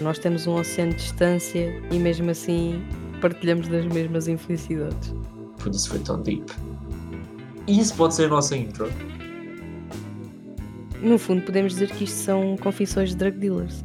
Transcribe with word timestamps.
Nós 0.00 0.18
temos 0.18 0.46
um 0.46 0.54
oceano 0.54 0.92
de 0.92 0.98
distância 0.98 1.82
e 1.90 1.98
mesmo 1.98 2.30
assim 2.30 2.82
partilhamos 3.20 3.68
das 3.68 3.84
mesmas 3.86 4.26
infelicidades. 4.26 5.14
Por 5.58 5.70
isso 5.70 5.90
foi 5.90 5.98
tão 6.00 6.20
deep. 6.22 6.52
E 7.66 7.78
isso 7.78 7.94
pode 7.94 8.14
ser 8.14 8.24
a 8.24 8.28
nossa 8.28 8.56
intro. 8.56 8.90
No 11.00 11.18
fundo, 11.18 11.42
podemos 11.42 11.74
dizer 11.74 11.90
que 11.90 12.04
isto 12.04 12.16
são 12.16 12.56
confissões 12.56 13.10
de 13.10 13.16
drug 13.16 13.38
dealers. 13.38 13.84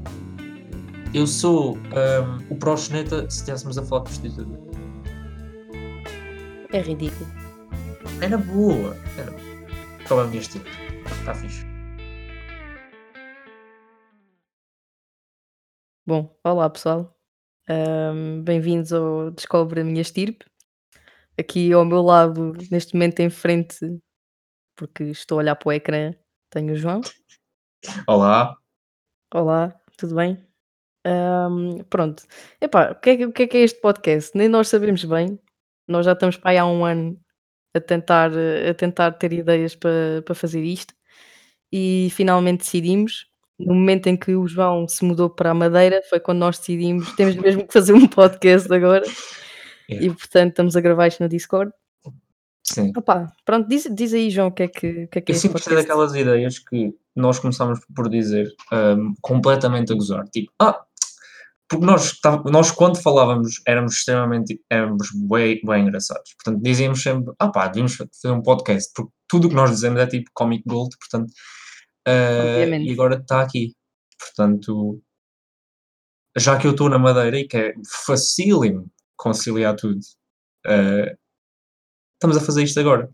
Eu 1.13 1.27
sou 1.27 1.77
um, 1.77 2.53
o 2.53 2.55
proxeneta 2.55 3.29
se 3.29 3.37
estivéssemos 3.37 3.77
a 3.77 3.83
falar 3.83 4.03
de 4.03 4.09
prostituta. 4.09 4.59
É 6.71 6.81
ridículo. 6.81 7.29
Era 8.21 8.37
boa. 8.37 8.95
Era... 9.17 9.33
Qual 10.07 10.21
é 10.21 10.23
o 10.23 10.27
meu 10.27 10.39
estilo? 10.39 10.65
Está 11.19 11.33
fixe. 11.33 11.66
Bom, 16.07 16.33
olá 16.43 16.69
pessoal. 16.69 17.13
Ahm, 17.69 18.41
Bem-vindos 18.43 18.93
ao 18.93 19.29
Descobre 19.31 19.81
a 19.81 19.83
Minha 19.83 20.01
Estirpe. 20.01 20.45
Aqui 21.37 21.71
ao 21.73 21.83
meu 21.85 22.01
lado, 22.01 22.53
neste 22.71 22.93
momento 22.93 23.19
em 23.19 23.29
frente, 23.29 23.77
porque 24.75 25.03
estou 25.05 25.37
a 25.37 25.41
olhar 25.41 25.55
para 25.55 25.69
o 25.69 25.73
ecrã, 25.73 26.13
tenho 26.49 26.73
o 26.73 26.77
João. 26.77 27.01
Olá. 28.07 28.57
Olá, 29.33 29.79
tudo 29.97 30.15
bem? 30.15 30.37
Ahm, 31.05 31.83
pronto. 31.89 32.23
Epá, 32.61 32.91
o 32.91 32.95
que, 32.99 33.09
é, 33.11 33.17
que- 33.17 33.25
o 33.25 33.33
que 33.33 33.43
é 33.43 33.47
que 33.47 33.57
é 33.57 33.61
este 33.61 33.81
podcast? 33.81 34.31
Nem 34.37 34.47
nós 34.49 34.69
sabemos 34.69 35.03
bem. 35.03 35.39
Nós 35.87 36.05
já 36.05 36.13
estamos 36.13 36.37
para 36.37 36.51
aí 36.51 36.57
há 36.57 36.65
um 36.65 36.85
ano 36.85 37.19
a 37.75 37.81
tentar, 37.81 38.31
eh, 38.33 38.69
a 38.69 38.73
tentar 38.73 39.11
ter 39.13 39.33
ideias 39.33 39.75
para, 39.75 40.21
para 40.25 40.35
fazer 40.35 40.63
isto 40.63 40.93
e 41.71 42.09
finalmente 42.11 42.59
decidimos. 42.61 43.27
No 43.59 43.73
momento 43.73 44.07
em 44.07 44.15
que 44.15 44.35
o 44.35 44.47
João 44.47 44.87
se 44.87 45.03
mudou 45.03 45.29
para 45.29 45.51
a 45.51 45.53
Madeira, 45.53 46.01
foi 46.09 46.19
quando 46.19 46.39
nós 46.39 46.59
decidimos, 46.59 47.11
temos 47.15 47.35
mesmo 47.35 47.65
que 47.65 47.73
fazer 47.73 47.93
um 47.93 48.07
podcast 48.07 48.71
agora 48.71 49.03
É. 49.89 50.03
e 50.03 50.09
portanto 50.09 50.49
estamos 50.49 50.75
a 50.75 50.81
gravar 50.81 51.07
isto 51.07 51.23
no 51.23 51.29
Discord. 51.29 51.71
Sim. 52.63 52.91
Opá, 52.97 53.31
pronto, 53.45 53.67
diz, 53.67 53.87
diz 53.89 54.13
aí, 54.13 54.29
João, 54.29 54.47
o 54.47 54.51
que 54.51 54.63
é 54.63 54.67
que, 54.67 54.87
o 55.05 55.07
que, 55.07 55.19
é, 55.19 55.21
que 55.21 55.31
é 55.31 55.35
Eu 55.35 55.39
sempre 55.39 55.53
gostei 55.53 55.75
daquelas 55.77 56.13
ideias 56.13 56.59
que 56.59 56.93
nós 57.15 57.39
começámos 57.39 57.79
por 57.95 58.09
dizer 58.09 58.53
um, 58.71 59.13
completamente 59.21 59.93
a 59.93 59.95
gozar. 59.95 60.27
Tipo, 60.27 60.51
ah, 60.59 60.83
porque 61.69 61.85
nós, 61.85 62.17
nós 62.45 62.71
quando 62.71 63.01
falávamos 63.01 63.61
éramos 63.65 63.93
extremamente, 63.93 64.61
éramos 64.69 65.09
bem, 65.13 65.61
bem 65.65 65.83
engraçados. 65.83 66.33
Portanto, 66.35 66.61
dizíamos 66.61 67.01
sempre, 67.01 67.33
ah 67.39 67.49
pá, 67.49 67.67
devíamos 67.67 67.95
fazer 67.95 68.33
um 68.33 68.41
podcast, 68.41 68.91
porque 68.93 69.11
tudo 69.27 69.47
o 69.47 69.49
que 69.49 69.55
nós 69.55 69.71
dizemos 69.71 69.99
é 69.99 70.05
tipo 70.05 70.29
comic 70.33 70.63
gold, 70.67 70.95
portanto, 70.97 71.31
uh, 72.07 72.53
Obviamente. 72.53 72.89
e 72.89 72.93
agora 72.93 73.15
está 73.15 73.41
aqui. 73.41 73.75
Portanto, 74.19 75.01
já 76.37 76.57
que 76.57 76.65
eu 76.65 76.71
estou 76.71 76.89
na 76.89 76.97
Madeira 76.97 77.39
e 77.39 77.47
que 77.47 77.57
é 77.57 77.73
facílimo 78.05 78.89
conciliar 79.15 79.75
tudo, 79.75 79.99
uh, 80.65 81.17
estamos 82.13 82.37
a 82.37 82.41
fazer 82.41 82.63
isto 82.63 82.79
agora. 82.79 83.09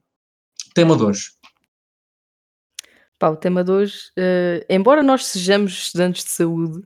Tema 0.73 0.95
de 0.95 1.03
hoje. 1.03 1.31
Pá, 3.19 3.29
o 3.29 3.37
tema 3.37 3.63
de 3.63 3.71
hoje, 3.71 4.11
eh, 4.17 4.65
embora 4.69 5.01
nós 5.01 5.25
sejamos 5.25 5.71
estudantes 5.71 6.25
de 6.25 6.31
saúde 6.31 6.81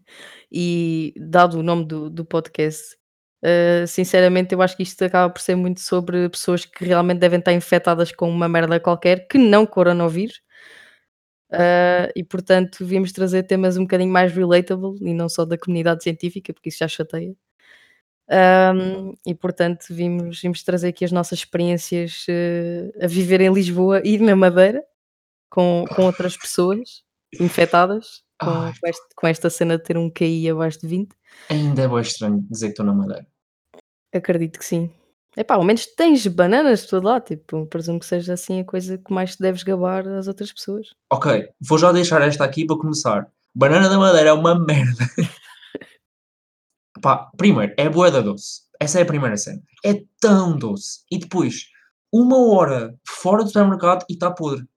e 0.52 1.12
dado 1.18 1.58
o 1.58 1.64
nome 1.64 1.86
do, 1.86 2.12
do 2.12 2.24
podcast, 2.24 2.96
eh, 3.42 3.86
sinceramente 3.88 4.54
eu 4.54 4.62
acho 4.62 4.78
que 4.78 4.84
isto 4.84 5.04
acaba 5.04 5.34
por 5.34 5.42
ser 5.42 5.56
muito 5.56 5.80
sobre 5.80 6.30
pessoas 6.30 6.64
que 6.64 6.86
realmente 6.86 7.20
devem 7.20 7.40
estar 7.40 7.54
infectadas 7.54 8.12
com 8.12 8.30
uma 8.30 8.48
merda 8.48 8.80
qualquer 8.80 9.28
que 9.28 9.40
não 9.40 9.66
coronavírus. 9.66 10.40
Eh, 11.52 12.12
e 12.16 12.24
portanto 12.24 12.86
vimos 12.86 13.12
trazer 13.12 13.44
temas 13.44 13.78
um 13.78 13.82
bocadinho 13.84 14.12
mais 14.12 14.32
relatable 14.34 14.98
e 15.02 15.14
não 15.14 15.30
só 15.30 15.46
da 15.46 15.58
comunidade 15.58 16.04
científica, 16.04 16.54
porque 16.54 16.70
isso 16.70 16.80
já 16.80 16.88
chateia. 16.88 17.36
Ahm, 18.30 19.14
e 19.26 19.34
portanto 19.34 19.86
vimos, 19.90 20.42
vimos 20.42 20.62
trazer 20.64 20.90
aqui 20.90 21.06
as 21.06 21.12
nossas 21.14 21.40
experiências 21.40 22.26
eh, 22.30 22.92
a 23.02 23.08
viver 23.08 23.40
em 23.40 23.54
Lisboa 23.54 24.02
e 24.04 24.18
na 24.18 24.36
Madeira 24.36 24.84
com, 25.50 25.86
com 25.96 26.04
outras 26.04 26.36
pessoas 26.36 27.04
infectadas 27.40 28.24
com, 28.40 28.48
com 28.82 28.88
este- 28.88 29.16
com 29.16 29.28
esta 29.28 29.50
cena 29.50 29.78
de 29.78 29.84
ter 29.84 29.98
um 29.98 30.10
QI 30.10 30.50
abaixo 30.50 30.80
de 30.82 30.88
20. 30.88 31.16
Ainda 31.50 31.84
é 31.84 31.88
bem 31.88 32.00
estranho 32.02 32.46
dizer 32.50 32.68
que 32.68 32.72
estou 32.74 32.86
na 32.86 32.94
Madeira. 32.94 33.26
Acredito 34.14 34.60
que 34.60 34.66
sim. 34.66 34.92
Epá, 35.38 35.54
ao 35.54 35.64
menos 35.64 35.86
tens 35.86 36.26
bananas 36.26 36.82
de 36.82 36.88
todo 36.88 37.06
lado, 37.06 37.24
tipo, 37.24 37.68
presumo 37.68 38.00
que 38.00 38.08
seja 38.08 38.34
assim 38.34 38.60
a 38.60 38.66
coisa 38.66 38.98
que 38.98 39.14
mais 39.14 39.36
te 39.36 39.42
deves 39.42 39.62
gabar 39.62 40.08
às 40.08 40.28
outras 40.28 40.52
pessoas. 40.52 40.88
Ok, 41.12 41.48
vou 41.62 41.78
já 41.78 41.92
deixar 41.92 42.22
esta 42.24 42.44
aqui 42.44 42.66
para 42.66 42.78
começar. 42.78 43.32
Banana 43.54 43.88
da 43.88 44.00
Madeira 44.00 44.30
é 44.30 44.34
uma 44.34 44.58
merda. 44.60 45.06
Pá, 47.02 47.30
primeiro, 47.38 47.72
é 47.78 47.88
boa 47.88 48.10
da 48.10 48.22
doce. 48.22 48.64
Essa 48.80 49.00
é 49.00 49.04
a 49.04 49.06
primeira 49.06 49.38
cena. 49.38 49.62
É 49.86 50.04
tão 50.20 50.58
doce. 50.58 51.02
E 51.12 51.20
depois, 51.20 51.68
uma 52.12 52.38
hora 52.52 52.98
fora 53.08 53.44
do 53.44 53.50
supermercado 53.50 54.06
e 54.10 54.14
está 54.14 54.32
podre. 54.32 54.68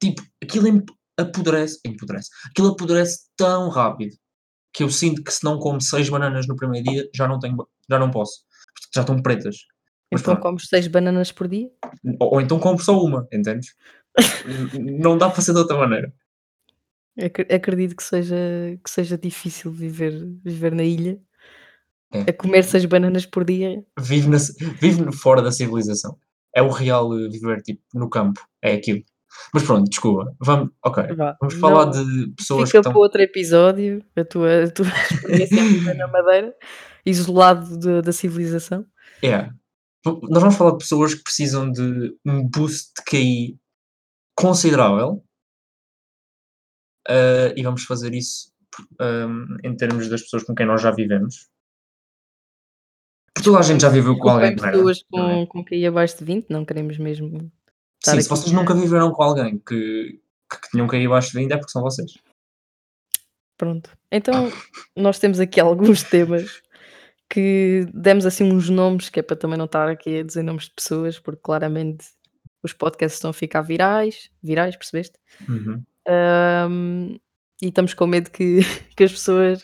Tipo, 0.00 0.22
aquilo 0.40 0.84
apodrece, 1.18 1.80
empodrece. 1.84 2.30
Aquilo 2.46 2.68
apodrece 2.68 3.28
tão 3.36 3.68
rápido 3.68 4.16
que 4.72 4.84
eu 4.84 4.88
sinto 4.88 5.22
que 5.22 5.32
se 5.32 5.44
não 5.44 5.58
como 5.58 5.80
seis 5.80 6.08
bananas 6.08 6.46
no 6.46 6.56
primeiro 6.56 6.88
dia, 6.88 7.10
já 7.14 7.26
não 7.26 7.38
tenho, 7.38 7.56
já 7.88 7.98
não 7.98 8.10
posso. 8.10 8.44
Já 8.94 9.00
estão 9.02 9.20
pretas. 9.22 9.56
Mas 10.10 10.20
Então 10.20 10.34
pronto. 10.34 10.42
comes 10.42 10.68
seis 10.68 10.86
bananas 10.86 11.32
por 11.32 11.48
dia? 11.48 11.70
Ou, 12.20 12.34
ou 12.34 12.40
então 12.40 12.58
compro 12.58 12.84
só 12.84 12.98
uma, 13.02 13.26
entendes? 13.32 13.74
Não 15.00 15.16
dá 15.16 15.30
para 15.30 15.40
ser 15.40 15.52
de 15.52 15.58
outra 15.58 15.76
maneira. 15.78 16.12
Acre- 17.18 17.54
Acredito 17.54 17.96
que 17.96 18.02
seja, 18.02 18.36
que 18.82 18.90
seja 18.90 19.16
difícil 19.18 19.70
viver, 19.70 20.12
viver 20.44 20.72
na 20.74 20.84
ilha. 20.84 21.18
É. 22.12 22.20
A 22.22 22.32
comer 22.32 22.62
seis 22.64 22.84
bananas 22.84 23.24
por 23.24 23.44
dia. 23.44 23.82
vive, 23.98 24.28
na, 24.28 24.36
vive 24.78 25.10
fora 25.12 25.40
da 25.40 25.50
civilização. 25.50 26.18
É 26.54 26.60
o 26.60 26.68
real 26.68 27.18
eh, 27.18 27.28
viver 27.28 27.62
tipo 27.62 27.80
no 27.94 28.10
campo. 28.10 28.46
É 28.60 28.74
aquilo. 28.74 29.02
Mas 29.54 29.62
pronto, 29.64 29.88
desculpa. 29.88 30.34
Vamos, 30.40 30.70
ok. 30.84 31.14
Vá, 31.14 31.36
Vamos 31.40 31.54
falar 31.56 31.86
não- 31.86 31.92
de 31.92 32.32
pessoas 32.32 32.68
Fica 32.68 32.78
que 32.78 32.82
para 32.82 32.90
estão. 32.90 33.02
outro 33.02 33.20
episódio 33.20 34.04
a 34.16 34.24
tua, 34.24 34.64
a 34.64 34.70
tua 34.70 34.86
experiência 35.50 35.94
na 35.94 36.06
Madeira, 36.08 36.54
isolado 37.04 37.78
de- 37.78 38.02
da 38.02 38.12
civilização. 38.12 38.86
É. 39.22 39.50
Nós 40.04 40.40
vamos 40.42 40.56
falar 40.56 40.72
de 40.72 40.78
pessoas 40.78 41.14
que 41.14 41.22
precisam 41.22 41.70
de 41.70 42.16
um 42.26 42.48
boost 42.48 42.92
de 42.98 43.04
QI 43.04 43.58
considerável. 44.36 45.22
eh, 47.08 47.54
e 47.56 47.62
vamos 47.62 47.84
fazer 47.84 48.14
isso 48.14 48.52
ehm, 49.00 49.56
em 49.64 49.76
termos 49.76 50.08
das 50.08 50.22
pessoas 50.22 50.44
com 50.44 50.54
quem 50.54 50.66
nós 50.66 50.80
já 50.80 50.90
vivemos. 50.90 51.48
Porque 53.34 53.44
toda 53.48 53.58
a 53.58 53.62
gente 53.62 53.80
já 53.82 53.88
viveu 53.88 54.16
com 54.18 54.28
alguém 54.28 54.54
pessoas 54.56 54.98
é? 54.98 55.02
com, 55.10 55.46
com 55.46 55.64
QI 55.64 55.86
abaixo 55.86 56.18
de 56.18 56.24
20, 56.24 56.48
não 56.50 56.64
queremos 56.64 56.96
mesmo. 56.98 57.50
Sim, 58.04 58.20
se 58.20 58.28
vocês 58.28 58.52
nunca 58.52 58.74
viveram 58.74 59.10
com 59.12 59.22
alguém 59.22 59.58
que, 59.58 60.20
que, 60.50 60.70
tinham 60.70 60.88
QI 60.88 61.06
abaixo 61.06 61.32
de 61.32 61.38
20 61.38 61.52
é 61.52 61.56
porque 61.56 61.70
são 61.72 61.82
vocês. 61.82 62.12
Pronto. 63.56 63.90
Então, 64.10 64.50
nós 64.96 65.18
temos 65.18 65.38
aqui 65.38 65.60
alguns 65.60 66.02
temas 66.02 66.62
que 67.30 67.86
demos 67.94 68.26
assim 68.26 68.44
uns 68.52 68.68
nomes, 68.68 69.08
que 69.08 69.20
é 69.20 69.22
para 69.22 69.36
também 69.36 69.56
não 69.56 69.64
estar 69.64 69.88
aqui 69.88 70.18
a 70.18 70.22
dizer 70.22 70.42
nomes 70.42 70.64
de 70.64 70.72
pessoas, 70.74 71.18
porque 71.18 71.40
claramente 71.42 72.06
os 72.62 72.72
podcasts 72.72 73.16
estão 73.16 73.30
a 73.30 73.34
ficar 73.34 73.62
virais, 73.62 74.30
virais, 74.42 74.76
percebeste? 74.76 75.18
Uhum. 75.48 75.82
Ahm, 76.06 77.16
e 77.62 77.68
estamos 77.68 77.94
com 77.94 78.06
medo 78.06 78.30
que, 78.30 78.60
que 78.96 79.04
as 79.04 79.12
pessoas, 79.12 79.62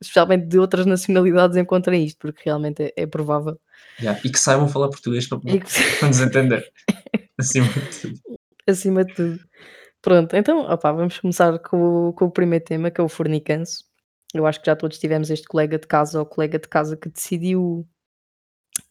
especialmente 0.00 0.46
de 0.46 0.58
outras 0.58 0.84
nacionalidades, 0.84 1.56
encontrem 1.56 2.04
isto, 2.04 2.18
porque 2.18 2.42
realmente 2.44 2.82
é, 2.82 2.92
é 2.96 3.06
provável. 3.06 3.58
Yeah, 4.00 4.20
E 4.24 4.30
que 4.30 4.38
saibam 4.38 4.68
falar 4.68 4.88
português 4.88 5.26
para, 5.26 5.38
que- 5.40 5.60
para 5.98 6.08
nos 6.08 6.20
entender. 6.20 6.70
Acima 7.38 7.66
de 7.68 8.00
tudo. 8.00 8.20
acima 8.66 9.04
de 9.04 9.14
tudo. 9.14 9.40
Pronto, 10.02 10.36
então, 10.36 10.60
opá, 10.70 10.92
vamos 10.92 11.18
começar 11.18 11.58
com, 11.58 12.08
o- 12.08 12.12
com 12.12 12.26
o 12.26 12.30
primeiro 12.30 12.64
tema, 12.64 12.90
que 12.90 13.00
é 13.00 13.04
o 13.04 13.08
fornicanço. 13.08 13.84
Eu 14.34 14.46
acho 14.46 14.60
que 14.60 14.66
já 14.66 14.76
todos 14.76 14.98
tivemos 14.98 15.30
este 15.30 15.46
colega 15.48 15.78
de 15.78 15.86
casa 15.86 16.18
ou 16.20 16.26
colega 16.26 16.58
de 16.58 16.68
casa 16.68 16.96
que 16.96 17.08
decidiu 17.08 17.86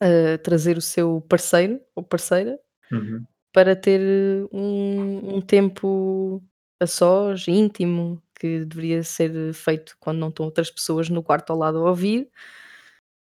ah, 0.01 0.37
trazer 0.43 0.77
o 0.77 0.81
seu 0.81 1.21
parceiro 1.29 1.79
ou 1.95 2.03
parceira 2.03 2.59
Uhum. 2.91 3.25
para 3.53 3.75
ter 3.75 3.99
eh, 4.01 4.47
um, 4.51 5.37
um 5.37 5.41
tempo 5.41 6.41
a 6.79 6.87
sós, 6.87 7.47
íntimo, 7.47 8.21
que 8.39 8.63
deveria 8.65 9.03
ser 9.03 9.53
feito 9.53 9.95
quando 9.99 10.19
não 10.19 10.29
estão 10.29 10.45
outras 10.45 10.69
pessoas 10.71 11.09
no 11.09 11.21
quarto 11.23 11.51
ao 11.51 11.57
lado 11.59 11.79
a 11.79 11.89
ouvir. 11.89 12.29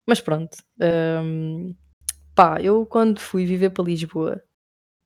Mas 0.07 0.19
pronto. 0.21 0.57
hum, 1.23 1.75
pá, 2.35 2.59
eu 2.61 2.85
quando 2.85 3.19
fui 3.19 3.45
viver 3.45 3.69
para 3.71 3.83
Lisboa 3.85 4.41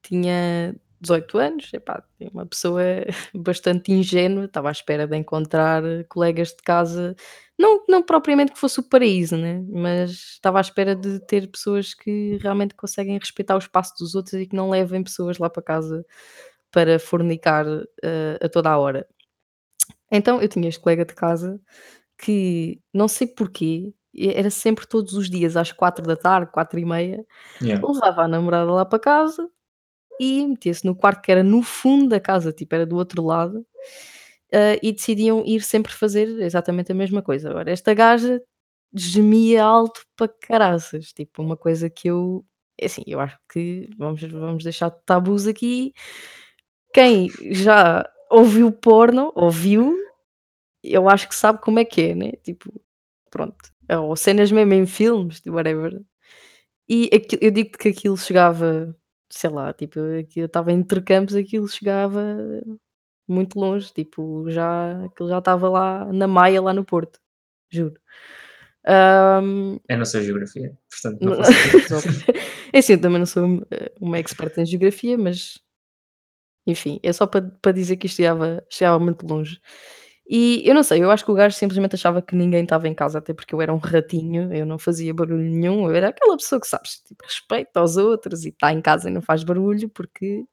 tinha 0.07 0.75
18 1.01 1.37
anos, 1.37 1.73
epá, 1.73 2.03
uma 2.33 2.45
pessoa 2.45 2.81
bastante 3.33 3.91
ingênua, 3.91 4.45
estava 4.45 4.69
à 4.69 4.71
espera 4.71 5.07
de 5.07 5.15
encontrar 5.15 5.83
colegas 6.09 6.49
de 6.49 6.63
casa, 6.63 7.15
não, 7.57 7.83
não 7.87 8.03
propriamente 8.03 8.51
que 8.51 8.59
fosse 8.59 8.79
o 8.79 8.83
paraíso, 8.83 9.37
né? 9.37 9.63
mas 9.69 10.11
estava 10.11 10.57
à 10.57 10.61
espera 10.61 10.95
de 10.95 11.19
ter 11.19 11.47
pessoas 11.47 11.93
que 11.93 12.37
realmente 12.41 12.75
conseguem 12.75 13.17
respeitar 13.17 13.55
o 13.55 13.59
espaço 13.59 13.93
dos 13.99 14.15
outros 14.15 14.33
e 14.33 14.47
que 14.47 14.55
não 14.55 14.69
levem 14.69 15.03
pessoas 15.03 15.37
lá 15.37 15.49
para 15.49 15.63
casa 15.63 16.05
para 16.71 16.99
fornicar 16.99 17.65
eh, 18.03 18.37
a 18.41 18.49
toda 18.49 18.69
a 18.69 18.77
hora. 18.77 19.07
Então 20.11 20.41
eu 20.41 20.49
tinha 20.49 20.67
este 20.67 20.81
colega 20.81 21.05
de 21.05 21.13
casa 21.13 21.59
que 22.17 22.81
não 22.93 23.07
sei 23.07 23.27
porquê, 23.27 23.93
e 24.13 24.29
era 24.29 24.49
sempre 24.49 24.87
todos 24.87 25.13
os 25.13 25.29
dias 25.29 25.55
às 25.55 25.71
16h, 25.71 26.51
16h30, 26.51 27.25
Yeah. 27.61 27.87
levava 27.87 28.23
a 28.23 28.27
namorada 28.27 28.71
lá 28.71 28.85
para 28.85 28.99
casa 28.99 29.49
e 30.19 30.45
metia-se 30.47 30.85
no 30.85 30.95
quarto 30.95 31.21
que 31.23 31.31
era 31.31 31.43
no 31.43 31.61
fundo 31.63 32.09
da 32.09 32.19
casa, 32.19 32.51
tipo, 32.53 32.75
era 32.75 32.85
do 32.85 32.95
outro 32.97 33.23
lado, 33.25 33.65
hã, 34.53 34.77
e 34.83 34.91
decidiam 34.93 35.43
ir 35.45 35.61
sempre 35.63 35.93
fazer 35.93 36.27
exatamente 36.41 36.91
a 36.91 36.95
mesma 36.95 37.21
coisa. 37.23 37.49
Agora 37.51 37.71
esta 37.71 37.93
gaja 37.95 38.41
gemia 38.95 39.63
alto 39.65 40.01
para 40.17 40.27
caraças, 40.29 41.13
tipo, 41.13 41.41
uma 41.43 41.57
coisa 41.57 41.89
que 41.89 42.09
eu 42.09 42.45
é 42.79 42.87
assim, 42.87 43.03
eu 43.07 43.19
acho 43.21 43.37
que 43.53 43.89
vamos 43.97 44.21
vamos 44.23 44.63
deixar 44.65 44.89
de 44.91 44.97
tabus 45.05 45.47
aqui, 45.47 45.93
quem 46.93 47.29
já 47.51 48.07
ouviu 48.31 48.71
porno, 48.71 49.31
ouviu, 49.35 49.95
eu 50.83 51.09
acho 51.09 51.29
que 51.29 51.35
sabe 51.35 51.61
como 51.61 51.79
é 51.79 51.85
que 51.85 52.01
é, 52.03 52.15
né, 52.15 52.33
tipo, 52.43 52.71
pronto, 53.31 53.57
ou 54.03 54.15
cenas 54.17 54.51
mesmo 54.51 54.73
em 54.75 54.85
filmes, 54.87 55.41
whatever. 55.47 56.01
E 56.89 57.09
aqui 57.13 57.37
eu 57.41 57.51
digo-te 57.51 57.77
que 57.79 57.89
aquilo 57.89 58.17
chegava, 58.17 58.95
sei 59.29 59.49
lá, 59.49 59.73
tipo, 59.73 59.99
aquilo 60.19 60.45
estava 60.45 60.71
entre 60.71 61.01
campos, 61.01 61.35
aquilo 61.35 61.67
chegava 61.67 62.21
muito 63.27 63.59
longe, 63.59 63.91
tipo, 63.93 64.49
já 64.49 65.05
aquilo 65.05 65.29
já 65.29 65.39
estava 65.39 65.69
lá 65.69 66.05
na 66.13 66.27
Maia, 66.27 66.61
lá 66.61 66.73
no 66.73 66.85
Porto, 66.85 67.19
juro. 67.69 67.99
Hã, 68.87 69.41
Eu 69.89 69.97
não 69.97 70.05
sei 70.05 70.23
geografia, 70.23 70.77
portanto 70.89 71.21
não 71.21 71.33
é 72.71 72.77
assim, 72.79 72.93
eu 72.93 73.01
também 73.01 73.19
não 73.19 73.25
sou, 73.25 73.65
uma 73.99 74.19
expert 74.19 74.57
em 74.59 74.65
geografia, 74.65 75.17
mas 75.17 75.59
enfim, 76.67 76.99
é 77.03 77.11
só 77.13 77.25
para 77.27 77.49
para 77.61 77.71
dizer 77.71 77.97
que 77.97 78.07
isto 78.07 78.17
chegava 78.17 78.63
chegava 78.69 78.99
muito 78.99 79.25
longe. 79.25 79.59
E 80.27 80.63
eu 80.67 80.73
não 80.73 80.81
sei, 80.83 81.03
eu 81.03 81.11
acho 81.11 81.23
que 81.23 81.29
o 81.31 81.35
gajo 81.35 81.55
simplesmente 81.55 81.93
achava 81.95 82.19
que 82.21 82.35
ninguém 82.35 82.63
estava 82.63 82.87
em 82.87 82.95
casa, 82.95 83.19
até 83.19 83.31
porque 83.33 83.53
eu 83.53 83.61
era 83.61 83.71
um 83.73 83.77
ratinho, 83.77 84.51
eu 84.53 84.65
não 84.65 84.79
fazia 84.79 85.13
barulho 85.13 85.37
nenhum, 85.43 85.87
eu 85.87 85.95
era 85.95 86.09
aquela 86.09 86.35
pessoa 86.35 86.59
que 86.59 86.67
sabes, 86.67 86.99
tipo, 87.01 87.23
respeita 87.23 87.79
aos 87.79 87.95
outros 87.97 88.43
e 88.43 88.49
está 88.49 88.73
em 88.73 88.81
casa 88.81 89.07
e 89.09 89.13
não 89.13 89.21
faz 89.21 89.43
barulho 89.43 89.87
porque, 89.89 90.43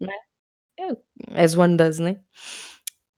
né, 0.00 0.14
é 0.80 1.44
as 1.44 1.56
one 1.56 1.76
does, 1.76 1.98
né. 2.00 2.20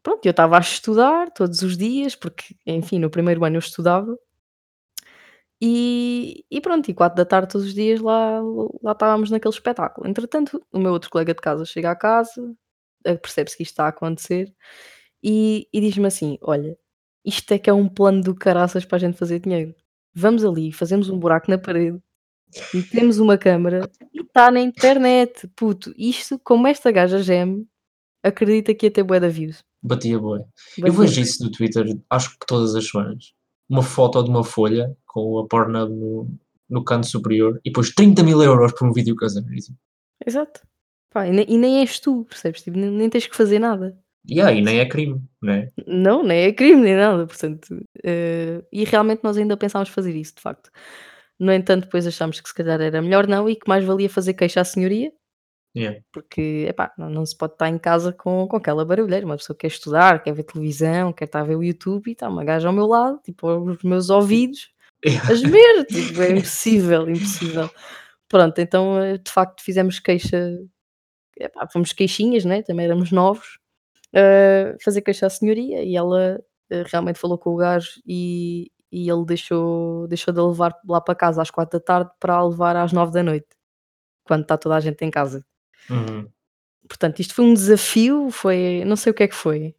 Pronto, 0.02 0.24
eu 0.26 0.30
estava 0.30 0.56
a 0.56 0.60
estudar 0.60 1.30
todos 1.32 1.62
os 1.62 1.76
dias, 1.76 2.14
porque, 2.16 2.56
enfim, 2.66 2.98
no 2.98 3.10
primeiro 3.10 3.44
ano 3.44 3.56
eu 3.56 3.60
estudava 3.60 4.16
e 5.60 6.44
e 6.50 6.60
pronto, 6.60 6.90
e 6.90 6.94
16h 6.94 7.46
todos 7.46 7.66
os 7.68 7.74
dias 7.74 8.00
lá 8.00 8.40
lá 8.82 8.92
estávamos 8.92 9.30
naquele 9.30 9.54
espetáculo. 9.54 10.06
Entretanto, 10.08 10.62
o 10.72 10.78
meu 10.78 10.92
outro 10.92 11.10
colega 11.10 11.32
de 11.34 11.40
casa 11.40 11.64
chega 11.64 11.90
à 11.90 11.96
casa, 11.96 12.54
percebe-se 13.22 13.56
que 13.56 13.62
isto 13.62 13.72
está 13.72 13.86
a 13.86 13.88
acontecer 13.88 14.54
e 15.26 15.68
e 15.72 15.80
diz-me 15.80 16.06
assim: 16.06 16.38
"Olha, 16.40 16.78
isto 17.24 17.52
é 17.52 17.58
que 17.58 17.68
é 17.68 17.72
um 17.72 17.88
plano 17.88 18.22
do 18.22 18.34
caraças 18.34 18.84
para 18.84 18.96
a 18.96 19.00
gente 19.00 19.18
fazer 19.18 19.40
dinheiro. 19.40 19.74
Vamos 20.14 20.44
ali, 20.44 20.72
fazemos 20.72 21.10
um 21.10 21.18
buraco 21.18 21.50
na 21.50 21.58
parede, 21.58 22.00
metemos 22.72 23.18
uma 23.18 23.36
câmara 23.36 23.90
e 24.14 24.22
está 24.22 24.50
na 24.50 24.60
internet, 24.60 25.48
puto, 25.56 25.92
isto 25.98 26.38
como 26.38 26.66
esta 26.68 26.90
gaja 26.92 27.22
geme, 27.22 27.66
acredita 28.22 28.74
que 28.74 28.86
ia 28.86 28.90
ter 28.90 29.02
bué 29.02 29.18
de 29.20 29.28
views". 29.28 29.64
Batia 29.82 30.18
bué. 30.18 30.44
Eu 30.78 30.92
vejo 30.92 31.20
isso 31.20 31.44
no 31.44 31.50
Twitter, 31.50 31.84
acho 32.10 32.30
que 32.38 32.46
todas 32.46 32.74
as 32.74 32.88
semanas. 32.88 33.32
Uma 33.68 33.82
foto 33.82 34.22
de 34.22 34.30
uma 34.30 34.44
folha 34.44 34.96
com 35.06 35.38
a 35.40 35.46
Pornhub 35.48 35.92
no 35.92 36.28
no 36.68 36.84
canto 36.84 37.06
superior 37.06 37.60
e 37.64 37.70
depois 37.70 37.92
30.000€ 37.94 38.72
por 38.72 38.88
um 38.88 38.92
vídeo 38.92 39.14
tipo, 39.14 39.76
Exato. 40.24 40.60
Pá, 41.10 41.26
e 41.26 41.30
nem 41.30 41.46
e 41.48 41.58
nem 41.58 41.80
és 41.80 42.00
tu, 42.00 42.24
percebes? 42.24 42.62
Tipo, 42.62 42.78
nem 42.78 42.90
nem 42.90 43.08
tens 43.10 43.26
que 43.26 43.36
fazer 43.36 43.58
nada. 43.58 43.96
E 44.28 44.60
nem 44.62 44.78
é 44.80 44.86
crime, 44.86 45.22
né? 45.42 45.70
Não, 45.86 46.22
nem 46.22 46.44
é 46.44 46.52
crime 46.52 46.82
nem 46.82 46.96
nada, 46.96 47.26
portanto, 47.26 47.68
eh, 48.04 48.62
e 48.72 48.84
realmente 48.84 49.22
nós 49.22 49.36
ainda 49.36 49.56
pensámos 49.56 49.88
fazer 49.88 50.14
isso, 50.16 50.34
de 50.36 50.42
facto. 50.42 50.70
No 51.38 51.52
entanto, 51.52 51.84
depois 51.84 52.06
achámos 52.06 52.40
que 52.40 52.48
se 52.48 52.54
calhar 52.54 52.80
era 52.80 53.00
melhor 53.02 53.26
não 53.26 53.48
e 53.48 53.56
que 53.56 53.68
mais 53.68 53.84
valia 53.84 54.08
fazer 54.10 54.34
queixa 54.34 54.60
à 54.60 54.64
senhoria, 54.64 55.12
Yeah. 55.76 56.00
porque, 56.10 56.64
epá, 56.70 56.90
não 56.96 57.10
não 57.10 57.26
se 57.26 57.36
pode 57.36 57.52
estar 57.52 57.68
em 57.68 57.76
casa 57.78 58.10
com 58.10 58.48
com 58.48 58.56
aquela 58.56 58.82
barulheira, 58.82 59.26
uma 59.26 59.36
pessoa 59.36 59.54
quer 59.54 59.66
estudar, 59.66 60.22
quer 60.22 60.32
ver 60.32 60.44
televisão, 60.44 61.12
quer 61.12 61.26
estar 61.26 61.40
a 61.40 61.44
ver 61.44 61.54
o 61.54 61.62
YouTube 61.62 62.08
e 62.08 62.12
está 62.12 62.30
uma 62.30 62.42
gaja 62.44 62.66
ao 62.66 62.72
meu 62.72 62.86
lado, 62.86 63.20
tipo, 63.22 63.46
aos 63.46 63.82
meus 63.82 64.08
ouvidos, 64.08 64.70
a 65.28 65.34
gemer, 65.34 65.84
tipo, 65.86 66.22
é 66.22 66.30
impossível, 66.30 67.10
impossível. 67.10 67.68
Pronto, 68.26 68.58
então, 68.58 68.98
eh, 69.02 69.18
de 69.18 69.30
facto 69.30 69.62
fizemos 69.62 69.98
queixa, 69.98 70.58
epá, 71.38 71.68
fomos 71.70 71.92
queixinhas, 71.92 72.46
né, 72.46 72.62
também 72.62 72.86
éramos 72.86 73.12
novos, 73.12 73.58
fazer 74.82 75.02
queixa 75.02 75.26
à 75.26 75.30
senhoria 75.30 75.82
e 75.82 75.96
ela, 75.96 76.40
eh, 76.70 76.84
realmente 76.86 77.18
falou 77.18 77.38
com 77.38 77.50
o 77.50 77.56
gajo 77.56 78.00
e 78.06 78.70
e 78.90 79.10
ele 79.10 79.24
deixou 79.26 80.06
deixou 80.08 80.32
de 80.32 80.40
a 80.40 80.44
levar 80.44 80.74
lá 80.88 81.00
para 81.00 81.14
casa 81.14 81.42
às 81.42 81.50
16h 81.50 82.10
para 82.20 82.34
a 82.34 82.46
levar 82.46 82.76
às 82.76 82.92
21h, 82.92 83.44
quando 84.24 84.42
está 84.42 84.56
toda 84.56 84.76
a 84.76 84.80
gente 84.80 85.04
em 85.04 85.10
casa. 85.10 85.44
Uhum. 85.90 86.30
Portanto, 86.88 87.20
isto 87.20 87.34
foi 87.34 87.44
um 87.44 87.54
desafio, 87.54 88.30
foi 88.30 88.84
não 88.86 88.96
sei 88.96 89.10
o 89.10 89.14
que 89.14 89.24
é 89.24 89.28
que 89.28 89.34
foi, 89.34 89.74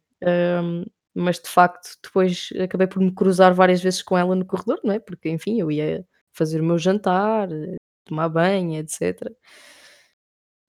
hum, 0.62 0.84
mas 1.14 1.40
de 1.40 1.48
facto 1.48 1.96
depois 2.02 2.50
acabei 2.62 2.86
por 2.86 3.00
me 3.00 3.12
cruzar 3.12 3.54
várias 3.54 3.82
vezes 3.82 4.02
com 4.02 4.16
ela 4.16 4.36
no 4.36 4.44
corredor, 4.46 4.78
não 4.84 4.92
é, 4.94 4.98
porque 5.00 5.28
enfim, 5.30 5.60
eu 5.60 5.70
ia 5.70 6.06
fazer 6.32 6.60
o 6.60 6.64
meu 6.64 6.78
jantar, 6.78 7.48
tomar 8.04 8.28
banho, 8.28 8.78
etcétera. 8.78 9.34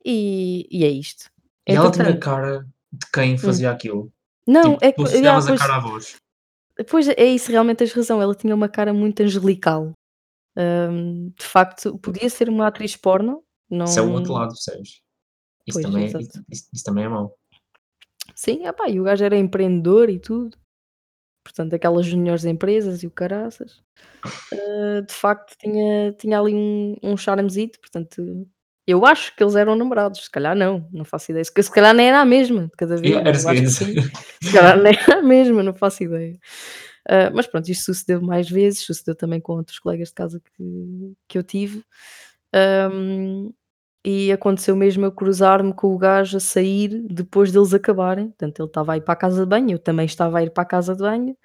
E 0.06 0.68
e 0.72 0.86
é 0.86 0.90
isto. 0.90 1.30
E 1.68 1.76
ela 1.76 1.92
tinha 1.92 2.18
cara 2.18 2.66
de 2.92 3.06
quem 3.14 3.34
hum. 3.36 3.38
fazia 3.38 3.72
aquilo. 3.72 4.12
Não, 4.48 4.74
Tipo, 4.74 4.86
é 4.86 4.92
tu 4.92 5.04
que 5.04 5.10
yeah, 5.12 5.38
associavas 5.38 5.46
a 5.46 5.48
pois 5.50 5.60
cara 5.62 5.76
à 5.76 5.80
voz. 5.80 6.18
pois 6.90 7.08
é 7.10 7.26
isso, 7.26 7.52
realmente 7.52 7.78
tens 7.78 7.94
razão, 7.94 8.22
ela 8.22 8.34
tinha 8.36 8.56
uma 8.56 8.70
cara 8.70 8.94
muito 8.94 9.22
angelical. 9.22 9.92
Hum, 10.58 11.32
de 11.38 11.46
facto, 11.46 11.98
podia 12.00 12.30
ser 12.30 12.50
uma 12.50 12.68
atriz 12.68 12.96
porno, 12.96 13.44
Isso 13.72 14.00
é 14.00 14.02
o 14.02 14.12
outro 14.12 14.34
não 14.34 14.40
lado, 14.40 14.50
percebes? 14.54 15.02
Isso 15.68 15.80
pois, 15.82 15.86
também 15.86 16.06
é 16.06 16.08
isso 16.50 16.68
isso 16.74 16.84
também 16.84 17.06
é 17.06 17.10
mau. 17.10 17.36
Sim, 18.36 18.66
epá, 18.66 18.90
e 18.90 19.00
o 19.00 19.04
gajo 19.04 19.24
era 19.24 19.38
empreendedor 19.38 20.10
e 20.10 20.20
tudo, 20.20 20.58
portanto 21.44 21.74
aquelas 21.76 22.06
juniores 22.06 22.46
empresas 22.46 23.04
e 23.04 23.08
o 23.08 23.12
caraças. 23.12 23.82
Hã, 24.54 25.04
de 25.04 25.14
facto 25.14 25.56
tinha 25.58 26.14
tinha 26.14 26.40
ali 26.40 26.54
um 26.56 26.96
um 27.04 27.16
charmezito, 27.18 27.80
portanto, 27.80 28.48
eu 28.90 29.06
acho 29.06 29.36
que 29.36 29.44
eles 29.44 29.56
eram 29.56 29.76
namorados, 29.76 30.24
se 30.26 30.32
calhar 30.32 30.56
não, 30.56 30.88
não 30.92 31.06
faço 31.06 31.32
ideia, 31.32 31.44
se 31.44 31.54
ca 31.54 31.62
se 31.62 31.72
calhar 31.72 31.94
nem 31.94 32.08
era 32.10 32.22
a 32.22 32.26
mesma 32.26 32.64
de 32.64 32.72
cada 32.78 32.98
vez, 32.98 33.16
era 33.16 33.30
eu 33.30 33.32
isso 33.34 33.42
que 33.42 33.46
eu 33.48 33.52
acho 33.52 33.62
ia 33.62 33.68
que 33.68 33.72
sim, 33.74 33.86
dizer. 33.94 34.12
se 34.42 34.54
calhar 34.54 34.78
nem 34.82 34.94
era 34.94 35.20
a 35.20 35.22
mesma, 35.24 35.64
não 35.64 35.74
faço 35.74 36.04
ideia. 36.04 36.40
Hã, 37.10 37.32
mas 37.34 37.48
pronto, 37.48 37.70
isto 37.70 37.86
sucedeu 37.86 38.22
mais 38.22 38.50
vezes, 38.50 38.86
sucedeu 38.86 39.16
também 39.16 39.40
com 39.42 39.54
outros 39.54 39.80
colegas 39.80 40.10
de 40.10 40.14
casa 40.16 40.40
que 40.40 41.14
que 41.28 41.38
eu 41.38 41.44
tive, 41.44 41.84
hum, 42.94 43.52
e 44.06 44.32
aconteceu 44.32 44.76
mesmo 44.76 45.06
eu 45.06 45.12
cruzar-me 45.12 45.74
com 45.74 45.94
o 45.94 45.98
gajo 45.98 46.38
a 46.38 46.40
sair 46.40 46.90
depois 47.10 47.52
deles 47.52 47.74
acabarem, 47.74 48.28
portanto 48.30 48.60
ele 48.60 48.68
estava 48.70 48.94
a 48.94 48.98
ir 48.98 49.02
para 49.02 49.14
a 49.14 49.18
casa 49.18 49.42
de 49.44 49.50
banho, 49.50 49.72
eu 49.72 49.80
também 49.80 50.06
estava 50.06 50.40
a 50.40 50.44
ir 50.44 50.52
para 50.52 50.64
a 50.64 50.66
casa 50.66 50.96
de 50.96 51.02
banho, 51.04 51.38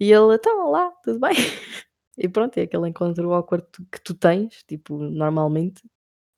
e 0.00 0.12
ele: 0.12 0.34
"Então, 0.36 0.66
olá, 0.68 0.90
tudo 1.04 1.20
bem?" 1.20 1.32
E 2.18 2.28
pronto, 2.28 2.58
é 2.58 2.62
aquele 2.62 2.88
encontro 2.88 3.32
awkward 3.32 3.64
tu 3.72 3.86
que 3.92 4.00
tu 4.02 4.12
tens, 4.14 4.64
tipo, 4.66 4.98
normalmente, 4.98 5.82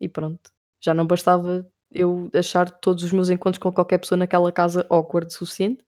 e 0.00 0.08
pronto. 0.08 0.50
Já 0.80 0.94
não 0.94 1.06
bastava 1.06 1.66
eu 1.90 2.30
achar 2.32 2.70
todos 2.70 3.04
os 3.04 3.12
meus 3.12 3.30
encontros 3.30 3.60
com 3.60 3.72
qualquer 3.72 3.98
pessoa 3.98 4.16
naquela 4.16 4.52
casa 4.52 4.86
awkward 4.88 5.28
o 5.28 5.36
suficiente, 5.36 5.84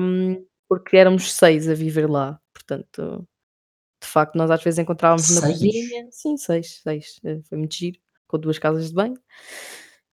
hum, 0.00 0.44
porque 0.68 0.96
éramos 0.96 1.32
6 1.32 1.68
a 1.68 1.74
viver 1.74 2.08
lá, 2.08 2.38
portanto, 2.52 3.26
de 4.02 4.08
facto 4.08 4.36
nós 4.36 4.50
às 4.50 4.62
vezes 4.62 4.78
encontrávamos 4.78 5.28
na 5.34 5.40
6? 5.42 5.52
cozinha 5.52 6.08
sim, 6.10 6.36
6, 6.36 6.80
6, 6.82 7.20
eh, 7.24 7.40
foi 7.48 7.58
muito 7.58 7.74
giro, 7.74 7.98
com 8.26 8.38
2 8.38 8.58
casas 8.58 8.88
de 8.88 8.94
banho. 8.94 9.18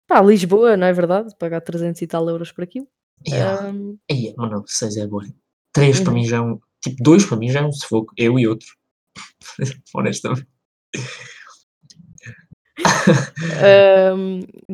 Pá, 0.07 0.21
Lisboa, 0.23 0.77
não 0.77 0.87
é 0.87 0.93
verdade? 0.93 1.35
Pagar 1.39 1.61
300 1.61 2.01
e 2.03 2.07
tal 2.07 2.29
euros 2.29 2.53
por 2.53 2.63
aquilo. 2.65 2.87
Yeah. 3.27 3.69
Hum, 3.69 3.99
Eia, 4.09 4.35
mano, 4.37 4.63
6 4.67 4.97
é. 4.99 5.09
3 5.73 6.01
para 6.01 6.09
uhum. 6.09 6.15
mim 6.15 6.25
já 6.25 6.37
é 6.37 6.41
um 6.41 6.61
tipo, 6.81 7.03
2 7.03 7.25
para 7.25 7.37
mim 7.37 7.51
já 7.51 7.61
é 7.61 7.65
um 7.65 7.73
sufoco, 7.73 8.13
eu 8.17 8.39
e 8.39 8.47
outro. 8.47 8.69
Honestamente. 9.95 10.47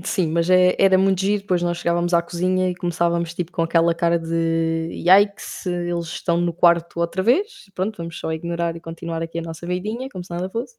Sim, 0.04 0.28
mas 0.32 0.49
é 0.50 0.75
era 0.78 0.99
muito 0.99 1.21
giro, 1.21 1.42
depois 1.42 1.62
nós 1.62 1.78
chegávamos 1.78 2.14
à 2.14 2.23
cozinha 2.23 2.71
e 2.71 2.75
começávamos, 2.75 3.35
tipo, 3.35 3.52
com 3.52 3.62
aquela 3.62 3.94
cara 3.94 4.18
de: 4.18 4.88
"Yikes, 4.92 5.66
eles 5.66 6.06
estão 6.06 6.40
no 6.40 6.52
quarto 6.52 7.00
outra 7.00 7.23
vez, 7.23 7.71
pronto, 7.75 7.97
vamos 7.99 8.18
só 8.18 8.32
ignorar 8.32 8.76
e 8.76 8.80
continuar 8.80 9.23
aqui 9.23 9.38
a 9.38 9.42
nossa 9.42 9.66
vidinha 9.66 10.09
como 10.11 10.25
se 10.25 10.30
nada 10.30 10.49
fosse". 10.50 10.75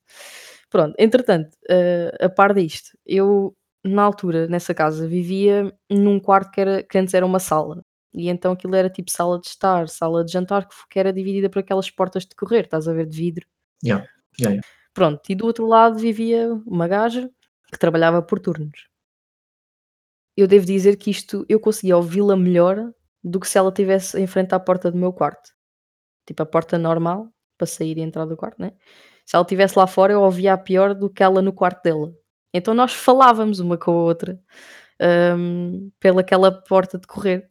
Pronto, 0.69 0.95
entretanto, 0.99 1.55
eh, 1.69 2.11
a 2.21 2.29
par 2.29 2.53
disto, 2.53 2.97
eu 3.05 3.55
na 3.85 4.03
altura, 4.03 4.47
nessa 4.47 4.73
casa, 4.73 5.07
vivia 5.07 5.73
num 5.89 6.19
quarto 6.19 6.51
que 6.51 6.61
era 6.61 6.83
que 6.83 6.97
antes 6.97 7.13
era 7.13 7.25
uma 7.25 7.39
sala, 7.39 7.83
e 8.13 8.29
então 8.29 8.53
aquilo 8.53 8.75
era 8.75 8.89
tipo 8.89 9.11
sala 9.11 9.39
de 9.39 9.47
estar, 9.47 9.87
sala 9.89 10.23
de 10.25 10.31
jantar, 10.31 10.67
que 10.67 10.75
que 10.89 10.99
era 10.99 11.13
dividida 11.13 11.49
por 11.49 11.59
aquelas 11.59 11.89
portas 11.91 12.25
de 12.25 12.35
correr, 12.35 12.61
estás 12.65 12.87
a 12.87 12.93
ver, 12.93 13.05
de 13.07 13.17
vidro. 13.17 13.45
Yeah, 13.85 14.05
yeah, 14.39 14.53
yeah. 14.55 14.63
Pronto, 14.93 15.21
e 15.29 15.35
do 15.35 15.45
outro 15.45 15.65
lado 15.67 15.97
vivia 15.99 16.51
uma 16.65 16.87
gaja 16.87 17.29
que 17.71 17.79
trabalhava 17.79 18.21
por 18.21 18.39
turnos. 18.39 18.87
Eu 20.35 20.47
devo 20.47 20.65
dizer 20.65 20.97
que 20.97 21.11
isto 21.11 21.45
eu 21.47 21.59
conseguia 21.59 21.95
ouvi-la 21.97 22.35
melhor 22.35 22.91
do 23.23 23.39
que 23.39 23.47
se 23.47 23.57
ela 23.57 23.69
estivesse 23.69 24.19
em 24.19 24.27
frente 24.27 24.53
à 24.53 24.59
porta 24.59 24.91
do 24.91 24.97
meu 24.97 25.13
quarto. 25.13 25.51
tipo 26.27 26.43
a 26.43 26.45
porta 26.45 26.77
normal, 26.79 27.29
para 27.57 27.67
sair 27.67 27.97
e 27.97 28.01
entrar 28.01 28.25
do 28.25 28.37
quarto, 28.37 28.61
né, 28.61 28.73
se 29.25 29.35
ela 29.35 29.43
estivesse 29.43 29.77
lá 29.79 29.87
fora 29.87 30.13
eu 30.13 30.21
ouvia-a 30.23 30.57
pior 30.57 30.95
do 30.95 31.09
que 31.09 31.23
ela 31.23 31.41
no 31.41 31.53
quarto 31.53 31.83
dela. 31.83 32.13
Então 32.53 32.73
nós 32.75 32.93
falávamos 32.93 33.59
uma 33.59 33.77
com 33.77 33.91
a 33.91 33.95
outra, 33.95 34.39
hum, 35.37 35.91
pelaquela 35.99 36.51
porta 36.51 36.99
de 36.99 37.07
correr, 37.07 37.49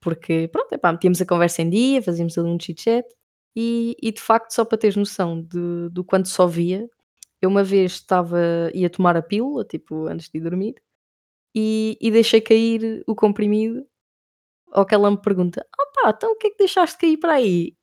porque 0.00 0.48
pronto, 0.52 0.72
epá, 0.74 0.92
metíamos 0.92 1.20
a 1.22 1.26
conversa 1.26 1.62
em 1.62 1.70
dia, 1.70 2.02
fazíamos 2.02 2.38
ali 2.38 2.48
um 2.48 2.58
chit-chat 2.60 3.06
e 3.56 3.96
e 4.02 4.12
de 4.12 4.20
facto 4.20 4.52
só 4.52 4.64
para 4.64 4.78
teres 4.78 4.96
noção 4.96 5.42
de 5.42 5.88
do 5.90 6.04
quanto 6.04 6.28
só 6.28 6.46
via, 6.46 6.88
eu 7.42 7.50
uma 7.50 7.64
vez 7.64 7.92
estava 7.94 8.38
ia 8.74 8.90
tomar 8.90 9.16
a 9.16 9.22
pílula, 9.22 9.64
tipo 9.64 10.06
antes 10.08 10.28
de 10.30 10.38
ir 10.38 10.42
dormir, 10.42 10.74
e 11.54 11.98
e 12.00 12.10
deixei 12.12 12.40
cair 12.42 13.04
o 13.08 13.14
comprimido, 13.16 13.86
ao 14.72 14.86
que 14.86 14.94
ela 14.94 15.10
me 15.10 15.20
pergunta: 15.22 15.66
"Opá, 15.80 16.10
então 16.16 16.32
o 16.32 16.36
que 16.36 16.48
é 16.48 16.50
que 16.50 16.58
deixaste 16.58 16.98
cair 16.98 17.18
para 17.18 17.34
aí?" 17.34 17.74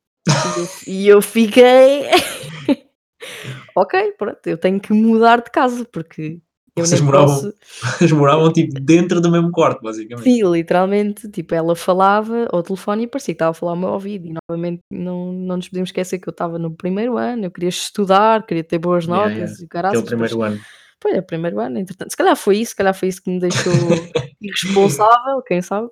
E 0.88 1.08
eu 1.08 1.22
fiquei 1.22 2.04
Ok, 3.76 4.12
pronto, 4.18 4.40
eu 4.46 4.58
tenho 4.58 4.80
que 4.80 4.92
mudar 4.94 5.42
de 5.42 5.50
casa, 5.50 5.84
porque 5.86 6.40
eu 6.80 6.86
Vocês 6.86 7.00
moravam 7.00 7.34
posso 7.34 7.54
vocês 7.98 8.12
moravam, 8.12 8.52
tipo, 8.52 8.80
dentro 8.80 9.20
do 9.20 9.30
mesmo 9.30 9.50
quarto, 9.50 9.82
basicamente. 9.82 10.24
Sim, 10.24 10.50
literalmente, 10.50 11.28
tipo, 11.30 11.54
ela 11.54 11.74
falava 11.76 12.46
ao 12.52 12.62
telefone 12.62 13.04
e 13.04 13.06
parecia 13.06 13.34
que 13.34 13.36
estava 13.36 13.50
a 13.50 13.54
falar 13.54 13.72
ao 13.72 13.76
meu 13.78 13.90
ouvido 13.90 14.26
e 14.26 14.34
novamente 14.50 14.80
não 14.90 15.32
não 15.32 15.56
nos 15.56 15.68
podemos 15.68 15.88
esquecer 15.90 16.18
que 16.18 16.28
eu 16.28 16.32
estava 16.32 16.58
no 16.58 16.74
primeiro 16.74 17.16
ano, 17.16 17.44
eu 17.46 17.50
queria 17.50 17.68
estudar, 17.68 18.44
queria 18.46 18.64
ter 18.64 18.78
boas 18.78 19.06
Yeah, 19.06 19.30
yeah. 19.32 19.50
notas 19.50 19.60
e 19.60 19.64
o 19.64 19.68
Aquele 19.90 20.02
caraças, 20.02 20.10
depois 20.10 20.34
primeiro 20.34 20.42
ano. 20.42 20.66
pois, 21.00 21.14
é 21.14 21.18
o 21.20 21.22
primeiro 21.26 21.60
ano, 21.60 21.78
entretanto, 21.78 22.10
se 22.10 22.16
calhar 22.16 22.36
foi 22.36 22.58
isso, 22.58 22.70
se 22.70 22.76
calhar 22.76 22.94
foi 22.94 23.08
isso 23.08 23.22
que 23.22 23.30
me 23.30 23.38
deixou 23.40 23.72
irresponsável, 24.40 25.42
quem 25.46 25.62
sabe, 25.62 25.88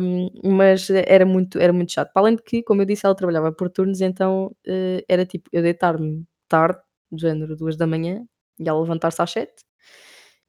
hum, 0.00 0.28
mas 0.44 0.88
era 0.90 1.24
muito 1.26 1.58
era 1.58 1.72
muito 1.72 1.92
chato. 1.92 2.12
Para 2.12 2.22
além 2.22 2.36
de 2.36 2.42
que, 2.42 2.62
como 2.62 2.82
eu 2.82 2.86
disse, 2.86 3.06
ela 3.06 3.14
trabalhava 3.14 3.52
por 3.52 3.70
turnos, 3.70 4.00
então, 4.00 4.54
eh, 4.66 5.04
era 5.08 5.24
tipo 5.26 5.48
eu 5.52 5.62
deitar-me 5.62 6.24
tarde, 6.48 6.80
do 7.10 7.18
género 7.20 7.56
2h, 7.56 8.24
e 8.60 8.68
ela 8.68 8.80
levantar-se 8.80 9.22
às 9.22 9.30
7 9.30 9.52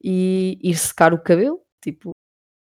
e 0.03 0.59
ir 0.63 0.75
secar 0.77 1.13
o 1.13 1.21
cabelo, 1.21 1.61
tipo, 1.83 2.11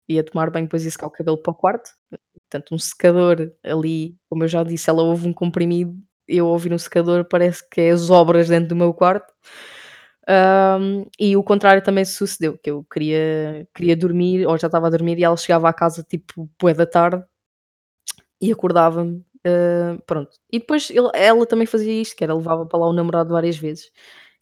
ia 0.09 0.23
tomar 0.23 0.51
banho, 0.51 0.65
depois 0.67 0.85
ia 0.85 0.91
secar 0.91 1.07
o 1.07 1.11
cabelo 1.11 1.37
para 1.37 1.51
o 1.51 1.55
quarto, 1.55 1.91
portanto 2.33 2.75
um 2.75 2.79
secador 2.79 3.51
ali, 3.63 4.17
como 4.29 4.43
eu 4.45 4.49
já 4.49 4.63
disse, 4.63 4.89
ela 4.89 5.03
ouve 5.03 5.27
um 5.27 5.33
comprimido, 5.33 5.95
eu 6.27 6.47
ouvir 6.47 6.73
um 6.73 6.79
secador 6.79 7.25
parece 7.25 7.67
que 7.69 7.81
é 7.81 7.91
as 7.91 8.09
obras 8.11 8.49
dentro 8.49 8.69
do 8.69 8.75
meu 8.77 8.93
quarto. 8.93 9.33
Hum, 10.29 11.05
e 11.19 11.37
o 11.37 11.43
contrário 11.43 11.83
também 11.83 12.05
sucedeu, 12.05 12.57
que 12.57 12.71
eu 12.71 12.83
queria 12.91 13.67
queria 13.75 13.95
dormir, 13.97 14.47
ou 14.47 14.57
já 14.57 14.67
estava 14.67 14.87
a 14.87 14.89
dormir 14.91 15.19
e 15.19 15.23
ela 15.25 15.37
chegava 15.37 15.69
à 15.69 15.73
casa 15.73 16.03
tipo 16.03 16.49
bué 16.61 16.73
da 16.73 16.85
tarde 16.87 17.23
e 18.41 18.51
acordava-me, 18.51 19.23
hã, 19.45 19.97
pronto. 20.05 20.31
E 20.51 20.59
depois 20.59 20.89
ele 20.89 21.09
ela 21.13 21.45
também 21.45 21.65
fazia 21.67 22.01
isto, 22.01 22.15
que 22.15 22.23
era 22.23 22.33
levava 22.33 22.65
para 22.65 22.79
lá 22.79 22.87
o 22.87 22.93
namorado 22.93 23.33
várias 23.33 23.57
vezes. 23.57 23.91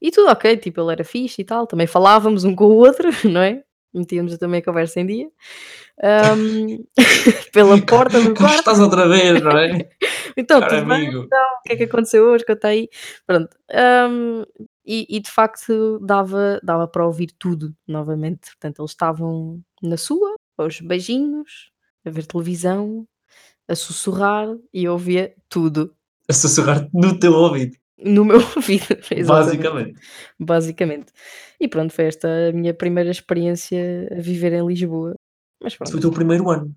E 0.03 0.11
tudo 0.11 0.29
ok, 0.29 0.57
tipo, 0.57 0.81
ele 0.81 0.91
era 0.91 1.03
fixe 1.05 1.41
e 1.41 1.45
tal, 1.45 1.65
também 1.65 1.87
falávamos 1.87 2.43
um 2.43 2.53
com 2.53 2.65
o 2.65 2.75
outro, 2.75 3.07
não 3.23 3.41
é, 3.41 3.63
metíamos 3.93 4.37
também 4.37 4.59
a 4.59 4.63
conversa 4.63 4.99
em 4.99 5.05
dia, 5.05 5.29
hum, 6.37 6.83
pela 7.53 7.79
porta 7.81 8.19
do 8.19 8.33
quarto. 8.35 8.59
estás 8.59 8.79
outra 8.81 9.07
vez, 9.07 9.41
não 9.41 9.57
é? 9.57 9.89
Então, 10.35 10.59
Caro 10.59 10.77
tudo 10.77 10.87
bem? 10.87 11.07
amigo. 11.07 11.23
Então, 11.25 11.39
o 11.39 11.61
que 11.63 11.73
é 11.73 11.75
que 11.75 11.83
aconteceu 11.83 12.25
hoje? 12.25 12.43
Conta 12.43 12.69
aí. 12.69 12.89
Pronto, 13.27 13.55
hum, 14.09 14.43
e 14.83 15.05
e 15.07 15.19
de 15.19 15.29
facto 15.29 15.99
dava 15.99 16.59
dava 16.63 16.87
para 16.87 17.05
ouvir 17.05 17.31
tudo 17.37 17.71
novamente, 17.87 18.47
portanto 18.47 18.81
eles 18.81 18.91
estavam 18.91 19.61
na 19.81 19.95
sua, 19.95 20.33
aos 20.57 20.81
beijinhos, 20.81 21.69
a 22.03 22.09
ver 22.09 22.25
televisão, 22.25 23.07
a 23.67 23.75
sussurrar 23.75 24.47
e 24.73 24.85
eu 24.85 24.93
ouvia 24.93 25.35
tudo. 25.47 25.95
A 26.27 26.33
sussurrar 26.33 26.89
no 26.91 27.17
teu 27.19 27.33
ouvido. 27.33 27.77
No 27.97 28.25
meu 28.25 28.37
ouvido, 28.55 28.87
Basicamente. 29.25 29.99
basicamente. 30.39 31.11
E 31.59 31.67
pronto, 31.67 31.93
foi 31.93 32.05
esta 32.05 32.27
a 32.49 32.51
minha 32.51 32.73
primeira 32.73 33.09
experiência 33.11 34.09
a 34.11 34.19
viver 34.21 34.51
em 34.53 34.65
Lisboa, 34.65 35.13
mas 35.61 35.73
Esse 35.73 35.77
foi 35.77 35.85
o 35.87 35.89
pronto. 35.91 36.01
teu 36.01 36.11
primeiro 36.11 36.49
ano. 36.49 36.75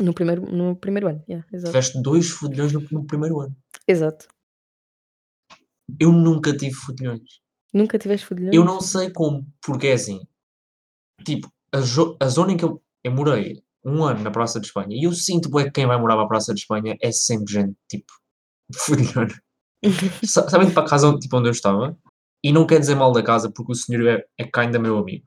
No 0.00 0.12
primeiro 0.14 0.42
no 0.42 0.76
primeiro 0.76 1.08
ano, 1.08 1.24
yeah, 1.28 1.46
exato. 1.52 1.70
Tiveste 1.72 2.02
2 2.02 2.28
fudilhões 2.30 2.72
no 2.72 2.80
no 2.90 3.04
primeiro 3.06 3.40
ano. 3.40 3.56
Exato. 3.86 4.28
Eu 5.98 6.12
nunca 6.12 6.56
tive 6.56 6.74
fudilhões. 6.74 7.40
Nunca 7.72 7.98
tiveste 7.98 8.26
Eu 8.52 8.64
não 8.64 8.80
fudilhões? 8.80 8.84
sei 8.84 9.10
como, 9.10 9.46
porque 9.64 9.88
é 9.88 9.92
assim, 9.94 10.20
tipo, 11.24 11.50
a 11.72 11.78
a 12.24 12.28
zona 12.28 12.52
em 12.52 12.56
que 12.56 12.64
eu 12.64 12.82
eu 13.04 13.12
morei 13.12 13.62
1 13.84 14.04
ano 14.04 14.22
na 14.22 14.30
Praça 14.30 14.60
de 14.60 14.66
Espanha 14.66 14.88
e 14.90 15.04
eu 15.04 15.12
sinto 15.12 15.50
que 15.50 15.70
quem 15.70 15.86
vai 15.86 15.98
morar 15.98 16.16
para 16.16 16.24
a 16.24 16.28
Praça 16.28 16.52
de 16.52 16.60
Espanha 16.60 16.96
é 17.00 17.10
sempre 17.12 17.52
gente, 17.52 17.76
tipo, 17.88 18.12
fudilhona. 18.74 19.34
Sa 20.26 20.48
sabem 20.48 20.70
para 20.72 20.82
a 20.84 20.88
casa 20.88 21.08
onde 21.08 21.20
tipo, 21.20 21.36
onde 21.36 21.48
eu 21.48 21.52
estava? 21.52 21.96
E 22.42 22.52
não 22.52 22.66
quer 22.66 22.80
dizer 22.80 22.94
mal 22.94 23.12
da 23.12 23.22
casa, 23.22 23.50
porque 23.50 23.72
o 23.72 23.74
senhor 23.74 24.06
é 24.08 24.24
é 24.38 24.44
kinda 24.44 24.78
meu 24.78 24.98
amigo, 24.98 25.24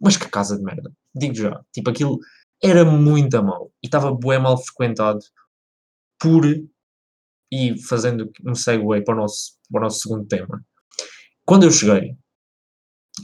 mas 0.00 0.16
que 0.16 0.28
casa 0.28 0.56
de 0.56 0.62
merda, 0.64 0.92
digo 1.14 1.34
já, 1.34 1.60
tipo 1.72 1.90
aquilo 1.90 2.18
era 2.62 2.84
muito 2.84 3.36
a 3.36 3.42
mau. 3.42 3.70
E 3.82 3.86
estava 3.86 4.12
bué 4.12 4.38
mal 4.38 4.56
frequentado 4.58 5.20
por 6.20 6.44
e 7.52 7.80
fazendo 7.88 8.30
um 8.46 8.54
segue 8.54 8.84
para 9.04 9.14
o 9.14 9.18
nosso 9.18 9.52
para 9.70 9.80
o 9.80 9.84
nosso 9.84 10.00
segundo 10.00 10.26
tema. 10.26 10.62
Quando 11.46 11.64
eu 11.64 11.70
cheguei, 11.72 12.16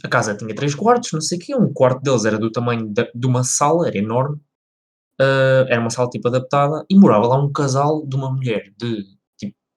a 0.04 0.08
casa 0.08 0.36
tinha 0.36 0.54
3 0.54 0.74
quartos, 0.74 1.12
não 1.12 1.20
sei 1.20 1.38
o 1.38 1.40
quê, 1.40 1.54
um 1.56 1.72
quarto 1.72 2.02
deles 2.02 2.24
era 2.24 2.38
do 2.38 2.50
tamanho 2.52 2.88
da 2.92 3.08
de 3.14 3.26
uma 3.26 3.44
sala, 3.44 3.88
era 3.88 3.98
enorme, 3.98 4.40
hã, 5.20 5.66
era 5.68 5.80
uma 5.80 5.90
sala 5.90 6.10
tipo 6.10 6.28
adaptada. 6.28 6.84
E 6.90 6.96
morava 6.96 7.26
lá 7.28 7.38
um 7.42 7.52
casal 7.52 8.06
de 8.06 8.16
uma 8.16 8.30
mulher 8.32 8.72
de 8.78 9.04
tipo 9.04 9.19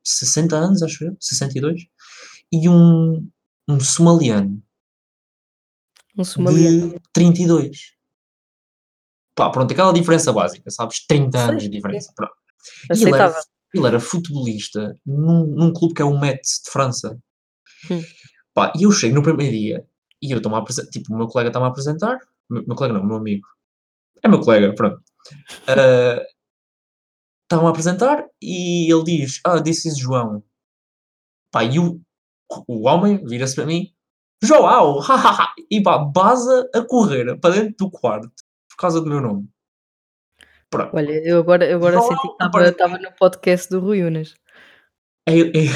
60 0.04 0.56
anos, 0.56 0.84
acho 0.84 1.06
eu, 1.06 1.18
62, 1.20 1.86
e 2.52 2.68
um 2.70 3.28
um 3.68 3.80
somaliano 3.80 4.62
Um 6.18 6.24
somaliano. 6.24 6.90
de 6.90 7.00
32. 7.14 7.94
Pá, 9.36 9.50
pronto, 9.50 9.72
aquela 9.72 9.94
diferença 9.94 10.32
básica, 10.32 10.70
sabes, 10.70 11.06
30 11.08 11.38
Sei, 11.38 11.50
anos 11.50 11.64
de 11.64 11.70
diferença, 11.70 12.12
pronto. 12.16 12.34
E 12.96 13.02
ele 13.02 13.16
era 13.16 13.34
ele 13.74 13.88
era 13.88 14.00
futebolista 14.00 14.96
num 15.06 15.48
num 15.48 15.74
clube 15.74 15.96
que 15.96 16.02
é 16.02 16.06
o 16.06 16.20
Metz 16.20 16.62
de 16.64 16.72
França. 16.72 17.18
Hum. 17.90 18.02
Pá, 18.54 18.72
e 18.78 18.84
eu 18.84 18.92
chego 18.92 19.16
no 19.16 19.24
primeiro 19.24 19.52
dia 19.52 19.88
e 20.22 20.32
eu 20.32 20.38
estou-me 20.38 20.56
a 20.58 20.60
apresen 20.62 20.86
tipo, 20.90 21.14
o 21.14 21.18
meu 21.18 21.28
colega 21.28 21.50
está-me 21.50 21.66
a 21.66 21.70
apresentar, 21.70 22.20
meu 22.50 22.64
meu 22.68 22.76
colega 22.76 22.94
não, 22.94 23.06
meu 23.06 23.18
amigo, 23.18 23.48
é 24.22 24.28
meu 24.28 24.40
colega, 24.40 24.74
pronto. 24.76 25.02
Hã, 25.68 26.22
está-me 27.44 27.68
a 27.68 27.70
apresentar 27.70 28.26
e 28.42 28.92
ele 28.92 29.04
diz: 29.04 29.40
"Ah, 29.46 29.62
this 29.62 29.86
is 29.86 29.98
João". 29.98 30.44
Pá, 31.52 31.64
e 31.64 31.80
o 31.80 32.02
o 32.68 32.88
homem 32.88 33.24
vira-se 33.26 33.56
para 33.56 33.66
mim: 33.66 33.94
"João, 34.44 35.00
hahaha", 35.02 35.54
e 35.70 35.82
pá, 35.82 35.98
baza 35.98 36.70
a 36.74 36.82
correr 36.82 37.40
para 37.40 37.56
dentro 37.56 37.76
do 37.86 37.92
quarto 37.92 38.32
por 38.70 38.78
causa 38.78 39.02
do 39.02 39.10
meu 39.10 39.22
nome. 39.22 39.48
Pronto. 40.70 40.96
Olha, 40.96 41.22
eu 41.24 41.40
agora 41.40 41.70
eu 41.70 41.78
agora 41.78 42.02
senti 42.02 42.16
que 42.16 42.28
João 42.28 42.34
estava 42.34 42.68
estava 42.68 42.98
no 42.98 43.12
podcast 43.14 43.70
do 43.70 43.80
Rui 43.80 44.04
Unas. 44.04 44.34
É 45.28 45.40
é 45.40 45.70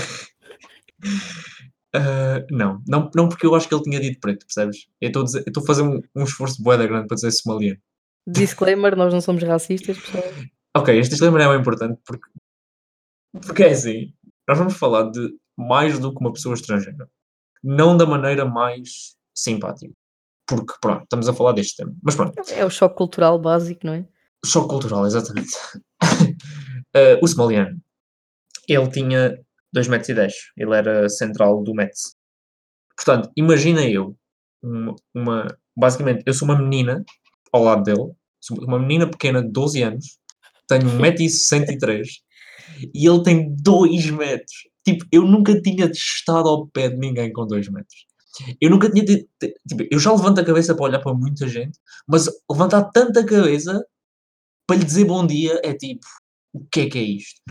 Hã, 1.94 2.46
não, 2.50 2.82
não 2.88 3.12
não 3.16 3.30
porque 3.30 3.46
eu 3.46 3.54
acho 3.54 3.68
que 3.70 3.76
ele 3.76 3.84
tinha 3.84 4.00
dito 4.00 4.20
preto, 4.20 4.46
percebes? 4.46 4.88
Eu 5.00 5.10
estou 5.10 5.64
a 5.64 5.66
fazer 5.66 5.84
um 5.84 6.02
um 6.16 6.24
esforço 6.24 6.62
bué 6.62 6.78
da 6.78 6.88
grande 6.88 7.08
para 7.08 7.16
dizer 7.16 7.32
somaliano. 7.32 7.80
Disclaimer, 8.28 8.96
nós 8.96 9.14
não 9.14 9.22
somos 9.22 9.44
racistas, 9.44 9.98
pessoal. 9.98 10.24
Ok, 10.78 11.00
este 11.00 11.12
disclaimer 11.12 11.42
é 11.42 11.50
bem 11.50 11.60
importante 11.60 12.00
porque 12.06 12.28
porque 13.46 13.64
é 13.64 13.72
assim, 13.72 14.14
nós 14.48 14.58
vamos 14.58 14.76
falar 14.78 15.10
de 15.10 15.36
mais 15.58 15.98
do 16.00 16.14
que 16.14 16.20
uma 16.20 16.32
pessoa 16.32 16.54
estrangeira, 16.54 17.10
não 17.64 17.98
da 17.98 18.06
maneira 18.06 18.46
mais 18.46 19.16
simpática, 19.36 19.92
porque 20.48 20.74
pronto, 20.80 21.04
estamos 21.04 21.28
a 21.28 21.34
falar 21.34 21.54
deste 21.54 21.78
tema, 21.78 21.96
mas 22.04 22.16
pronto, 22.16 22.40
É 22.52 22.64
o 22.66 22.70
choque 22.70 22.96
cultural 22.96 23.40
básico, 23.40 23.86
não 23.86 23.94
é? 23.94 24.08
choque 24.46 24.70
cultural, 24.70 25.06
exatamente. 25.06 25.50
Hã, 26.96 27.18
o 27.22 27.28
somaliano, 27.28 27.82
ele 28.68 28.90
tinha 28.90 29.40
2 29.74 29.88
metros 29.88 30.10
e 30.10 30.14
10, 30.14 30.34
ele 30.58 30.76
era 30.76 31.10
central 31.10 31.64
do 31.64 31.74
Metz. 31.74 32.16
Portanto, 32.96 33.32
imagina 33.36 33.84
eu, 33.84 34.16
uma 34.62 34.96
uma 35.14 35.58
basicamente, 35.76 36.24
eu 36.26 36.34
sou 36.34 36.48
uma 36.48 36.58
menina 36.58 37.04
ao 37.52 37.64
lado 37.64 37.84
dele, 37.84 38.12
sou 38.40 38.58
uma 38.64 38.80
menina 38.80 39.10
pequena 39.10 39.42
de 39.42 39.50
12 39.52 39.82
anos, 39.82 40.20
tenho 40.68 40.90
1,63m 40.90 42.22
e 42.94 43.08
ele 43.08 43.24
tem 43.24 43.56
2 43.62 44.10
metros. 44.12 44.56
Tipo, 44.86 45.06
eu 45.12 45.24
nunca 45.24 45.60
tinha 45.62 45.86
estado 45.88 46.50
ao 46.50 46.68
pé 46.68 46.90
de 46.90 46.98
ninguém 46.98 47.32
com 47.34 47.46
2 47.48 47.70
metros. 47.70 48.06
Eu 48.62 48.70
nunca 48.72 48.90
tinha 48.92 49.06
tipo, 49.06 49.28
eu 49.92 50.00
já 50.00 50.12
levanto 50.14 50.40
a 50.42 50.46
cabeça 50.46 50.76
para 50.76 50.86
olhar 50.86 51.00
para 51.02 51.14
muita 51.14 51.48
gente, 51.48 51.80
mas 52.08 52.28
levantar 52.52 52.86
tanto 52.92 53.20
a 53.20 53.26
cabeça 53.26 53.84
para 54.68 54.78
lhe 54.78 54.86
dizer 54.86 55.06
bom 55.06 55.26
dia 55.28 55.60
é 55.64 55.74
tipo: 55.74 56.06
"O 56.54 56.66
que 56.72 56.82
é 56.82 56.90
que 56.90 57.00
é 57.00 57.04
isto?". 57.04 57.42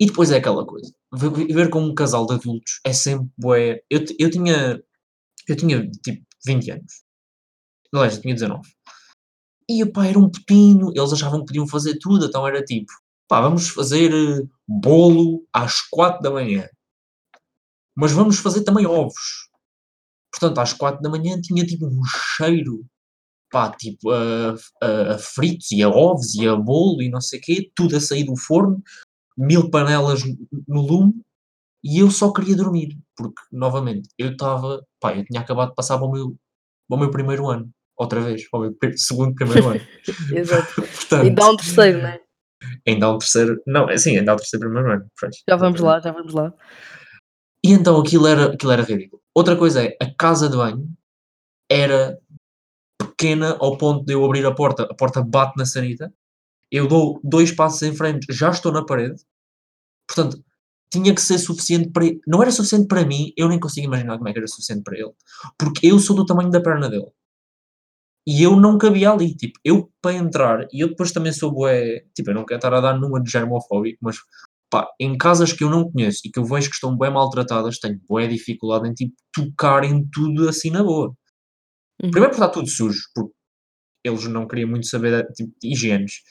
E 0.00 0.06
depois 0.06 0.30
é 0.32 0.38
aquela 0.38 0.66
coisa, 0.66 0.92
ve 1.14 1.30
viver 1.46 1.70
com 1.70 1.80
um 1.82 1.94
casal 1.94 2.26
de 2.26 2.34
adultos 2.34 2.80
é 2.84 2.92
sempre 2.92 3.28
bué 3.38 3.80
eu 3.90 4.04
eu 4.20 4.30
tinha 4.30 4.82
eu 5.48 5.56
tinha 5.56 5.90
tipo 6.04 6.22
20 6.46 6.70
anos. 6.72 6.92
Aliás, 7.94 8.16
eu 8.16 8.22
tinha 8.22 8.34
19. 8.34 8.68
E 9.68 9.82
epá, 9.82 10.06
era 10.06 10.18
um 10.18 10.30
pepino, 10.30 10.92
eles 10.94 11.12
achavam 11.12 11.40
que 11.40 11.46
podiam 11.46 11.66
fazer 11.66 11.98
tudo, 11.98 12.24
então 12.26 12.46
era 12.46 12.62
tipo: 12.64 12.92
"Pá, 13.28 13.40
vamos 13.40 13.68
fazer, 13.68 14.12
eh, 14.14 14.46
bolo 14.68 15.44
às 15.52 15.80
4h. 15.90 16.70
Mas 17.96 18.12
vamos 18.12 18.38
fazer 18.38 18.64
também 18.64 18.86
ovos. 18.86 19.48
Portanto, 20.32 20.58
às 20.60 20.72
4h 20.74 21.40
tinha 21.40 21.64
tipo 21.66 21.86
um 21.86 22.02
cheiro, 22.36 22.84
pá, 23.52 23.70
tipo, 23.72 24.10
a 24.12 24.56
a 24.82 25.14
a 25.16 25.18
fritos 25.18 25.72
e 25.72 25.82
a 25.82 25.88
ovos 25.90 26.34
e 26.36 26.48
a 26.48 26.56
bolo 26.56 27.02
e 27.02 27.10
não 27.10 27.20
sei 27.22 27.40
quê, 27.40 27.70
tudo 27.76 27.96
a 27.96 28.00
sair 28.00 28.24
do 28.24 28.36
forno, 28.36 28.82
1000 29.38 29.70
panelas 29.70 30.22
no 30.68 30.82
lume, 30.82 31.14
e 31.84 32.00
eu 32.00 32.10
só 32.10 32.32
queria 32.32 32.56
dormir, 32.56 32.98
porque 33.16 33.40
novamente, 33.52 34.08
eu 34.18 34.32
estava 34.32 34.82
pá, 35.00 35.16
eu 35.16 35.24
tinha 35.26 35.40
acabado 35.42 35.70
de 35.70 35.76
passar 35.76 35.98
para 35.98 36.06
o 36.08 36.12
meu 36.12 36.36
para 36.88 36.96
o 36.98 37.00
meu 37.00 37.10
1º 37.12 37.48
ano, 37.50 37.70
outra 37.96 38.20
vez, 38.20 38.48
para 38.48 38.60
o 38.60 38.62
meu 38.62 38.74
segundo, 38.96 39.34
1º 39.34 39.66
ano. 39.70 39.80
Exato. 40.36 40.74
Portanto 40.74 41.22
Ainda 41.22 41.44
há 41.44 41.50
um 41.50 41.56
terceiro, 41.56 41.98
não 42.02 42.08
é? 42.08 42.20
ainda 42.86 43.06
há 43.06 43.12
um 43.12 43.18
terceiro 43.18 43.62
não, 43.66 43.90
é 43.90 43.98
sim, 43.98 44.16
ainda 44.16 44.32
há 44.32 44.34
o 44.34 44.38
terceiro 44.38 44.68
1º 44.70 44.92
ano, 44.94 45.06
pois, 45.20 45.36
Já 45.48 45.56
vamos 45.56 45.80
lá, 45.80 46.00
já 46.00 46.10
vamos 46.12 46.32
lá. 46.32 46.52
E 47.64 47.72
então 47.72 47.98
aquilo 48.00 48.26
era 48.26 48.52
aquilo 48.52 48.72
era 48.72 48.82
ridículo. 48.82 49.22
Outra 49.34 49.56
coisa 49.56 49.84
é, 49.84 49.96
a 50.00 50.14
casa 50.14 50.48
de 50.48 50.56
banho 50.56 50.88
era 51.70 52.18
pequena 52.98 53.56
ao 53.60 53.76
ponto 53.76 54.04
de 54.04 54.12
eu 54.14 54.24
abrir 54.24 54.46
a 54.46 54.54
porta, 54.54 54.84
a 54.84 54.94
porta 54.94 55.22
bate 55.22 55.56
na 55.56 55.66
sanita, 55.66 56.12
eu 56.70 56.86
dou 56.86 57.20
2 57.24 57.52
passos 57.52 57.82
em 57.82 57.94
frente, 57.94 58.26
já 58.30 58.50
estou 58.50 58.72
na 58.72 58.84
parede, 58.84 59.22
portanto, 60.08 60.42
tinha 60.90 61.14
que 61.14 61.20
ser 61.20 61.38
suficiente 61.38 61.90
para 61.90 62.06
e 62.06 62.20
não 62.26 62.42
era 62.42 62.50
suficiente 62.50 62.86
para 62.86 63.04
mim, 63.04 63.32
eu 63.36 63.48
nem 63.48 63.60
consigo 63.60 63.86
imaginar 63.86 64.16
como 64.16 64.28
é 64.28 64.32
que 64.32 64.38
era 64.38 64.46
suficiente 64.46 64.82
para 64.82 64.96
ele, 64.98 65.12
porque 65.58 65.86
eu 65.86 65.98
sou 65.98 66.16
do 66.16 66.24
tamanho 66.24 66.50
da 66.50 66.60
perna 66.60 66.88
dele. 66.88 67.08
E 68.26 68.42
eu 68.42 68.56
não 68.56 68.76
cabia 68.76 69.10
ali, 69.12 69.34
tipo, 69.36 69.58
eu 69.64 69.90
para 70.02 70.16
entrar 70.16 70.66
e 70.72 70.80
eu 70.80 70.88
depois 70.88 71.12
também 71.12 71.32
sou 71.32 71.52
bué 71.52 72.04
tipo, 72.14 72.30
eu 72.30 72.34
não 72.34 72.44
quero 72.44 72.58
estar 72.58 72.74
a 72.74 72.80
dar 72.80 72.98
numa 72.98 73.22
de 73.22 73.30
germofóbico, 73.30 73.98
mas, 74.02 74.16
pá, 74.68 74.88
em 75.00 75.16
casas 75.16 75.52
que 75.52 75.62
eu 75.62 75.70
não 75.70 75.90
conheço 75.90 76.22
e 76.24 76.30
que 76.30 76.38
eu 76.38 76.44
vejo 76.44 76.68
que 76.68 76.74
estão 76.74 76.96
bué 76.96 77.08
maltratadas, 77.08 77.78
tenho 77.78 78.00
bué 78.08 78.26
dificuldade 78.26 78.88
em, 78.88 78.94
tipo, 78.94 79.14
tocar 79.32 79.84
em 79.84 80.04
tudo 80.12 80.48
assim 80.48 80.70
na 80.70 80.82
boa. 80.82 81.14
Uhum. 82.02 82.10
Primeiro 82.10 82.30
porque 82.30 82.44
está 82.44 82.48
tudo 82.48 82.68
sujo, 82.68 83.00
porque 83.14 83.32
eles 84.04 84.24
não 84.26 84.48
queriam 84.48 84.70
muito 84.70 84.86
saber, 84.86 85.24
tipo, 85.32 85.52
de 85.62 85.72
higienes. 85.72 86.22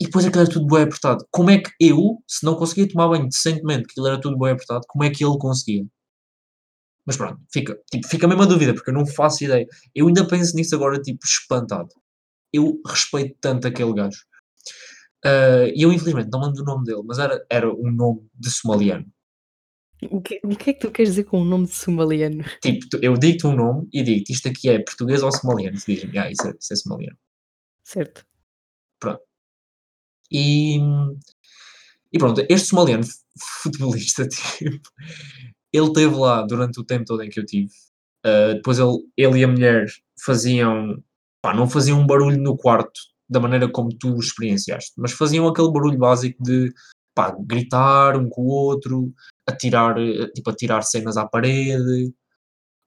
E 0.00 0.06
depois 0.06 0.24
aquilo 0.24 0.42
era 0.42 0.50
tudo 0.50 0.66
bué 0.66 0.82
apertado. 0.82 1.26
Como 1.30 1.50
é 1.50 1.58
que 1.58 1.70
eu, 1.80 2.22
se 2.26 2.46
não 2.46 2.54
conseguia 2.54 2.88
tomar 2.88 3.08
banho 3.08 3.28
decentemente, 3.28 3.84
que 3.86 3.92
aquilo 3.92 4.06
era 4.06 4.20
tudo 4.20 4.38
bué 4.38 4.52
apertado, 4.52 4.82
como 4.88 5.04
é 5.04 5.10
que 5.10 5.24
ele 5.24 5.38
conseguia? 5.38 5.84
Mas 7.06 7.16
pronto, 7.16 7.40
fica, 7.52 7.78
tipo, 7.90 8.06
fica 8.08 8.28
mesmo 8.28 8.42
a 8.42 8.46
dúvida, 8.46 8.74
porque 8.74 8.90
eu 8.90 8.94
não 8.94 9.06
faço 9.06 9.44
ideia. 9.44 9.66
Eu 9.94 10.08
ainda 10.08 10.26
penso 10.26 10.54
nisso 10.56 10.74
agora, 10.74 11.00
tipo, 11.00 11.20
espantado. 11.24 11.88
Eu 12.52 12.80
respeito 12.86 13.36
tanto 13.40 13.66
aquele 13.66 13.94
gajo. 13.94 14.20
Ah, 15.24 15.66
e 15.74 15.82
eu 15.82 15.92
infelizmente 15.92 16.30
não 16.30 16.40
lembro 16.40 16.56
do 16.56 16.64
nome 16.64 16.84
dele, 16.84 17.02
mas 17.04 17.18
era 17.18 17.44
era 17.50 17.70
um 17.72 17.90
nome 17.90 18.26
de 18.34 18.50
somaliano. 18.50 19.06
O 20.10 20.20
que 20.22 20.40
o 20.44 20.56
que 20.56 20.70
é 20.70 20.72
que 20.72 20.80
tu 20.80 20.90
queres 20.90 21.10
dizer 21.10 21.24
com 21.24 21.42
o 21.42 21.44
nome 21.44 21.66
de 21.66 21.74
somaliano? 21.74 22.42
Tipo, 22.62 22.86
eu 23.02 23.14
digo-te 23.14 23.46
um 23.46 23.54
nome 23.54 23.88
e 23.92 24.02
digo-te: 24.02 24.32
"Isto 24.32 24.48
aqui 24.48 24.70
é 24.70 24.78
português 24.78 25.22
ou 25.22 25.30
somaliano?" 25.32 25.76
E 25.76 25.80
tu 25.80 25.86
dizes-me: 25.86 26.18
"Ah, 26.18 26.30
isso 26.30 26.46
é 26.48 26.54
isso 26.58 26.72
é 26.72 26.76
somaliano." 26.76 27.18
Certo. 27.84 28.24
Pronto. 29.00 29.22
E 30.30 30.78
e 32.12 32.18
pronto, 32.18 32.44
este 32.48 32.68
somaliano 32.68 33.04
fu 33.04 33.14
futebolista, 33.62 34.26
tipo, 34.58 34.88
ele 35.72 35.86
esteve 35.86 36.14
lá 36.14 36.42
durante 36.42 36.80
o 36.80 36.84
tempo 36.84 37.04
todo 37.04 37.22
em 37.22 37.30
que 37.30 37.40
eu 37.40 37.46
tive. 37.46 37.70
Ah, 38.24 38.52
depois 38.54 38.78
ele 38.78 38.98
ele 39.16 39.38
e 39.40 39.44
a 39.44 39.48
mulher 39.48 39.86
faziam 40.24 41.02
pá, 41.42 41.54
não 41.54 41.68
faziam 41.68 42.00
um 42.00 42.06
barulho 42.06 42.36
no 42.38 42.56
quarto 42.56 43.00
da 43.28 43.40
maneira 43.40 43.68
como 43.70 43.96
tu 43.96 44.18
experienciaste, 44.18 44.92
mas 44.98 45.12
faziam 45.12 45.46
aquele 45.48 45.70
barulho 45.72 45.96
básico 45.96 46.42
de, 46.42 46.72
pá, 47.14 47.34
gritar 47.40 48.16
um 48.16 48.28
com 48.28 48.42
o 48.42 48.48
outro, 48.48 49.12
atirar, 49.48 49.94
tipo, 50.34 50.50
atirar 50.50 50.82
cenas 50.82 51.16
à 51.16 51.24
parede. 51.26 52.12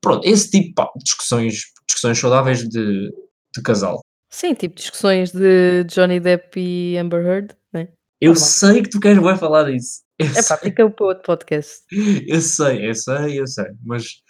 Pronto, 0.02 0.26
esse 0.28 0.52
tipo, 0.52 0.76
pá, 0.76 0.89
discussões 0.98 1.72
discussões 1.88 2.19
saudáveis 2.19 2.67
de 2.67 3.12
de 3.56 3.62
casal. 3.62 4.02
Sim, 4.32 4.54
tipo 4.56 4.76
discussões 4.76 5.32
de 5.32 5.84
Johnny 5.86 6.19
Depp 6.19 6.60
e 6.60 6.98
Amber 6.98 7.24
Heard, 7.26 7.56
né, 7.72 7.88
Eu 8.19 8.34
normal. 8.34 8.50
sei 8.50 8.82
que 8.82 8.89
tu 8.89 9.00
queres 9.00 9.19
bué 9.22 9.38
falar 9.38 9.72
disso. 9.72 10.02
Epá, 10.19 10.41
sei. 10.41 10.58
fica 10.58 10.89
para 10.89 11.06
outro 11.06 11.23
podcast. 11.23 11.84
Eu 12.28 12.41
sei, 12.41 12.89
eu 12.89 12.95
sei, 12.95 13.39
eu 13.39 13.47
sei, 13.47 13.65
mas 13.84 14.21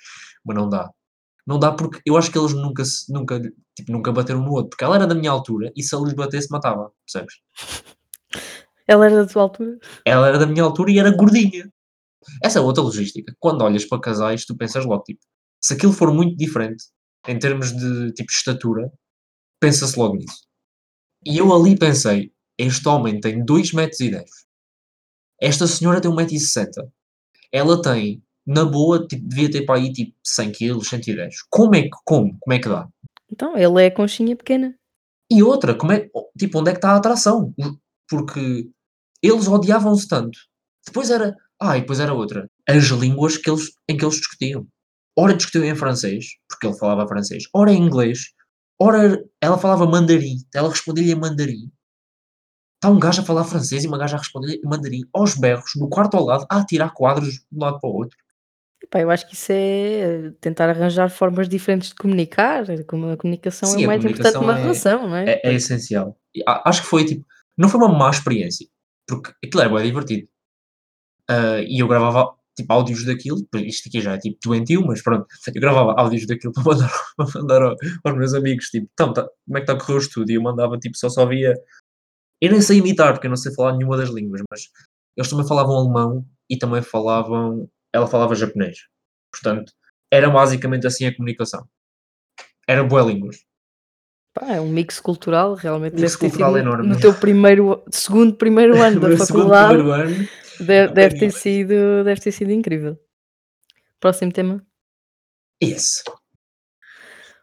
mas 0.46 0.56
não 0.58 0.70
dá. 0.70 0.90
Não 1.48 1.60
dá 1.60 1.72
porque 1.74 2.00
eu 2.06 2.18
acho 2.18 2.32
que 2.32 2.38
eles 2.38 2.54
nunca 2.54 2.84
nunca, 3.10 3.40
tipo, 3.76 3.92
nunca 3.92 4.12
bateram 4.12 4.42
no 4.42 4.52
outro, 4.52 4.70
porque 4.72 4.84
ela 4.84 4.96
era 4.96 5.08
da 5.08 5.16
minha 5.16 5.32
altura 5.32 5.72
e 5.76 5.84
se 5.84 5.96
ele 5.96 6.06
lhes 6.06 6.14
batesse 6.14 6.50
matava, 6.52 6.92
percebes? 7.06 7.36
Ela 8.88 9.06
era 9.06 9.26
da 9.26 9.32
tua 9.32 9.44
altura? 9.44 9.78
Ela 10.06 10.28
era 10.28 10.40
da 10.40 10.46
minha 10.46 10.64
altura 10.64 10.92
e 10.92 11.00
era 11.00 11.12
gordinha. 11.16 11.70
Essa 12.44 12.60
é 12.60 12.62
outra 12.62 12.84
logística. 12.84 13.36
Quando 13.40 13.64
olhas 13.64 13.86
para 13.86 14.00
casais, 14.02 14.46
tu 14.46 14.56
pensas 14.56 14.86
logo, 14.86 15.04
tipo, 15.04 15.22
se 15.62 15.74
aquilo 15.74 15.94
for 15.94 16.14
muito 16.14 16.36
diferente 16.38 16.86
em 17.28 17.40
termos 17.40 17.72
de, 17.76 18.14
tipo, 18.14 18.32
estatura, 18.32 18.92
pensa-se 19.60 19.98
logo 20.00 20.16
nisso. 20.16 20.46
E 21.26 21.38
eu 21.38 21.54
ali 21.54 21.78
pensei: 21.78 22.34
"Este 22.58 22.88
homem 22.88 23.20
tem 23.20 23.44
2,10 23.46 24.02
m. 24.14 24.26
Esta 25.42 25.68
senhora 25.68 26.02
tem 26.02 26.12
1,60 26.12 26.78
m. 26.78 26.90
Ela 27.52 27.82
tem, 27.82 28.24
na 28.46 28.66
boa, 28.66 29.06
tipo, 29.06 29.28
devia 29.28 29.52
ter 29.52 29.66
para 29.66 29.76
aí, 29.76 29.92
tipo, 29.92 30.14
100 30.24 30.52
quilos, 30.52 30.90
110. 30.90 31.36
Como 31.50 31.76
é 31.76 31.84
que 31.84 31.90
como? 32.06 32.38
Como 32.40 32.54
é 32.54 32.60
que 32.60 32.70
dá?" 32.70 32.88
Então, 33.32 33.58
ele 33.58 33.84
é 33.84 33.88
a 33.88 33.94
conchinha 33.94 34.36
pequena. 34.36 34.76
E 35.32 35.42
outra, 35.42 35.76
como 35.76 35.92
é 35.92 36.10
tipo, 36.38 36.60
onde 36.60 36.70
é 36.70 36.74
que 36.74 36.78
está 36.78 36.92
a 36.92 36.98
atração? 36.98 37.54
Porque 38.08 38.70
eles 39.22 39.48
odiavam-se 39.48 40.08
tanto. 40.08 40.38
Depois 40.86 41.10
era 41.10 41.36
ah, 41.60 41.78
e 41.78 41.82
depois 41.82 42.00
era 42.02 42.14
outra, 42.14 42.50
as 42.68 42.84
línguas 42.86 43.38
que 43.38 43.50
eles 43.50 43.72
em 43.88 43.96
que 43.96 44.04
eles 44.04 44.18
discutiam. 44.18 44.68
Ora 45.18 45.34
discutiam 45.34 45.64
em 45.64 45.76
francês, 45.76 46.26
porque 46.50 46.68
ele 46.68 46.78
falava 46.78 47.08
francês, 47.08 47.44
ora 47.54 47.72
em 47.72 47.82
inglês, 47.82 48.34
ora 48.82 49.24
ela 49.40 49.58
falava 49.58 49.86
mandarim, 49.86 50.38
ela 50.54 50.70
respondia-lhe 50.70 51.12
em 51.12 51.16
mandarim. 51.16 51.72
Está 52.84 52.92
um 52.92 53.00
gajo 53.00 53.22
a 53.22 53.26
falar 53.26 53.46
francês 53.46 53.86
e 53.86 53.88
uma 53.88 53.98
gaja 53.98 54.18
a 54.18 54.20
responder 54.20 54.56
em 54.56 54.68
mandarim, 54.68 55.04
aos 55.14 55.36
berros, 55.36 55.72
no 55.78 55.88
quarto 55.88 56.18
ao 56.18 56.26
lado, 56.26 56.46
a 56.50 56.60
atirar 56.60 56.94
quadros 56.94 57.36
de 57.36 57.42
um 57.54 57.62
lado 57.62 57.80
para 57.80 57.90
o 57.90 57.94
outro. 57.94 58.18
Epá, 58.84 59.00
eu 59.00 59.10
acho 59.10 59.26
que 59.26 59.36
isso 59.36 59.54
é 59.54 60.34
tentar 60.42 60.70
arranjar 60.70 61.10
formas 61.10 61.48
diferentes 61.48 61.92
de 61.92 61.96
comunicar, 61.96 62.66
como 62.86 63.12
a 63.12 63.16
comunicação 63.16 63.70
é 63.70 63.72
Sim, 63.72 63.84
a 63.86 63.88
mais 63.88 64.04
importante 64.04 64.34
comunicação 64.34 64.42
numa 64.42 64.60
é 64.60 64.62
relação, 64.62 65.08
não 65.08 65.16
é? 65.16 65.30
é 65.30 65.42
é 65.46 65.54
essencial. 65.54 66.20
E 66.36 66.44
a 66.46 66.70
acho 66.70 66.82
que 66.82 66.90
foi 66.90 67.06
tipo 67.06 67.26
não 67.58 67.70
foi 67.70 67.80
uma 67.80 67.98
má 67.98 68.10
experiência, 68.10 68.68
porque 69.08 69.32
aquilo 69.42 69.62
era 69.62 69.70
bué 69.70 69.84
divertido. 69.84 70.28
Ah, 71.30 71.62
e 71.66 71.82
eu 71.82 71.88
gravava, 71.88 72.34
tipo, 72.54 72.74
áudios 72.74 73.06
daquilo, 73.06 73.48
isto 73.66 73.88
aqui 73.88 74.02
já 74.02 74.16
é 74.16 74.18
tipo 74.18 74.38
doentio, 74.44 74.86
mas 74.86 75.02
pronto, 75.02 75.26
eu 75.56 75.62
gravava 75.62 75.94
áudios 75.98 76.28
daquilo 76.28 76.52
para 76.52 76.64
mandar 76.64 76.92
para 77.16 77.28
mandar 77.34 77.62
ao 77.62 77.76
aos 78.04 78.18
meus 78.18 78.34
amigos, 78.34 78.66
tipo: 78.66 78.90
"Então, 78.92 79.14
tá 79.14 79.26
como 79.46 79.58
é 79.58 79.62
que 79.62 79.72
está 79.72 79.74
a 79.74 79.78
correr 79.80 80.00
o 80.00 80.02
estúdio?" 80.02 80.34
E 80.34 80.36
eu 80.36 80.42
mandava, 80.42 80.78
tipo, 80.78 80.98
só 80.98 81.08
só 81.08 81.26
via 81.26 81.54
eu 82.46 82.52
nem 82.52 82.62
sei 82.62 82.78
imitar, 82.80 83.14
porque 83.14 83.28
eu 83.28 83.30
não 83.30 83.38
sei 83.38 83.54
falar 83.54 83.74
nenhuma 83.78 83.98
das 83.98 84.10
línguas, 84.10 84.42
mas 84.50 84.64
eles 85.16 85.30
também 85.30 85.48
falavam 85.48 85.76
alemão 85.76 86.26
e 86.50 86.58
também 86.58 86.82
falavam 86.82 87.70
ela 87.94 88.08
falava 88.08 88.34
japonês. 88.36 88.78
Portanto, 89.32 89.72
era 90.12 90.30
basicamente 90.30 90.88
assim 90.88 91.06
a 91.06 91.16
comunicação. 91.16 91.68
Era 92.68 92.84
bué 92.84 93.04
línguas. 93.04 93.38
Pá, 94.34 94.54
é 94.54 94.60
um 94.62 94.68
mix 94.70 95.00
cultural, 95.00 95.54
realmente 95.54 95.94
Mix 95.94 96.02
deve 96.02 96.18
ter 96.18 96.30
cultural 96.30 96.52
no 96.54 96.58
enorme. 96.58 96.88
no 96.90 97.00
teu 97.00 97.14
primeiro 97.14 97.84
segundo, 97.92 98.36
primeiro 98.36 98.82
ano 98.82 99.00
da 99.00 99.16
segundo, 99.16 99.28
faculdade, 99.28 99.76
primeiro 99.76 99.92
ano, 99.92 100.28
de 100.60 100.88
deve 100.88 100.94
ter 100.94 101.28
apanhei. 101.28 101.32
sido 101.32 102.04
deve 102.04 102.20
ter 102.20 102.32
sido 102.32 102.52
incrível. 102.52 103.00
Próximo 104.00 104.32
tema? 104.32 104.66
Esse. 105.62 106.02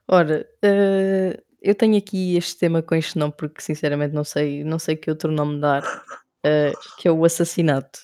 Ora, 0.08 0.44
hã, 0.64 1.34
eu 1.62 1.74
tenho 1.74 1.96
aqui 1.98 2.36
este 2.36 2.58
tema 2.58 2.82
com 2.82 2.94
este 2.94 3.18
nome, 3.18 3.34
porque 3.36 3.60
sinceramente 3.62 4.14
não 4.14 4.24
sei 4.24 4.64
não 4.64 4.78
sei 4.78 4.96
que 4.96 5.10
outro 5.10 5.32
nome 5.32 5.60
dar, 5.60 5.82
hã, 6.44 6.72
que 6.98 7.08
é 7.08 7.12
o 7.12 7.24
assassinato. 7.24 8.00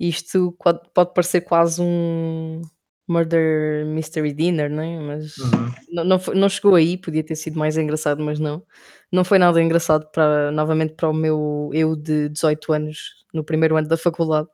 Isto 0.00 0.52
pode 0.62 0.80
pode 0.94 1.14
parecer 1.14 1.42
quase 1.42 1.82
um 1.82 2.62
murder 3.08 3.86
mystery 3.86 4.32
dinner, 4.34 4.70
não 4.70 4.82
é, 4.84 4.98
mas 5.00 5.36
Uhum. 5.38 5.70
não 5.92 6.04
não 6.04 6.20
não 6.34 6.48
chegou 6.48 6.74
aí, 6.76 6.96
podia 6.98 7.24
ter 7.24 7.36
sido 7.36 7.58
mais 7.58 7.76
engraçado, 7.78 8.22
mas 8.24 8.40
não. 8.40 8.64
Não 9.12 9.24
foi 9.24 9.38
nada 9.38 9.62
engraçado 9.62 10.06
para 10.12 10.50
novamente 10.52 10.94
para 10.94 11.08
o 11.10 11.14
meu 11.14 11.70
eu 11.74 11.96
de 11.96 12.28
18 12.30 12.72
anos, 12.72 12.98
no 13.34 13.44
primeiro 13.44 13.76
ano 13.76 13.88
da 13.88 13.96
faculdade. 13.98 14.48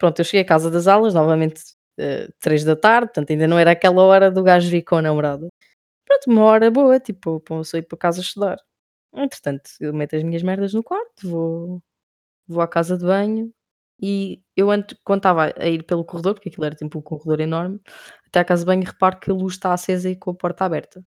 Pronto, 0.00 0.18
eu 0.20 0.24
cheguei 0.24 0.40
a 0.42 0.44
casa 0.44 0.70
das 0.70 0.86
aulas, 0.88 1.14
novamente, 1.14 1.62
eh, 1.98 2.28
15h, 2.40 3.06
portanto 3.06 3.30
ainda 3.30 3.46
não 3.46 3.58
era 3.58 3.72
aquela 3.72 4.02
hora 4.02 4.30
do 4.30 4.42
gajo 4.42 4.68
vir 4.70 4.82
com 4.82 4.96
a 4.96 5.02
namorada. 5.02 5.48
Pronto, 6.12 6.30
uma 6.30 6.44
hora 6.44 6.70
boa, 6.70 7.00
tipo, 7.00 7.40
para 7.40 7.54
uma 7.54 7.62
ir 7.74 7.82
para 7.88 7.96
casa 7.98 8.20
estudar. 8.20 8.58
Entretanto, 9.14 9.70
eu 9.80 9.94
meto 9.94 10.16
as 10.16 10.22
minhas 10.24 10.42
merdas 10.42 10.74
no 10.74 10.82
quarto, 10.84 11.28
vou 11.28 11.82
vou 12.48 12.62
à 12.62 12.68
casa 12.68 12.98
de 12.98 13.04
banho 13.06 13.52
e 14.02 14.42
eu 14.56 14.68
quando 15.04 15.20
estava 15.20 15.52
a 15.58 15.68
ir 15.68 15.84
pelo 15.84 16.04
corredor, 16.04 16.34
porque 16.34 16.48
aquilo 16.50 16.66
era 16.66 16.74
tipo 16.76 16.98
um 16.98 17.02
corredor 17.02 17.40
enorme, 17.40 17.80
até 18.28 18.40
à 18.40 18.44
casa 18.46 18.62
de 18.62 18.66
banho 18.66 18.84
reparo 18.84 19.20
que 19.20 19.30
a 19.30 19.34
luz 19.34 19.54
está 19.54 19.72
acesa 19.74 20.10
e 20.10 20.16
com 20.16 20.30
a 20.32 20.34
porta 20.34 20.64
aberta. 20.66 21.04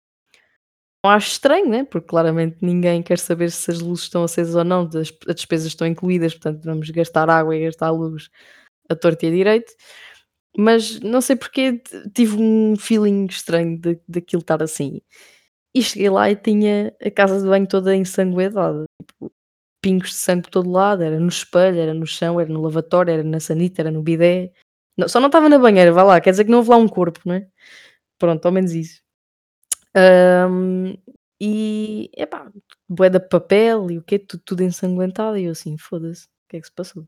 acho 1.03 1.27
estranho, 1.31 1.69
né, 1.69 1.83
porque 1.83 2.07
claramente 2.07 2.57
ninguém 2.61 3.03
quer 3.03 3.19
saber 3.19 3.51
se 3.51 3.69
as 3.71 3.79
luzes 3.79 4.05
estão 4.05 4.23
acesas 4.23 4.55
ou 4.55 4.63
não, 4.63 4.89
as 4.95 5.11
despesas 5.35 5.67
estão 5.67 5.85
incluídas, 5.87 6.33
portanto 6.33 6.63
vamos 6.63 6.89
gastar 6.89 7.29
água 7.29 7.55
e 7.55 7.63
gastar 7.65 7.91
luz 7.91 8.29
a 8.89 8.95
torto 8.95 9.25
e 9.25 9.29
a 9.29 9.31
direito. 9.31 9.71
Mas 10.57 10.99
não 11.01 11.21
sei 11.21 11.35
porque 11.35 11.81
tive 12.13 12.37
um 12.37 12.75
feeling 12.77 13.25
estranho 13.25 13.79
daquilo 14.07 14.41
estar 14.41 14.63
assim. 14.63 15.01
E 15.75 15.83
cheguei 15.83 16.09
lá 16.09 16.31
e 16.31 16.35
tinha 16.37 16.93
a 17.03 17.11
casa 17.11 17.41
de 17.41 17.47
banho 17.47 17.67
toda 17.67 17.95
ensanguentada, 17.95 18.85
tipo, 19.07 19.31
pingos 19.81 20.09
de 20.11 20.15
sangue 20.17 20.43
por 20.43 20.51
todo 20.51 20.71
lado, 20.71 21.03
era 21.03 21.19
no 21.19 21.29
espelho, 21.29 21.79
era 21.79 21.93
no 21.93 22.07
chão, 22.07 22.39
era 22.39 22.49
no 22.51 22.61
lavatório, 22.61 23.13
era 23.13 23.23
na 23.23 23.39
sanita, 23.41 23.81
era 23.83 23.91
no 23.91 24.03
bidé. 24.03 24.51
Não, 24.97 25.09
só 25.09 25.19
não 25.21 25.27
estava 25.27 25.49
na 25.49 25.59
banheira, 25.59 25.91
vá 25.93 26.03
lá, 26.03 26.21
quer 26.21 26.31
dizer 26.31 26.45
que 26.45 26.51
não 26.51 26.59
houve 26.59 26.71
lá 26.71 26.77
um 26.77 26.87
corpo, 26.89 27.21
não 27.25 27.35
é? 27.35 27.47
Pronto, 28.19 28.45
ao 28.45 28.51
menos 28.53 28.73
isso. 28.73 29.01
Hum, 29.97 30.95
e, 31.41 32.09
epá, 32.17 32.51
bué 32.89 33.09
de 33.09 33.19
papel 33.21 33.91
e 33.91 33.97
o 33.99 34.03
quê, 34.03 34.19
tudo 34.19 34.41
tudo 34.45 34.63
ensanguentado 34.63 35.37
e 35.37 35.45
eu 35.45 35.51
assim: 35.53 35.77
"Foda-se, 35.77 36.25
o 36.27 36.29
que 36.49 36.57
é 36.57 36.61
que 36.61 36.67
se 36.67 36.73
passou?" 36.73 37.07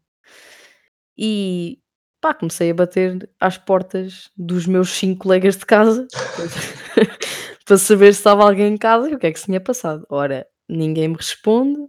E, 1.17 1.79
pá, 2.21 2.34
comecei 2.34 2.71
a 2.71 2.73
bater 2.73 3.30
às 3.39 3.58
portas 3.58 4.30
dos 4.38 4.65
meus 4.65 4.89
5 4.91 5.23
colegas 5.23 5.58
de 5.58 5.65
casa 5.65 6.08
para 7.65 7.77
saber 7.77 8.13
se 8.13 8.19
estava 8.21 8.43
alguém 8.43 8.73
em 8.73 8.77
casa 8.77 9.10
e 9.10 9.15
o 9.15 9.19
que 9.19 9.27
é 9.27 9.32
que 9.32 9.39
se 9.39 9.45
tinha 9.45 9.62
passado. 9.62 10.06
Ora, 10.10 10.47
ninguém 10.69 11.10
me 11.10 11.15
responde. 11.15 11.80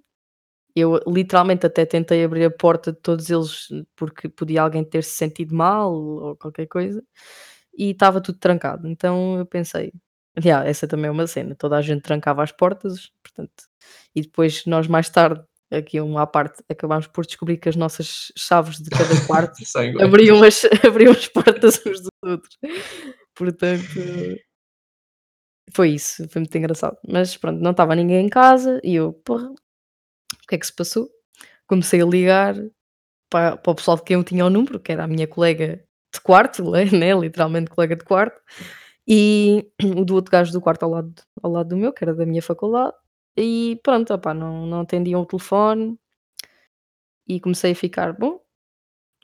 Eu 0.76 1.00
literalmente 1.08 1.66
até 1.66 1.86
tentei 1.86 2.24
abrir 2.24 2.44
a 2.46 2.50
porta 2.50 2.92
de 2.92 2.98
todos 3.00 3.30
eles, 3.30 3.68
porque 3.96 4.28
podia 4.28 4.62
alguém 4.62 4.84
ter 4.84 5.04
se 5.04 5.12
sentido 5.12 5.54
mal 5.54 5.92
ou 5.94 6.36
qualquer 6.36 6.66
coisa, 6.68 7.02
e 7.76 7.90
estava 7.90 8.20
tudo 8.20 8.38
trancado. 8.38 8.88
Então 8.88 9.38
eu 9.38 9.46
pensei: 9.46 9.92
"Ya, 10.44 10.64
essa 10.66 10.86
também 10.88 11.08
é 11.08 11.10
uma 11.12 11.26
cena", 11.26 11.54
toda 11.56 11.76
a 11.78 11.82
gente 11.82 12.02
trancava 12.02 12.42
as 12.42 12.52
portas, 12.52 13.10
portanto 13.22 13.52
e 14.14 14.22
depois 14.22 14.64
nós 14.66 14.86
mais 14.88 15.08
tarde, 15.10 15.42
aqui 15.70 16.00
um 16.00 16.18
à 16.18 16.26
parte, 16.26 16.62
acabámos 16.68 17.06
por 17.06 17.26
descobrir 17.26 17.58
que 17.58 17.68
as 17.68 17.76
nossas 17.76 18.32
chaves 18.36 18.78
de 18.78 18.90
cada 18.90 19.08
quarto 19.26 19.64
Sangue. 19.64 20.02
abriam 20.02 20.42
as 20.42 20.62
abriam 20.86 21.12
as 21.12 21.28
portas 21.28 21.80
uns 21.86 22.00
dos 22.00 22.10
outros. 22.24 22.58
Portanto, 23.34 23.84
foi 25.72 25.90
isso, 25.90 26.28
foi 26.28 26.40
muito 26.40 26.56
engraçado. 26.56 26.96
Mas 27.06 27.36
pronto, 27.36 27.60
não 27.60 27.72
estava 27.72 27.94
ninguém 27.94 28.26
em 28.26 28.28
casa 28.28 28.80
e 28.82 28.94
eu: 28.94 29.12
"Porra, 29.12 29.48
o 29.50 30.46
que 30.48 30.54
é 30.54 30.58
que 30.58 30.66
se 30.66 30.74
passou?" 30.74 31.08
Comecei 31.66 32.02
a 32.02 32.06
ligar 32.06 32.54
para 33.30 33.56
para 33.56 33.72
o 33.72 33.74
pessoal 33.74 33.96
de 33.98 34.04
quem 34.04 34.14
eu 34.14 34.24
tinha 34.24 34.44
o 34.46 34.50
número, 34.50 34.80
que 34.80 34.92
era 34.92 35.04
a 35.04 35.08
minha 35.08 35.28
colega 35.28 35.84
de 36.14 36.20
quarto, 36.20 36.62
né, 36.92 37.12
literalmente 37.14 37.70
colega 37.70 37.96
de 37.96 38.04
quarto, 38.04 38.40
e 39.06 39.70
o 39.96 40.04
do 40.04 40.14
outro 40.14 40.32
gajo 40.32 40.52
do 40.52 40.60
quarto 40.60 40.84
ao 40.84 40.90
lado 40.90 41.14
ao 41.42 41.50
lado 41.52 41.68
do 41.70 41.76
meu, 41.76 41.92
que 41.92 42.04
era 42.04 42.14
da 42.14 42.26
minha 42.26 42.42
faculdade, 42.42 42.94
e 43.38 43.76
pronto, 43.82 44.12
opá, 44.14 44.34
não 44.34 44.66
não 44.66 44.80
atendiam 44.80 45.20
o 45.22 45.26
telefone 45.26 45.98
e 47.26 47.40
comecei 47.40 47.72
a 47.72 47.74
ficar: 47.74 48.12
"Bom, 48.12 48.40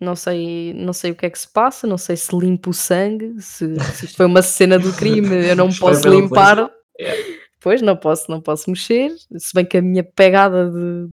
não 0.01 0.17
sei 0.17 0.75
não 0.75 0.93
sei 0.93 1.13
o 1.13 1.17
que 1.17 1.27
é 1.27 1.31
que 1.31 1.39
se 1.39 1.53
passa, 1.53 1.87
não 1.87 1.99
sei 1.99 2.17
se 2.17 2.37
limpo 2.37 2.71
o 2.71 2.75
sangue, 2.75 3.41
se 3.43 3.77
se 3.95 4.07
isto 4.07 4.17
foi 4.17 4.27
uma 4.27 4.43
cena 4.43 4.79
do 4.79 4.95
crime, 4.97 5.49
eu 5.51 5.57
não 5.57 5.69
posso 5.79 6.09
limpar". 6.09 6.71
Yeah. 7.01 7.23
Pois, 7.61 7.83
não 7.83 7.97
posso 7.97 8.31
não 8.31 8.41
posso 8.43 8.71
mexer, 8.71 9.11
se 9.39 9.55
bem 9.55 9.67
que 9.67 9.79
a 9.79 9.83
minha 9.83 10.05
pegada 10.05 10.71
de 10.71 11.09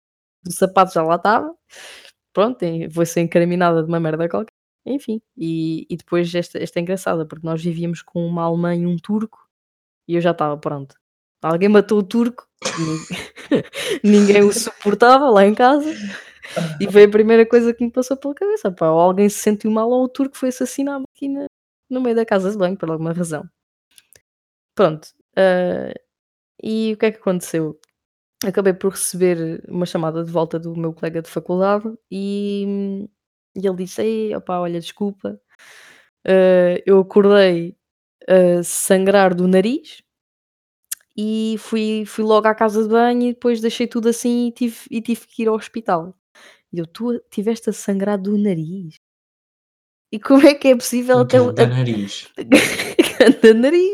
do 0.45 0.53
sapato 0.53 0.95
já 0.95 1.03
lá 1.03 1.17
estava. 1.17 1.55
Pronto, 2.35 2.59
vou 2.93 3.07
ser 3.07 3.21
incriminada 3.23 3.83
de 3.83 3.89
uma 3.89 4.01
merda 4.01 4.29
qualquer. 4.29 4.53
Enfim, 4.87 5.21
e 5.37 5.87
e 5.91 5.97
depois 5.97 6.35
esta 6.35 6.59
esta 6.63 6.79
é 6.81 6.83
engraçada, 6.83 7.27
porque 7.27 7.47
nós 7.47 7.63
vivíamos 7.63 8.03
com 8.03 8.27
uma 8.27 8.45
alemã 8.45 8.75
e 8.77 8.87
um 8.87 8.97
turco, 8.97 9.39
e 10.09 10.17
eu 10.17 10.21
já 10.23 10.33
estava: 10.33 10.57
"Pronto, 10.59 10.97
alguém 11.43 11.69
matou 11.69 11.99
o 11.99 12.03
turco, 12.03 12.47
nin 12.79 13.07
ninguém 14.05 14.43
o 14.45 14.53
suportava 14.53 15.31
lá 15.31 15.47
em 15.47 15.55
casa", 15.55 15.91
e 16.81 16.91
foi 16.91 17.05
a 17.05 17.11
primeira 17.11 17.47
coisa 17.47 17.75
que 17.75 17.85
me 17.85 17.91
passou 17.93 18.17
pela 18.17 18.35
cabeça: 18.35 18.73
"Pá, 18.73 18.91
ou 18.91 19.01
alguém 19.01 19.29
se 19.29 19.39
sentiu 19.41 19.71
mal 19.71 19.91
ou 19.91 20.05
o 20.05 20.09
turco 20.09 20.37
foi 20.39 20.51
assassinado 20.51 21.05
aqui 21.17 21.29
na 21.29 21.47
no 21.91 22.01
meio 22.03 22.17
da 22.17 22.27
casa 22.27 22.51
de 22.53 22.59
banho 22.59 22.77
por 22.79 22.91
alguma 22.91 23.13
razão". 23.13 23.45
Pronto, 24.75 25.09
hã, 25.37 25.93
e 26.63 26.95
o 26.95 26.99
que 26.99 27.07
é 27.07 27.13
que 27.13 27.19
aconteceu? 27.19 27.79
Acabei 28.47 28.75
por 28.75 28.93
receber 28.93 29.63
uma 29.69 29.87
chamada 29.87 30.25
de 30.25 30.33
volta 30.33 30.59
do 30.61 30.77
meu 30.77 30.93
colega 30.95 31.23
de 31.23 31.31
faculdade 31.31 31.87
e 32.11 33.09
e 33.57 33.67
ele 33.67 33.77
disse: 33.79 34.03
"Ei, 34.03 34.33
olha, 34.51 34.81
desculpa, 34.81 35.41
hã, 36.27 36.77
eu 36.87 37.01
acordei 37.01 37.77
a 38.29 38.63
sangrar 38.65 39.35
do 39.35 39.49
nariz 39.49 40.03
e 41.17 41.57
fui 41.59 42.05
fui 42.07 42.25
logo 42.25 42.47
à 42.49 42.55
casa 42.55 42.83
de 42.83 42.89
banho 42.91 43.23
e 43.31 43.35
depois 43.35 43.61
deixei 43.61 43.87
tudo 43.87 44.09
assim 44.09 44.49
e 44.49 44.53
tive 44.53 44.77
e 44.91 45.01
tive 45.03 45.27
que 45.27 45.43
ir 45.45 45.49
ao 45.49 45.57
hospital". 45.57 46.15
E 46.73 46.79
eu: 46.81 46.87
"Tu 46.87 47.21
tiveste 47.31 47.71
a 47.71 47.73
sangrar 47.75 48.19
do 48.19 48.39
nariz? 48.39 48.99
E 50.13 50.19
como 50.19 50.47
é 50.47 50.55
que 50.55 50.69
é 50.69 50.75
possível 50.75 51.21
até 51.21 51.41
o 51.41 51.53
nariz. 51.53 52.29
ganda 53.19 53.55
nariz?" 53.55 53.93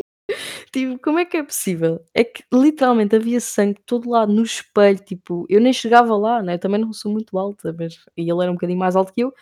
Tipo, 0.73 0.99
como 1.01 1.19
é 1.21 1.25
que 1.27 1.37
é 1.39 1.43
possível? 1.45 2.01
É 2.15 2.25
que 2.25 2.45
literalmente 2.53 3.17
havia 3.17 3.41
sangue 3.41 3.81
todo 3.87 4.11
lado, 4.11 4.33
no 4.33 4.43
espelho, 4.45 4.99
tipo, 5.01 5.47
eu 5.51 5.61
nem 5.61 5.73
chegava 5.73 6.17
lá, 6.17 6.43
né, 6.43 6.59
também 6.59 6.81
não 6.81 6.93
sou 6.93 7.13
muito 7.13 7.39
alta, 7.39 7.75
mas 7.79 7.95
e 8.17 8.23
ele 8.31 8.43
era 8.43 8.51
um 8.53 8.55
bocadinho 8.57 8.79
mais 8.79 8.97
alto 8.97 9.13
que 9.15 9.23
eu, 9.25 9.33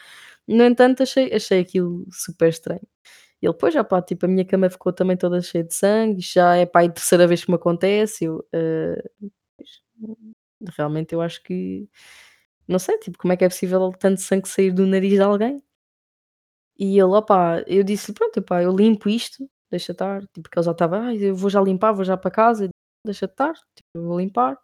no 0.49 0.65
entanto 0.65 1.03
achei 1.05 1.33
achei 1.35 1.61
aquilo 1.61 2.07
super 2.13 2.49
estranho. 2.51 2.83
E 3.45 3.47
ele: 3.47 3.55
"Pois, 3.55 3.77
opá, 3.77 4.01
tipo, 4.01 4.25
a 4.25 4.29
minha 4.29 4.45
cama 4.47 4.71
ficou 4.71 4.91
também 4.93 5.19
toda 5.19 5.43
cheia 5.43 5.63
de 5.65 5.75
sangue, 5.75 6.21
já 6.23 6.57
é 6.57 6.65
pá 6.65 6.81
aí 6.81 6.91
terceira 6.91 7.27
vez 7.29 7.45
que 7.45 7.51
me 7.51 7.57
acontece", 7.57 8.25
eu: 8.25 8.39
"Hã, 8.55 8.97
pois, 9.59 9.71
hum, 10.03 10.17
realmente 10.79 11.15
eu 11.15 11.23
acho 11.23 11.43
que 11.45 11.89
não 12.69 12.79
sei, 12.81 12.99
tipo, 12.99 13.19
como 13.19 13.33
é 13.35 13.39
que 13.39 13.45
é 13.45 13.49
possível 13.51 13.93
tanto 13.99 14.21
sangue 14.23 14.49
sair 14.49 14.73
do 14.73 14.87
nariz 14.87 15.13
de 15.15 15.23
alguém?" 15.23 15.63
E 16.79 16.95
ele: 16.99 17.03
"Opá", 17.15 17.63
eu 17.67 17.85
disse: 17.85 18.13
"Pronto, 18.13 18.39
epá, 18.39 18.63
eu 18.63 18.75
limpo 18.75 19.09
isto, 19.09 19.49
deixa 19.71 19.93
estar", 19.93 20.21
tipo, 20.29 20.43
porque 20.43 20.59
ele 20.59 20.65
já 20.67 20.73
estava: 20.73 20.99
"Ai, 20.99 21.17
eu 21.19 21.35
vou 21.37 21.49
já 21.51 21.61
limpar, 21.61 21.93
vou 21.93 22.05
já 22.05 22.17
para 22.17 22.31
casa", 22.31 22.69
"Deixa 23.07 23.27
estar, 23.27 23.53
tipo, 23.55 24.03
vou 24.07 24.19
limpar". 24.19 24.59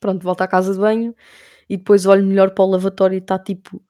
Pronto, 0.00 0.22
volto 0.24 0.42
à 0.42 0.48
casa 0.48 0.74
de 0.74 0.80
banho 0.80 1.14
e 1.70 1.76
depois 1.78 2.06
olho 2.06 2.24
melhor 2.26 2.52
para 2.52 2.64
o 2.64 2.70
lavatório 2.70 3.16
e 3.16 3.18
está 3.20 3.38
tipo 3.38 3.82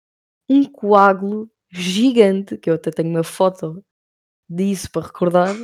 um 0.51 0.65
coágulo 0.65 1.51
gigante, 1.73 2.59
que 2.59 2.71
eu 2.71 2.75
até 2.77 2.91
tenho 2.93 3.11
uma 3.11 3.25
foto 3.25 3.85
disso 4.49 4.91
para 4.91 5.07
recordar, 5.07 5.55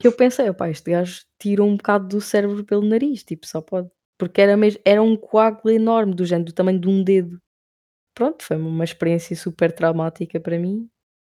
que 0.00 0.06
eu 0.08 0.12
pensei: 0.12 0.48
"Opá, 0.50 0.70
este 0.70 0.90
gajo 0.92 1.22
tirou 1.38 1.68
um 1.68 1.76
bocado 1.76 2.08
do 2.08 2.20
cérebro 2.20 2.64
pelo 2.64 2.82
nariz, 2.86 3.22
tipo, 3.24 3.46
só 3.46 3.60
pode", 3.60 3.90
porque 4.18 4.40
era 4.40 4.56
mesmo 4.56 4.80
era 4.84 5.02
um 5.02 5.16
coágulo 5.16 5.70
enorme, 5.74 6.14
do 6.14 6.24
género 6.26 6.46
do 6.46 6.52
tamanho 6.54 6.80
de 6.80 6.88
um 6.88 7.02
dedo. 7.04 7.40
Pronto, 8.14 8.44
foi 8.44 8.56
uma 8.56 8.84
experiência 8.84 9.36
super 9.36 9.72
traumática 9.72 10.40
para 10.40 10.58
mim, 10.58 10.88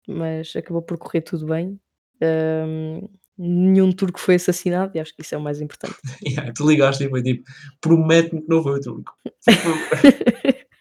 mas 0.08 0.56
acabou 0.56 0.82
por 0.82 0.98
correr 0.98 1.22
tudo 1.22 1.48
bem. 1.48 1.80
Hum, 2.22 3.08
nenhum 3.38 3.92
turco 3.92 4.20
foi 4.20 4.36
assassinado 4.36 4.92
e 4.96 5.00
acho 5.00 5.16
que 5.16 5.22
isso 5.24 5.36
é 5.36 5.38
o 5.38 5.42
mais 5.42 5.62
importante. 5.62 5.96
Yeah, 6.26 6.54
tu 6.54 6.68
ligaste 6.70 7.06
e 7.06 7.10
foi 7.10 7.24
tipo: 7.24 7.44
"Promete-me 7.82 8.42
que 8.42 8.50
não 8.50 8.64
foi 8.64 8.80
o 8.80 8.82
turco". 8.82 9.14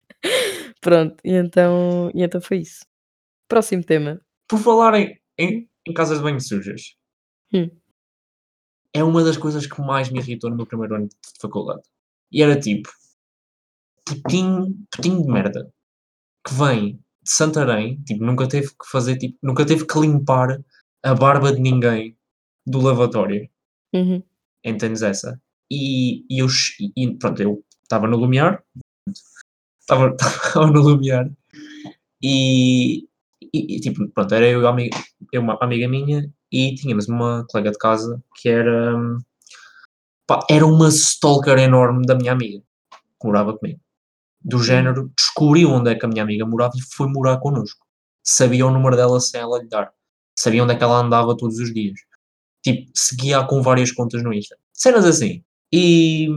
Pronto, 0.81 1.17
e 1.25 1.33
então 1.35 2.11
e 2.15 2.23
então 2.23 2.41
foi 2.41 2.59
isso. 2.59 2.85
Próximo 3.49 3.85
tema. 3.85 4.21
por 4.49 4.59
falar 4.61 4.95
em 4.97 5.19
em 5.39 5.69
em 5.87 5.93
casas 5.95 6.19
de 6.19 6.25
banho 6.25 6.41
sujas, 6.41 6.97
Hum, 7.55 7.71
é 8.95 9.03
uma 9.05 9.23
das 9.23 9.37
coisas 9.37 9.67
que 9.67 9.81
mais 9.81 10.11
me 10.11 10.19
irritou 10.19 10.49
no 10.51 10.57
meu 10.57 10.67
primeiro 10.67 10.95
ano 10.95 11.07
de 11.09 11.17
faculdade. 11.41 11.83
E 12.31 12.43
era 12.43 12.59
tipo, 12.59 12.89
putinho 14.05 14.75
putinho 14.91 15.23
de 15.23 15.29
merda, 15.31 15.73
que 16.47 16.55
vem 16.55 16.95
de 17.23 17.31
Santarém, 17.31 18.03
tipo, 18.05 18.25
nunca 18.25 18.49
teve 18.49 18.69
que 18.69 18.87
fazer, 18.91 19.17
tipo, 19.19 19.39
nunca 19.43 19.67
teve 19.67 19.87
que 19.87 20.01
limpar 20.01 20.63
a 21.05 21.15
barba 21.15 21.53
de 21.55 21.61
ninguém 21.61 22.17
do 22.67 22.81
lavatório. 22.81 23.49
uhum, 23.95 24.23
Entendes 24.65 25.03
essa? 25.03 25.41
E 25.71 26.25
e 26.31 26.39
eu 26.41 26.49
e 26.97 27.17
pronto, 27.19 27.43
eu 27.43 27.65
estava 27.85 28.07
no 28.09 28.17
Lumiar, 28.17 28.63
estava 29.81 30.17
no 30.73 30.81
Lumiar 30.81 31.31
e 32.23 33.09
e 33.53 33.77
e 33.77 33.81
tipo, 33.81 34.09
pronto, 34.09 34.35
era 34.35 34.47
eu 34.47 34.61
e 34.61 34.63
uma 34.63 34.71
amiga 34.71 34.99
eu 35.33 35.43
uma 35.43 35.59
amiga 35.61 35.89
minha 35.89 36.31
e 36.51 36.75
tínhamos 36.75 37.09
uma 37.09 37.47
colega 37.49 37.71
de 37.71 37.79
casa 37.79 38.23
que 38.37 38.49
era, 38.49 38.95
pá, 40.27 40.41
era 40.51 40.67
uma 40.67 40.89
stalker 40.89 41.59
enorme 41.59 42.07
da 42.07 42.15
minha 42.15 42.33
amiga, 42.33 42.63
que 43.21 43.27
morava 43.27 43.57
comigo. 43.57 43.81
Do 44.45 44.59
uhum, 44.59 44.63
género, 44.63 45.13
descobriu 45.17 45.71
onde 45.71 45.91
é 45.91 45.95
que 45.95 46.05
a 46.05 46.09
minha 46.09 46.23
amiga 46.23 46.45
morava 46.45 46.73
e 46.77 46.83
foi 46.95 47.09
morar 47.09 47.39
connosco. 47.39 47.87
Sabia 48.23 48.67
o 48.67 48.71
número 48.71 48.97
dela 48.97 49.21
sem 49.21 49.41
ela 49.41 49.59
lhe 49.59 49.69
dar. 49.69 49.93
Sabia 50.39 50.63
onde 50.63 50.75
é 50.75 50.77
que 50.77 50.85
ela 50.85 50.99
andava 51.01 51.37
todos 51.37 51.59
os 51.59 51.73
dias. 51.73 52.01
Tipo, 52.63 52.91
seguia-a 52.95 53.45
com 53.47 53.63
várias 53.63 53.93
contas 53.93 54.23
no 54.23 54.33
Insta. 54.33 54.57
Cenas 54.73 55.05
assim. 55.05 55.45
E, 55.73 56.29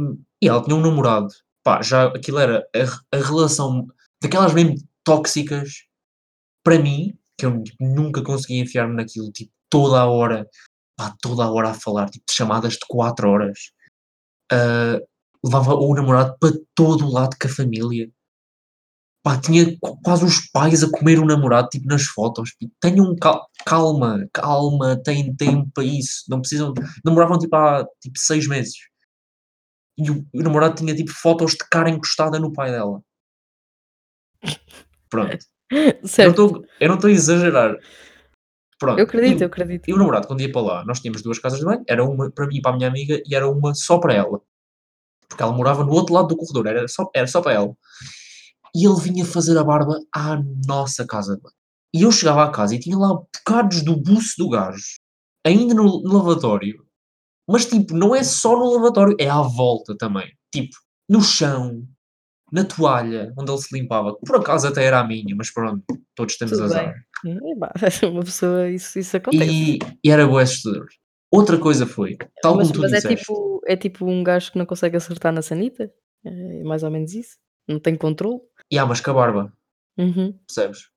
e 0.42 0.48
ela 0.48 0.64
tinha 0.64 0.76
um 0.76 0.82
namorado. 0.82 1.28
Pá, 1.64 1.82
já 1.82 2.06
aquilo 2.08 2.40
era 2.40 2.66
a, 2.76 3.18
a 3.18 3.20
relação 3.20 3.88
daquelas 4.22 4.54
mesmo 4.54 4.76
tóxicas 5.04 5.86
para 6.66 6.80
mim, 6.80 7.18
que 7.38 7.46
eu 7.46 7.64
tipo, 7.64 7.78
nunca 7.86 8.22
conseguia 8.24 8.62
enfiar-me 8.64 8.96
naquilo, 8.96 9.32
tipo, 9.32 9.52
toda 9.70 10.02
a 10.02 10.06
hora, 10.06 10.46
pá, 10.98 11.16
toda 11.22 11.44
a 11.46 11.52
hora 11.52 11.70
a 11.70 11.74
falar, 11.74 12.10
tipo, 12.10 12.26
de 12.28 12.34
chamadas 12.34 12.74
de 12.74 12.80
4 12.90 13.30
horas. 13.30 13.72
ah, 14.52 15.00
levava 15.44 15.76
o 15.76 15.94
namorado 15.94 16.36
para 16.40 16.52
todo 16.76 17.06
o 17.06 17.12
lado 17.12 17.38
com 17.40 17.48
a 17.48 17.52
família. 17.52 18.10
Pá, 19.24 19.40
tinha 19.40 19.78
qu- 19.80 20.00
quase 20.04 20.24
os 20.26 20.50
pais 20.52 20.84
a 20.84 20.90
comer 20.92 21.20
o 21.20 21.26
namorado, 21.26 21.70
tipo, 21.70 21.88
nas 21.88 22.04
fotos. 22.04 22.52
Tipo, 22.60 22.74
Tenham 22.80 23.16
cal- 23.16 23.48
calma, 23.66 24.28
calma, 24.34 24.96
têm 25.04 25.36
tempo 25.36 25.70
para 25.74 25.84
isso. 25.84 26.24
Não 26.30 26.40
precisam. 26.42 26.74
Namoravam, 27.04 27.38
tipo, 27.40 27.56
há, 27.56 27.86
tipo, 28.02 28.18
seis 28.20 28.48
meses. 28.48 28.76
E 29.98 30.10
o, 30.12 30.26
o 30.34 30.42
namorado 30.44 30.76
tinha, 30.76 30.96
tipo, 30.96 31.12
fotos 31.12 31.52
de 31.54 31.60
cara 31.70 31.90
encostada 31.90 32.40
no 32.40 32.52
pai 32.54 32.72
dela. 32.72 33.02
Pronto. 35.10 35.46
Eu 36.02 36.08
Certo, 36.08 36.42
não 36.42 36.62
tô- 36.62 36.68
eu 36.80 36.88
não 36.90 36.96
estou 36.96 37.08
a 37.10 37.14
exagerar. 37.14 37.76
Pronto. 38.78 39.00
eu 39.00 39.06
acredito, 39.06 39.40
E- 39.42 39.44
eu 39.44 39.48
acredito. 39.48 39.88
E 39.90 39.94
o 39.94 39.98
namorado, 39.98 40.28
quando 40.28 40.42
ia 40.42 40.52
para 40.52 40.62
lá, 40.62 40.86
nós 40.86 41.00
tínhamos 41.00 41.22
duas 41.22 41.40
casas 41.40 41.60
de 41.60 41.66
banho, 41.66 41.84
era 41.88 42.04
uma 42.04 42.30
para 42.30 42.46
mim 42.48 42.58
e 42.58 42.62
para 42.62 42.72
a 42.74 42.76
minha 42.76 42.90
amiga 42.90 43.22
e 43.26 43.34
era 43.36 43.50
uma 43.50 43.74
só 43.74 43.98
para 44.00 44.14
ela. 44.14 44.42
Porque 45.30 45.42
ela 45.42 45.54
morava 45.54 45.84
no 45.84 45.92
outro 45.92 46.14
lado 46.14 46.28
do 46.28 46.36
corredor, 46.38 46.68
era 46.68 46.88
só, 46.88 47.10
era 47.16 47.26
só 47.28 47.42
para 47.42 47.54
ela. 47.54 47.74
E 48.76 48.86
ele 48.86 49.00
vinha 49.00 49.26
fazer 49.26 49.58
a 49.58 49.64
barba 49.64 49.98
à 50.14 50.38
nossa 50.68 51.06
casa 51.08 51.36
de 51.36 51.42
banho. 51.42 51.56
E 51.94 52.04
eu 52.04 52.12
chegava 52.12 52.44
à 52.44 52.52
casa 52.52 52.76
e 52.76 52.80
tinha 52.80 52.98
lá 52.98 53.14
bocados 53.14 53.82
do 53.82 53.96
buço 53.96 54.34
do 54.38 54.50
gajo, 54.50 54.84
ainda 55.46 55.74
no, 55.74 56.02
no 56.04 56.14
lavatório. 56.18 56.84
Mas, 57.48 57.66
tipo, 57.66 57.96
não 57.96 58.14
é 58.14 58.24
só 58.24 58.58
no 58.58 58.74
lavatório, 58.74 59.16
é 59.20 59.30
à 59.30 59.42
volta 59.42 59.96
também. 59.98 60.30
Tipo, 60.54 60.76
no 61.08 61.22
chão, 61.22 61.88
na 62.56 62.64
toalha, 62.64 63.34
onde 63.38 63.52
ele 63.52 63.62
se 63.62 63.78
limpava. 63.78 64.16
Por 64.16 64.38
acaso 64.38 64.68
até 64.68 64.84
era 64.86 65.00
a 65.00 65.04
minha, 65.04 65.36
mas 65.36 65.52
pronto, 65.52 65.84
todos 66.16 66.38
temos 66.38 66.58
Tudo 66.58 66.70
bem. 66.70 66.78
azar. 66.80 66.96
Epá, 67.26 67.72
uma 68.10 68.24
pessoa, 68.24 68.70
isso, 68.70 68.98
isso 68.98 69.18
acontece. 69.18 69.52
E, 69.52 69.80
e 70.04 70.10
era 70.10 70.26
bué 70.26 70.44
assustador. 70.44 70.88
Outra 71.32 71.58
coisa 71.60 71.86
foi, 71.86 72.18
tal 72.42 72.56
Mas, 72.56 72.68
como 72.68 72.74
tu 72.76 72.82
mas 72.84 72.94
é 72.94 72.96
disseste, 72.98 73.18
tipo, 73.18 73.62
é 73.68 73.76
tipo 73.76 74.06
um 74.06 74.24
gajo 74.24 74.52
que 74.54 74.58
não 74.58 74.66
consegue 74.66 74.96
acertar 74.96 75.34
na 75.34 75.42
sanita? 75.42 75.92
É 76.24 76.64
mais 76.64 76.82
ou 76.84 76.90
menos 76.90 77.14
isso? 77.14 77.38
Não 77.68 77.80
tem 77.80 77.96
controle? 77.96 78.40
e 78.72 78.80
há, 78.80 78.86
mas 78.86 79.02
com 79.02 79.12
a 79.12 79.14
barba, 79.14 79.54
Uhum. 79.98 80.34
percebes? 80.48 80.88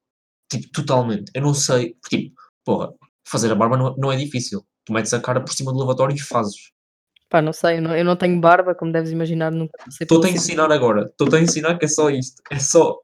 Tipo, 0.50 0.68
totalmente. 0.72 1.30
Eu 1.34 1.42
não 1.42 1.52
sei, 1.54 1.96
tipo, 2.08 2.34
porra, 2.64 2.92
fazer 3.26 3.50
a 3.50 3.54
barba 3.54 3.76
não, 3.76 3.94
não 3.96 4.12
é 4.12 4.16
difícil. 4.16 4.64
Tu 4.84 4.92
metes 4.92 5.12
a 5.12 5.20
cara 5.20 5.40
por 5.42 5.52
cima 5.52 5.72
do 5.72 5.78
lavatório 5.78 6.14
e 6.14 6.20
fazes. 6.20 6.70
Pá, 7.28 7.42
não 7.42 7.52
sei, 7.52 7.78
eu 7.78 7.82
não, 7.82 7.96
eu 7.96 8.04
não 8.04 8.16
tenho 8.16 8.40
barba, 8.40 8.74
como 8.74 8.90
deves 8.90 9.10
imaginar, 9.10 9.52
nunca 9.52 9.72
Estou-te 9.88 10.22
pela 10.22 10.32
a 10.32 10.36
ensinar 10.36 10.72
agora. 10.72 11.02
Estou-te 11.02 11.36
a 11.36 11.40
ensinar 11.40 11.78
que 11.78 11.84
é 11.84 11.88
só 11.88 12.08
isto. 12.10 12.42
É 12.50 12.58
só. 12.58 12.98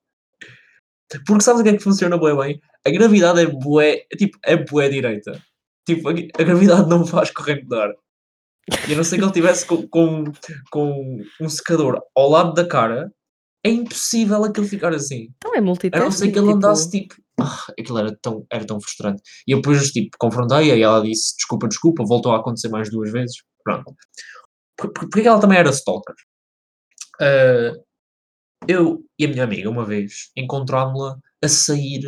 Porque 1.27 1.45
sabes 1.45 1.61
o 1.61 1.65
que 1.65 1.71
é 1.71 1.77
que 1.77 1.83
funciona 1.83 2.17
bué 2.17 2.35
bem? 2.35 2.61
A 2.87 2.91
gravidade 2.91 3.41
é 3.41 3.47
bué, 3.47 4.07
é 4.11 4.17
tipo, 4.17 4.39
é 4.43 4.57
bué 4.57 4.89
direita. 4.89 5.41
Tipo, 5.87 6.09
a, 6.09 6.13
a 6.13 6.43
gravidade 6.43 6.89
não 6.89 7.07
faz 7.07 7.31
corrente 7.31 7.67
de 7.67 7.77
ar. 7.77 7.91
E 8.89 8.95
a 8.95 8.97
não 8.97 9.05
ser 9.05 9.19
que 9.19 9.25
ele 9.25 9.33
tivesse 9.33 9.67
com, 9.67 9.87
com, 9.89 10.25
com 10.71 11.19
um 11.41 11.49
secador 11.49 12.01
ao 12.17 12.31
lado 12.31 12.55
da 12.55 12.67
cara, 12.67 13.13
é 13.63 13.71
impossível 13.71 14.43
aquilo 14.45 14.67
ficar 14.67 14.95
assim. 14.95 15.29
Então 15.37 15.55
é 15.55 15.59
A 15.59 15.61
não 15.61 15.67
multitasking, 15.69 16.11
ser 16.13 16.33
que 16.33 16.39
ele 16.39 16.47
tipo, 16.47 16.57
andasse 16.57 16.91
tipo. 16.91 17.15
Ah, 17.39 17.65
aquilo 17.79 17.99
era 17.99 18.17
tão, 18.23 18.47
era 18.51 18.65
tão 18.65 18.81
frustrante. 18.81 19.23
E 19.47 19.53
eu 19.53 19.59
depois, 19.59 19.91
tipo, 19.91 20.17
confrontei-a 20.19 20.77
e 20.77 20.83
ela 20.83 21.03
disse: 21.03 21.37
desculpa, 21.37 21.69
desculpa, 21.69 22.05
voltou 22.07 22.33
a 22.33 22.39
acontecer 22.39 22.69
mais 22.69 22.91
duas 22.91 23.11
vezes. 23.13 23.37
Pronto. 23.65 23.97
Por- 24.79 24.93
por- 24.95 25.09
Porque 25.11 25.29
ela 25.29 25.41
também 25.41 25.59
era 25.59 25.71
stalker. 25.71 26.17
Ah, 27.21 27.73
eu 28.69 29.05
e 29.19 29.25
a 29.27 29.29
minha 29.29 29.45
amiga, 29.45 29.71
uma 29.71 29.85
vez, 29.85 30.31
encontrámos-la 30.37 31.19
a 31.43 31.49
sair. 31.49 32.03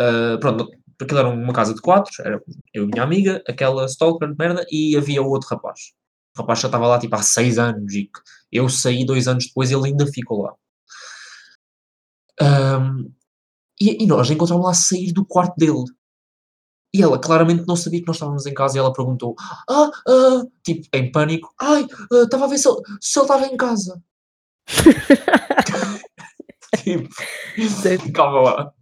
ah, 0.00 0.38
pronto, 0.40 0.70
porque 0.98 1.14
era 1.14 1.28
uma 1.28 1.52
casa 1.52 1.74
de 1.74 1.80
quatro, 1.80 2.12
era 2.24 2.40
eu 2.72 2.84
e 2.84 2.86
minha 2.86 3.02
amiga, 3.02 3.42
aquela 3.48 3.84
stalker 3.86 4.28
de 4.30 4.36
merda, 4.38 4.64
e 4.70 4.96
havia 4.96 5.22
outro 5.22 5.48
rapaz. 5.50 5.92
O 6.36 6.40
rapaz 6.40 6.60
já 6.60 6.68
estava 6.68 6.86
lá 6.86 6.98
tipo 6.98 7.14
há 7.16 7.22
seis 7.22 7.58
anos 7.58 7.94
e 7.94 8.10
eu 8.52 8.68
saí 8.68 9.04
dois 9.04 9.28
anos 9.28 9.46
depois 9.46 9.70
e 9.70 9.74
ele 9.74 9.88
ainda 9.88 10.06
ficou 10.06 10.42
lá. 10.42 10.54
Ahm, 12.40 13.12
e, 13.80 14.04
e 14.04 14.06
nós 14.06 14.30
encontramos 14.30 14.64
lá 14.66 14.72
a 14.72 14.74
sair 14.74 15.12
do 15.12 15.24
quarto 15.26 15.56
dele. 15.56 15.84
E 16.94 17.02
ela 17.02 17.18
claramente 17.18 17.66
não 17.66 17.74
sabia 17.74 18.00
que 18.00 18.06
nós 18.06 18.14
estávamos 18.14 18.46
em 18.46 18.54
casa 18.54 18.76
e 18.76 18.78
ela 18.78 18.92
perguntou: 18.92 19.34
Ah, 19.68 19.90
ah, 20.08 20.44
tipo, 20.62 20.86
em 20.94 21.10
pânico, 21.10 21.52
ai, 21.60 21.84
ah, 22.12 22.22
estava 22.22 22.44
a 22.44 22.48
ver 22.48 22.56
se 22.56 22.68
ele, 22.68 22.80
se 23.00 23.18
ele 23.18 23.24
estava 23.24 23.46
em 23.46 23.56
casa. 23.56 24.00
tipo, 26.84 27.08
calma 28.12 28.40
lá. 28.42 28.72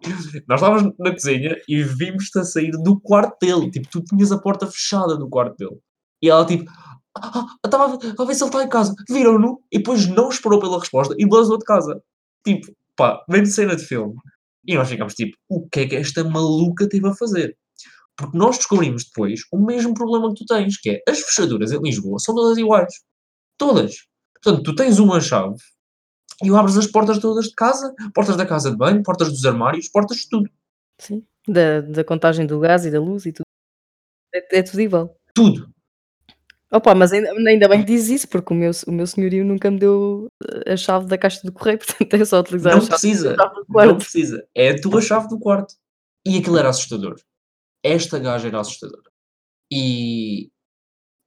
Nós 0.46 0.60
estávamos 0.60 0.92
na 0.98 1.10
cozinha 1.10 1.56
e 1.66 1.82
vimos-te 1.82 2.38
a 2.38 2.44
sair 2.44 2.72
do 2.72 3.00
quarto 3.00 3.38
dele. 3.40 3.70
Tipo, 3.70 3.88
tu 3.88 4.04
tinhas 4.04 4.30
a 4.30 4.38
porta 4.38 4.66
fechada 4.66 5.16
do 5.16 5.30
quarto 5.30 5.56
dele. 5.56 5.78
E 6.20 6.28
ela, 6.28 6.44
tipo, 6.44 6.70
ah, 7.16 7.30
ah, 7.34 7.46
estava 7.64 7.84
a 7.84 7.96
ver, 7.96 8.14
a 8.18 8.24
ver 8.24 8.34
se 8.34 8.42
ele 8.42 8.50
está 8.50 8.62
em 8.62 8.68
casa. 8.68 8.94
Viram-no? 9.08 9.62
E 9.72 9.78
depois 9.78 10.06
não 10.06 10.28
esperou 10.28 10.60
pela 10.60 10.78
resposta 10.78 11.14
e 11.18 11.26
vazou 11.26 11.56
de 11.56 11.64
casa. 11.64 12.02
Tipo, 12.44 12.76
pá, 12.94 13.24
vem 13.26 13.42
de 13.42 13.50
cena 13.50 13.74
de 13.74 13.86
filme. 13.86 14.16
E 14.66 14.74
nós 14.74 14.88
ficamos 14.88 15.14
tipo, 15.14 15.34
o 15.48 15.66
que 15.66 15.80
é 15.80 15.88
que 15.88 15.96
esta 15.96 16.22
maluca 16.22 16.86
teve 16.86 17.08
a 17.08 17.14
fazer? 17.14 17.56
Porque 18.16 18.36
nós 18.36 18.58
descobrimos 18.58 19.04
depois 19.04 19.40
o 19.52 19.58
mesmo 19.58 19.94
problema 19.94 20.28
que 20.32 20.44
tu 20.44 20.46
tens, 20.46 20.78
que 20.78 20.90
é 20.90 21.02
as 21.10 21.20
fechaduras 21.20 21.72
em 21.72 21.80
Lisboa 21.80 22.18
são 22.18 22.34
todas 22.34 22.58
iguais. 22.58 22.92
Todas. 23.58 23.94
Portanto, 24.42 24.62
tu 24.64 24.74
tens 24.74 24.98
uma 24.98 25.20
chave 25.20 25.56
e 26.42 26.50
abres 26.54 26.76
as 26.76 26.86
portas 26.86 27.18
todas 27.18 27.46
de 27.46 27.54
casa, 27.54 27.94
portas 28.14 28.36
da 28.36 28.44
casa 28.44 28.70
de 28.70 28.76
banho, 28.76 29.02
portas 29.02 29.28
dos 29.30 29.44
armários, 29.44 29.88
portas 29.88 30.18
de 30.18 30.28
tudo. 30.28 30.50
Sim, 30.98 31.24
da, 31.48 31.80
da 31.80 32.04
contagem 32.04 32.46
do 32.46 32.58
gás 32.60 32.84
e 32.84 32.90
da 32.90 33.00
luz 33.00 33.24
e 33.26 33.32
tudo. 33.32 33.46
É, 34.34 34.58
é 34.58 34.62
tudo 34.62 34.80
igual. 34.80 35.16
Tudo. 35.34 35.70
Opa, 36.70 36.94
mas 36.94 37.12
ainda, 37.12 37.30
ainda 37.32 37.68
bem 37.68 37.80
que 37.80 37.86
dizes 37.86 38.08
isso, 38.08 38.28
porque 38.28 38.52
o 38.52 38.56
meu, 38.56 38.70
o 38.86 38.92
meu 38.92 39.06
senhorio 39.06 39.44
nunca 39.44 39.70
me 39.70 39.78
deu 39.78 40.26
eh, 40.66 40.72
a 40.72 40.76
chave 40.76 41.06
da 41.06 41.18
caixa 41.18 41.40
do 41.44 41.52
correio, 41.52 41.76
portanto 41.84 42.14
é 42.14 42.24
só 42.24 42.40
utilizar 42.40 42.72
a 42.72 42.76
Não 42.76 42.82
chave, 42.82 42.92
precisa. 42.92 43.32
a 43.32 43.36
chave 43.36 43.54
do 43.54 43.60
Não 43.60 43.66
quarto. 43.66 43.96
precisa. 43.96 44.46
É 44.54 44.70
a 44.70 44.80
tua 44.80 45.00
chave 45.02 45.28
do 45.28 45.38
quarto. 45.38 45.74
E 46.26 46.38
aquilo 46.38 46.56
era 46.58 46.70
assustador. 46.70 47.16
Esta 47.82 48.18
gaja 48.18 48.48
era 48.48 48.60
assustadora. 48.60 49.10
E 49.70 50.50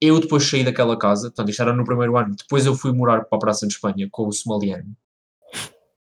eu 0.01 0.19
depois 0.19 0.49
saí 0.49 0.63
daquela 0.63 0.97
casa, 0.97 1.29
portanto, 1.29 1.49
isto 1.49 1.61
era 1.61 1.73
no 1.73 1.85
primeiro 1.85 2.17
ano, 2.17 2.35
depois 2.35 2.65
eu 2.65 2.75
fui 2.75 2.91
morar 2.91 3.25
para 3.25 3.37
a 3.37 3.39
Praça 3.39 3.67
de 3.67 3.73
Espanha 3.73 4.07
com 4.11 4.27
o 4.27 4.31
somaliano. 4.31 4.95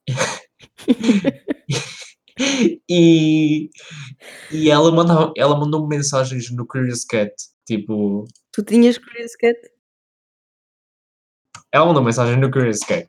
e, 2.89 3.71
e 4.51 4.71
ela, 4.71 4.91
mandava, 4.91 5.33
ela 5.37 5.59
mandou-me 5.59 5.97
mensagens 5.97 6.51
no 6.51 6.67
Curious 6.67 7.05
Cat, 7.05 7.33
tipo, 7.67 8.27
Tu 8.53 8.63
tinhas 8.65 8.99
Curious 8.99 9.37
Cat? 9.37 9.59
ela 11.73 11.87
mandou 11.87 12.05
mensagem 12.05 12.39
no 12.39 12.51
Curious 12.51 12.81
Cat 12.81 13.09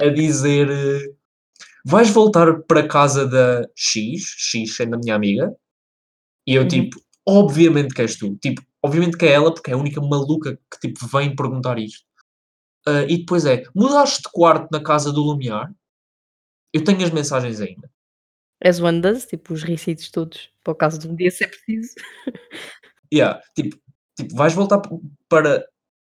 a 0.00 0.08
dizer 0.08 0.68
vais 1.84 2.10
voltar 2.10 2.60
para 2.62 2.80
a 2.80 2.88
casa 2.88 3.26
da 3.26 3.66
X, 3.74 4.34
X 4.36 4.76
sendo 4.76 4.96
a 4.96 4.98
minha 4.98 5.14
amiga, 5.14 5.54
e 6.50 6.54
eu 6.56 6.62
Uhum. 6.62 6.68
tipo, 6.68 7.00
obviamente 7.26 7.94
que 7.94 8.02
és 8.02 8.16
tu, 8.16 8.36
tipo, 8.42 8.60
obviamente 8.82 9.16
que 9.16 9.24
é 9.24 9.32
ela, 9.34 9.54
porque 9.54 9.70
é 9.70 9.74
a 9.74 9.76
única 9.76 10.00
maluca 10.00 10.58
que 10.68 10.80
tipo 10.88 11.06
vem 11.06 11.34
perguntar 11.36 11.78
isto. 11.78 12.04
Ah, 12.86 13.04
e 13.04 13.18
depois 13.18 13.46
é, 13.46 13.62
mudaste 13.72 14.22
de 14.22 14.30
quarto 14.32 14.68
na 14.72 14.82
casa 14.82 15.12
do 15.12 15.22
Lumiar? 15.22 15.72
Eu 16.72 16.82
tenho 16.82 17.04
as 17.04 17.10
mensagens 17.10 17.60
ainda. 17.60 17.88
És 18.60 18.80
does, 18.80 19.26
tipo 19.26 19.54
os 19.54 19.62
recitos 19.62 20.10
todos, 20.10 20.50
para 20.64 20.72
o 20.72 20.76
caso 20.76 20.98
de 20.98 21.06
um 21.08 21.14
dia 21.14 21.30
ser 21.30 21.46
preciso. 21.48 21.94
Yeah, 23.12 23.42
tipo, 23.56 23.76
tipo, 24.16 24.36
vais 24.36 24.54
voltar 24.54 24.80
para, 25.28 25.66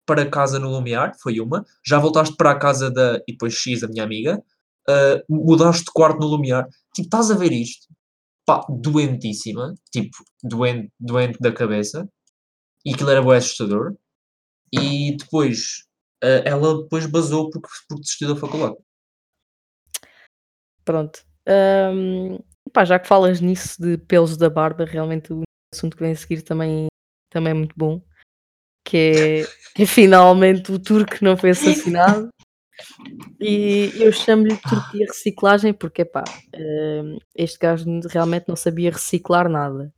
para 0.06 0.30
casa 0.30 0.60
no 0.60 0.70
Lumiar, 0.70 1.12
foi 1.20 1.40
uma. 1.40 1.64
Já 1.84 1.98
voltaste 1.98 2.36
para 2.36 2.52
a 2.52 2.58
casa 2.58 2.88
da, 2.88 3.16
e 3.26 3.32
depois 3.32 3.54
X, 3.54 3.82
a 3.82 3.88
minha 3.88 4.04
amiga. 4.04 4.40
ah, 4.88 5.20
mudaste 5.28 5.84
de 5.86 5.92
quarto 5.92 6.20
no 6.20 6.28
Lumiar. 6.28 6.68
Tipo, 6.94 7.06
estás 7.06 7.32
a 7.32 7.34
ver 7.34 7.50
isto? 7.50 7.88
Pá, 8.46 8.64
doentíssima. 8.68 9.74
Tipo, 9.92 10.16
doente, 10.42 10.92
doente 11.00 11.38
da 11.40 11.52
cabeça. 11.52 12.08
E 12.84 12.92
aquilo 12.94 13.10
era 13.10 13.22
bem 13.22 13.36
assustador. 13.36 13.96
E 14.72 15.16
depois, 15.16 15.84
ah, 16.22 16.42
ela 16.44 16.82
depois 16.82 17.06
basou 17.06 17.50
porque, 17.50 17.68
porque 17.88 18.02
desistiu 18.02 18.34
da 18.34 18.40
faculdade. 18.40 18.76
Pronto. 20.84 21.24
Hum, 21.46 22.38
pá, 22.72 22.84
já 22.84 22.98
que 22.98 23.08
falas 23.08 23.40
nisso 23.40 23.80
de 23.80 23.98
pelos 23.98 24.36
da 24.36 24.48
barba, 24.48 24.84
realmente 24.84 25.32
o 25.32 25.42
assunto 25.72 25.96
que 25.96 26.02
vem 26.02 26.12
a 26.12 26.16
seguir 26.16 26.42
também, 26.42 26.86
também 27.30 27.50
é 27.50 27.54
muito 27.54 27.74
bom. 27.76 28.02
Que 28.86 28.96
é, 28.96 29.44
que 29.74 29.82
é 29.82 29.86
finalmente 29.86 30.72
o 30.72 30.78
turco 30.78 31.16
não 31.22 31.36
foi 31.36 31.50
assassinado. 31.50 32.28
E 33.40 33.92
eu 33.96 34.12
chamo-lhe 34.12 34.56
Turquia 34.56 35.06
Reciclagem 35.06 35.72
porque, 35.74 36.04
pá, 36.04 36.24
hum, 36.56 37.18
este 37.34 37.58
gajo 37.58 37.84
realmente 38.10 38.46
não 38.48 38.56
sabia 38.56 38.90
reciclar 38.90 39.48
nada. 39.48 39.92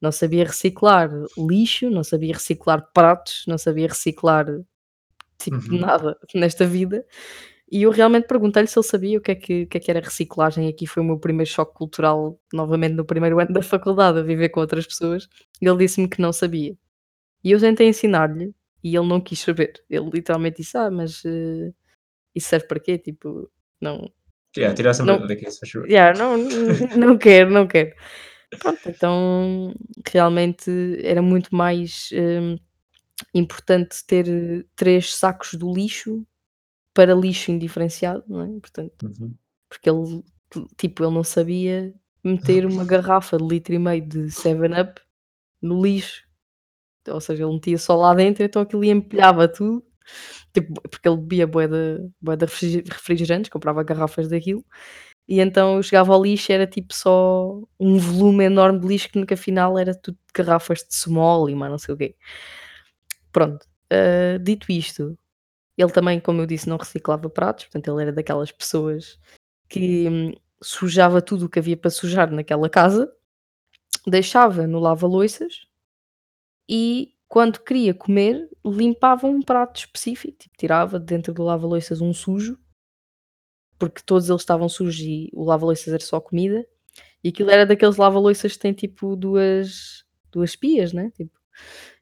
Não 0.00 0.12
sabia 0.12 0.44
reciclar 0.44 1.10
lixo, 1.38 1.90
não 1.90 2.04
sabia 2.04 2.34
reciclar 2.34 2.86
pratos, 2.92 3.44
não 3.46 3.58
sabia 3.58 3.88
reciclar 3.88 4.46
tipo 5.38 5.56
Uhum. 5.74 5.80
nada 5.80 6.16
nesta 6.34 6.66
vida. 6.66 7.04
E 7.70 7.82
eu 7.84 7.90
realmente 7.90 8.26
perguntei-lhe 8.28 8.68
se 8.68 8.78
ele 8.78 8.86
sabia 8.86 9.18
o 9.18 9.22
que, 9.22 9.32
é 9.32 9.34
que, 9.34 9.62
o 9.64 9.68
que 9.68 9.78
é 9.78 9.80
que 9.80 9.90
era 9.90 10.00
reciclagem. 10.00 10.66
E 10.66 10.70
aqui 10.70 10.86
foi 10.86 11.02
o 11.02 11.06
meu 11.06 11.18
primeiro 11.18 11.50
choque 11.50 11.74
cultural, 11.74 12.38
novamente 12.52 12.94
no 12.94 13.04
primeiro 13.06 13.40
ano 13.40 13.52
da 13.52 13.62
faculdade, 13.62 14.18
a 14.20 14.22
viver 14.22 14.50
com 14.50 14.60
outras 14.60 14.86
pessoas. 14.86 15.28
E 15.62 15.66
ele 15.68 15.78
disse-me 15.78 16.08
que 16.08 16.20
não 16.22 16.32
sabia. 16.32 16.76
E 17.44 17.50
eu 17.52 17.60
tentei 17.60 17.88
ensinar-lhe, 17.88 18.54
e 18.84 18.96
ele 18.96 19.06
não 19.08 19.20
quis 19.20 19.40
saber. 19.40 19.72
Ele 19.90 20.10
literalmente 20.12 20.58
disse: 20.58 20.76
"Ah, 20.78 20.90
mas, 20.90 21.22
eh, 21.24 21.72
isso 22.34 22.48
serve 22.48 22.66
para 22.66 22.80
quê?" 22.80 22.98
Tipo, 22.98 23.50
não 23.80 24.10
Yeah, 24.56 24.74
tira 24.76 24.90
essa 24.90 25.04
não 25.04 25.26
daqui, 25.26 25.50
se 25.50 25.58
faz 25.60 25.70
favor. 25.72 25.88
yeah, 25.88 26.18
não 26.18 26.36
não 26.96 27.18
quero, 27.18 27.50
não 27.50 27.66
quero. 27.66 27.94
Pronto, 28.58 28.80
então 28.88 29.74
realmente 30.12 30.70
era 31.04 31.22
muito 31.22 31.54
mais, 31.54 32.10
hum, 32.12 32.56
importante 33.34 34.04
ter 34.06 34.66
3 34.76 35.14
sacos 35.14 35.54
do 35.54 35.72
lixo 35.72 36.26
para 36.94 37.14
lixo 37.14 37.50
indiferenciado, 37.52 38.24
não 38.28 38.42
é, 38.42 38.60
portanto, 38.60 38.92
Uhum. 39.04 39.34
porque 39.68 39.90
ele, 39.90 40.24
tipo, 40.78 41.04
ele 41.04 41.14
não 41.14 41.24
sabia 41.24 41.94
meter 42.24 42.66
uma 42.66 42.84
garrafa 42.84 43.36
de 43.38 43.44
litro 43.46 43.74
e 43.74 43.78
meio 43.78 44.06
de 44.06 44.30
7 44.30 44.72
Up 44.80 45.00
no 45.62 45.82
lixo, 45.82 46.24
ou 47.08 47.20
seja, 47.20 47.44
ele 47.44 47.54
metia 47.54 47.78
só 47.78 47.96
lá 47.96 48.14
dentro, 48.14 48.44
então 48.44 48.62
aquilo 48.62 48.84
empilhava 48.84 49.48
tudo, 49.48 49.84
tipo, 50.52 50.80
porque 50.90 51.08
ele 51.08 51.16
bebia 51.18 51.46
bué 51.46 51.68
de 51.68 52.10
bué 52.20 52.36
de 52.36 52.46
refrigerantes, 52.90 53.50
comprava 53.50 53.82
garrafas 53.82 54.28
daquilo, 54.28 54.64
e 55.28 55.40
então 55.40 55.76
eu 55.76 55.82
chegava 55.82 56.12
ao 56.14 56.22
lixo 56.22 56.52
era 56.52 56.66
tipo 56.66 56.94
só 56.94 57.60
um 57.80 57.98
volume 57.98 58.44
enorme 58.44 58.80
de 58.80 58.86
lixo 58.88 59.08
que 59.10 59.18
no 59.18 59.26
que 59.26 59.34
afinal 59.34 59.78
era 59.78 59.94
tudo 59.94 60.18
garrafas 60.34 60.80
de 60.80 60.94
Smol 60.94 61.48
e 61.50 61.54
mais 61.54 61.70
não 61.70 61.78
sei 61.78 61.94
o 61.94 61.98
quê. 61.98 62.16
Pronto, 63.32 63.66
hã, 63.90 64.38
dito 64.42 64.70
isto, 64.70 65.16
ele 65.78 65.90
também, 65.92 66.20
como 66.20 66.42
eu 66.42 66.46
disse, 66.46 66.68
não 66.68 66.76
reciclava 66.76 67.30
pratos, 67.30 67.64
portanto 67.66 67.90
ele 67.92 68.02
era 68.02 68.12
daquelas 68.12 68.52
pessoas 68.52 69.18
que 69.68 70.08
hum, 70.08 70.32
sujava 70.62 71.22
tudo 71.22 71.46
o 71.46 71.48
que 71.48 71.58
havia 71.58 71.76
para 71.76 71.90
sujar 71.90 72.30
naquela 72.30 72.68
casa, 72.68 73.12
deixava 74.06 74.66
no 74.66 74.78
lava-loiças 74.80 75.66
e 76.68 77.14
quando 77.32 77.60
queria 77.60 77.94
comer, 77.94 78.46
limpava 78.62 79.26
um 79.26 79.40
prato 79.40 79.78
específico, 79.80 80.36
tipo, 80.36 80.54
tirava 80.58 81.00
de 81.00 81.06
dentro 81.06 81.32
do 81.32 81.42
lava-loiças 81.42 82.02
um 82.02 82.12
sujo, 82.12 82.58
porque 83.78 84.02
todos 84.04 84.28
eles 84.28 84.42
estavam 84.42 84.68
sujos 84.68 85.00
e 85.00 85.30
o 85.32 85.42
lava-loiças 85.42 85.94
era 85.94 86.02
só 86.02 86.20
comida, 86.20 86.62
e 87.24 87.30
aquilo 87.30 87.50
era 87.50 87.64
daqueles 87.64 87.96
lava-loiças 87.96 88.52
que 88.52 88.58
têm 88.58 88.74
tipo 88.74 89.16
duas, 89.16 90.04
duas 90.30 90.54
pias, 90.54 90.92
né? 90.92 91.10
Tipo, 91.16 91.32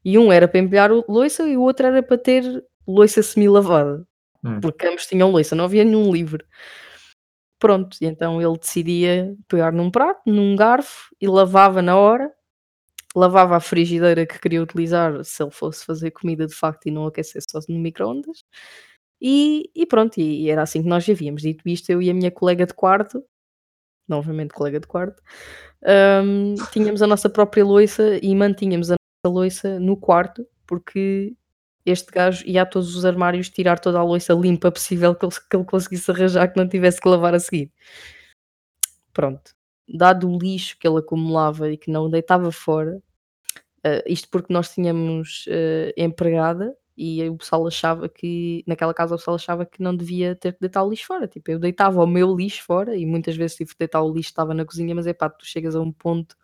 e 0.05 0.19
um 0.19 0.33
era 0.33 0.49
para 0.49 0.59
empilhar 0.59 0.91
o 0.91 1.05
louça 1.09 1.47
e 1.49 1.57
o 1.57 1.63
outro 1.63 1.87
era 1.87 2.03
para 2.03 2.19
ter 2.19 2.43
louça 2.85 3.23
semi-lavada, 3.23 4.05
Hum. 4.43 4.59
porque 4.59 4.85
ambos 4.85 5.07
tinham 5.07 5.31
louça, 5.31 5.55
não 5.55 5.67
havia 5.67 5.85
nenhum 5.85 6.13
livre. 6.13 6.45
Pronto, 7.61 7.97
e 8.01 8.07
então 8.07 8.43
ele 8.43 8.59
decidia 8.59 9.33
pegar 9.47 9.71
num 9.71 9.93
prato, 9.93 10.23
num 10.27 10.57
garfo 10.57 11.15
e 11.21 11.29
lavava 11.29 11.81
na 11.81 11.97
hora, 11.97 12.33
lavava 13.17 13.57
a 13.57 13.61
frigideira 13.61 14.27
que 14.27 14.39
queria 14.39 14.63
utilizar 14.63 15.25
se 15.25 15.43
ele 15.43 15.51
fosse 15.51 15.85
fazer 15.85 16.11
comida 16.13 16.47
de 16.47 16.55
facto 16.55 16.87
e 16.87 16.91
não 16.91 17.07
aquecesse 17.07 17.47
só 17.51 17.61
no 17.69 17.79
micro-ondas, 17.79 18.45
e, 19.21 19.71
e 19.75 19.87
pronto, 19.87 20.19
e, 20.19 20.45
e 20.45 20.51
era 20.51 20.63
assim 20.63 20.83
que 20.83 20.89
nós 20.89 21.07
vivíamos. 21.07 21.43
Dito 21.43 21.69
isto, 21.69 21.91
eu 21.91 22.01
e 22.01 22.11
a 22.11 22.15
minha 22.15 22.31
colega 22.31 22.67
de 22.67 22.75
quarto, 22.75 23.23
novamente 24.09 24.55
colega 24.55 24.81
de 24.81 24.87
quarto, 24.87 25.23
hum, 26.25 26.55
tínhamos 26.73 27.03
a 27.03 27.07
nossa 27.07 27.29
própria 27.29 27.65
loiça 27.65 28.19
e 28.23 28.35
mantínhamos 28.35 28.91
a 28.91 28.97
nossa 29.25 29.35
loiça 29.35 29.81
no 29.81 29.97
quarto, 29.97 30.47
porque 30.67 31.35
este 31.85 32.13
gajo 32.13 32.45
ia 32.47 32.63
a 32.63 32.67
todos 32.67 32.97
os 32.97 33.05
armários 33.05 33.51
tirar 33.51 33.79
toda 33.79 33.99
a 33.99 34.03
louça 34.05 34.33
limpa 34.35 34.71
possível 34.71 35.15
que 35.15 35.25
ele, 35.25 35.35
que 35.51 35.57
ele 35.57 35.65
conseguisse 35.65 36.11
arranjar 36.11 36.53
que 36.53 36.59
não 36.59 36.69
tivesse 36.69 37.01
que 37.01 37.09
lavar 37.09 37.35
a 37.35 37.41
seguir. 37.41 37.73
Pronto. 39.13 39.60
Dado 39.93 40.31
o 40.31 40.39
lixo 40.39 40.77
que 40.79 40.87
ele 40.87 40.99
acumulava 40.99 41.71
e 41.71 41.77
que 41.77 41.91
não 41.91 42.09
deitava 42.11 42.53
fora, 42.53 43.03
eh, 43.85 44.05
isto 44.07 44.29
porque 44.31 44.53
nós 44.53 44.71
tínhamos 44.73 45.45
eh, 45.49 45.93
empregada 45.97 46.75
e 46.97 47.27
o 47.31 47.37
pessoal 47.37 47.67
achava 47.67 48.09
que, 48.11 48.63
naquela 48.67 48.93
casa, 48.93 49.15
o 49.15 49.19
pessoal 49.19 49.37
achava 49.37 49.65
que 49.65 49.83
não 49.83 49.97
devia 49.97 50.35
ter 50.37 50.53
que 50.53 50.61
deitar 50.61 50.83
o 50.83 50.91
lixo 50.91 51.07
fora. 51.07 51.27
Tipo, 51.27 51.51
eu 51.53 51.59
deitava 51.59 52.03
o 52.03 52.07
meu 52.07 52.37
lixo 52.37 52.63
fora 52.65 52.95
e 52.95 53.07
muitas 53.07 53.37
vezes 53.37 53.57
tive 53.57 53.71
que 53.71 53.79
deitar 53.79 54.03
o 54.03 54.13
lixo 54.13 54.29
estava 54.31 54.53
na 54.53 54.67
cozinha, 54.67 54.95
mas 54.95 55.07
é 55.07 55.15
pá, 55.15 55.31
tu 55.31 55.47
chegas 55.47 55.75
a 55.75 55.81
um 55.81 55.91
ponto 55.91 56.37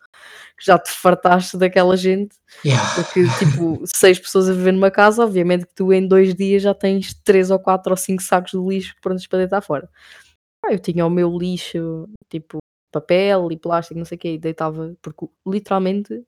que 0.57 0.65
já 0.65 0.79
te 0.79 0.89
fartaste 0.91 1.57
daquela 1.57 1.95
gente 1.95 2.35
Yeah. 2.65 2.83
porque, 2.95 3.23
tipo, 3.37 3.83
6 3.85 4.17
pessoas 4.19 4.49
a 4.49 4.53
viver 4.53 4.71
numa 4.71 4.89
casa, 4.89 5.23
obviamente 5.23 5.67
que 5.67 5.75
tu 5.75 5.93
em 5.93 6.07
2 6.07 6.33
dias 6.33 6.63
já 6.63 6.73
tens 6.73 7.13
3 7.23 7.51
ou 7.51 7.59
4 7.59 7.91
ou 7.91 7.97
5 7.97 8.23
sacos 8.23 8.51
de 8.51 8.57
lixo 8.57 8.95
prontos 8.99 9.27
para 9.27 9.39
deitar 9.39 9.61
fora. 9.61 9.87
Eu 10.69 10.79
tinha 10.79 11.05
o 11.05 11.09
meu 11.09 11.37
lixo, 11.37 12.09
tipo, 12.29 12.57
papel 12.91 13.51
e 13.51 13.57
plástico, 13.57 13.97
não 13.99 14.05
sei 14.05 14.17
o 14.17 14.19
quê, 14.19 14.33
e 14.33 14.39
deitava 14.39 14.95
porque 15.01 15.27
literalmente 15.45 16.23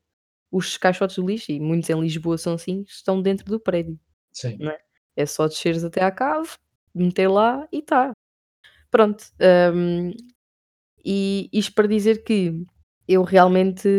os 0.51 0.77
caixotes 0.77 1.15
de 1.17 1.21
lixo, 1.23 1.51
e 1.51 1.59
muitos 1.59 1.89
em 1.89 1.99
Lisboa 2.01 2.37
são 2.37 2.53
assim, 2.55 2.83
estão 2.87 3.21
dentro 3.21 3.45
do 3.45 3.59
prédio, 3.59 3.99
Sim. 4.33 4.57
não 4.59 4.71
é? 4.71 4.79
É 5.15 5.25
só 5.25 5.47
desceres 5.47 5.83
até 5.83 6.03
à 6.03 6.11
cave, 6.11 6.49
meter 6.95 7.27
lá 7.29 7.67
e 7.71 7.81
tá. 7.81 8.13
Pronto, 8.91 9.25
hum, 9.75 10.11
e 11.05 11.49
isto 11.53 11.73
para 11.73 11.87
dizer 11.87 12.23
que 12.23 12.63
eu 13.07 13.23
realmente 13.23 13.89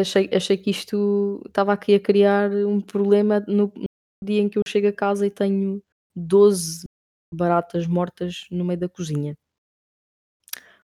achei 0.00 0.30
achei 0.32 0.56
que 0.56 0.70
isto 0.70 1.42
estava 1.46 1.72
aqui 1.72 1.94
a 1.94 2.00
criar 2.00 2.50
um 2.52 2.80
problema 2.80 3.40
no 3.48 3.72
no 3.76 3.84
dia 4.24 4.40
em 4.42 4.48
que 4.48 4.58
eu 4.58 4.62
chego 4.68 4.88
a 4.88 4.92
casa 4.92 5.26
e 5.26 5.30
tenho 5.30 5.82
12 6.16 6.84
baratas 7.34 7.86
mortas 7.86 8.46
no 8.50 8.64
meio 8.64 8.80
da 8.80 8.88
cozinha. 8.88 9.36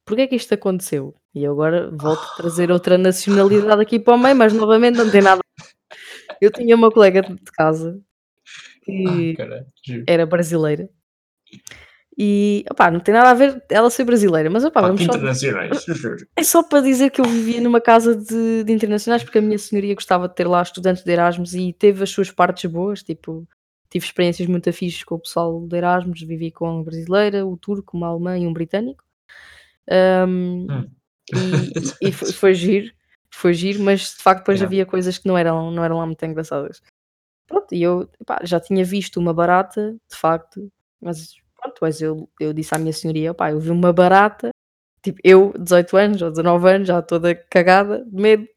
Porquê 0.10 0.24
é 0.24 0.28
que 0.28 0.36
isto 0.36 0.52
aconteceu? 0.56 1.14
E 1.36 1.44
eu 1.44 1.52
agora 1.52 1.92
volto 1.92 2.20
a 2.20 2.36
trazer 2.36 2.72
outra 2.74 2.98
nacionalidade 2.98 3.80
aqui 3.80 4.00
para 4.00 4.16
o 4.16 4.18
meio, 4.18 4.36
mas 4.36 4.52
novamente 4.52 4.98
não 4.98 5.10
tem 5.10 5.22
nada 5.22 5.40
eu 6.42 6.52
tinha 6.52 6.76
uma 6.76 6.90
colega 6.90 7.22
de 7.22 7.52
casa 7.54 8.00
Ah, 8.60 8.82
que 8.84 9.36
juro. 9.86 10.04
era 10.08 10.26
brasileira 10.26 10.90
e, 12.18 12.66
opá, 12.70 12.92
não 12.92 13.00
tem 13.00 13.14
nada 13.14 13.30
a 13.30 13.34
ver 13.34 13.64
ela 13.70 13.90
ser 13.90 14.04
brasileira, 14.04 14.50
mas 14.50 14.66
opá, 14.66 14.82
Pá, 14.82 14.88
vamos 14.88 15.04
só 15.04 15.14
internacionais, 15.14 15.86
juro. 15.88 16.28
É 16.36 16.44
só 16.44 16.64
para 16.64 16.82
dizer 16.82 17.12
que 17.12 17.22
eu 17.22 17.26
vivia 17.26 17.62
numa 17.62 17.80
casa 17.80 18.16
de 18.16 18.64
de 18.64 18.74
internacionais, 18.74 19.24
porque 19.24 19.38
a 19.38 19.42
minha 19.42 19.58
senhoria 19.60 19.94
gostava 19.94 20.28
de 20.28 20.36
ter 20.36 20.48
lá 20.48 20.62
estudantes 20.62 21.04
de 21.04 21.12
Erasmus 21.12 21.54
e 21.54 21.72
teve 21.72 22.04
as 22.04 22.10
suas 22.10 22.32
partes 22.32 22.70
boas, 22.70 23.04
tipo, 23.04 23.48
tive 23.90 24.06
experiências 24.06 24.48
muito 24.50 24.72
fixes 24.74 25.04
com 25.04 25.16
o 25.16 25.20
pessoal 25.20 25.62
de 25.66 25.78
Erasmus, 25.78 26.22
vivi 26.22 26.52
com 26.52 26.70
uma 26.70 26.84
brasileira, 26.84 27.46
o 27.46 27.56
turco, 27.56 27.96
uma 27.96 28.08
alemã 28.08 28.38
e 28.38 28.46
um 28.46 28.54
britânico. 28.54 29.04
Hum. 29.92 30.86
e 31.32 31.74
e 32.02 32.10
e 32.10 32.12
foi 32.12 32.32
foi 32.34 32.54
giro, 32.54 32.92
foi 33.34 33.54
giro, 33.54 33.82
mas 33.84 34.02
de 34.18 34.24
facto 34.24 34.40
depois 34.42 34.60
Yeah. 34.60 34.68
havia 34.68 34.86
coisas 34.86 35.18
que 35.18 35.28
não 35.28 35.38
eram 35.38 35.72
não 35.72 35.84
eram 35.84 35.98
lá 36.00 36.06
muito 36.06 36.24
engraçadas. 36.26 36.82
Pronto, 37.48 37.74
e 37.76 37.84
eu, 37.84 38.10
epá, 38.22 38.40
já 38.44 38.60
tinha 38.60 38.86
visto 38.86 39.18
uma 39.20 39.34
barata, 39.34 39.94
de 40.12 40.18
facto, 40.18 40.72
mas 41.02 41.36
pronto, 41.62 41.78
mas 41.82 42.02
eu 42.02 42.30
eu 42.40 42.54
disse 42.54 42.76
à 42.76 42.80
minha 42.80 42.94
senhoria: 42.94 43.32
"Opá, 43.34 43.52
eu 43.52 43.60
vi 43.60 43.72
uma 43.72 43.94
barata", 43.94 44.52
tipo, 45.04 45.20
eu, 45.24 45.54
18 45.60 45.98
anos 45.98 46.22
ou 46.22 46.32
19 46.32 46.70
anos, 46.70 46.88
já 46.90 47.02
toda 47.04 47.36
cagada 47.36 48.06
de 48.06 48.22
medo, 48.22 48.48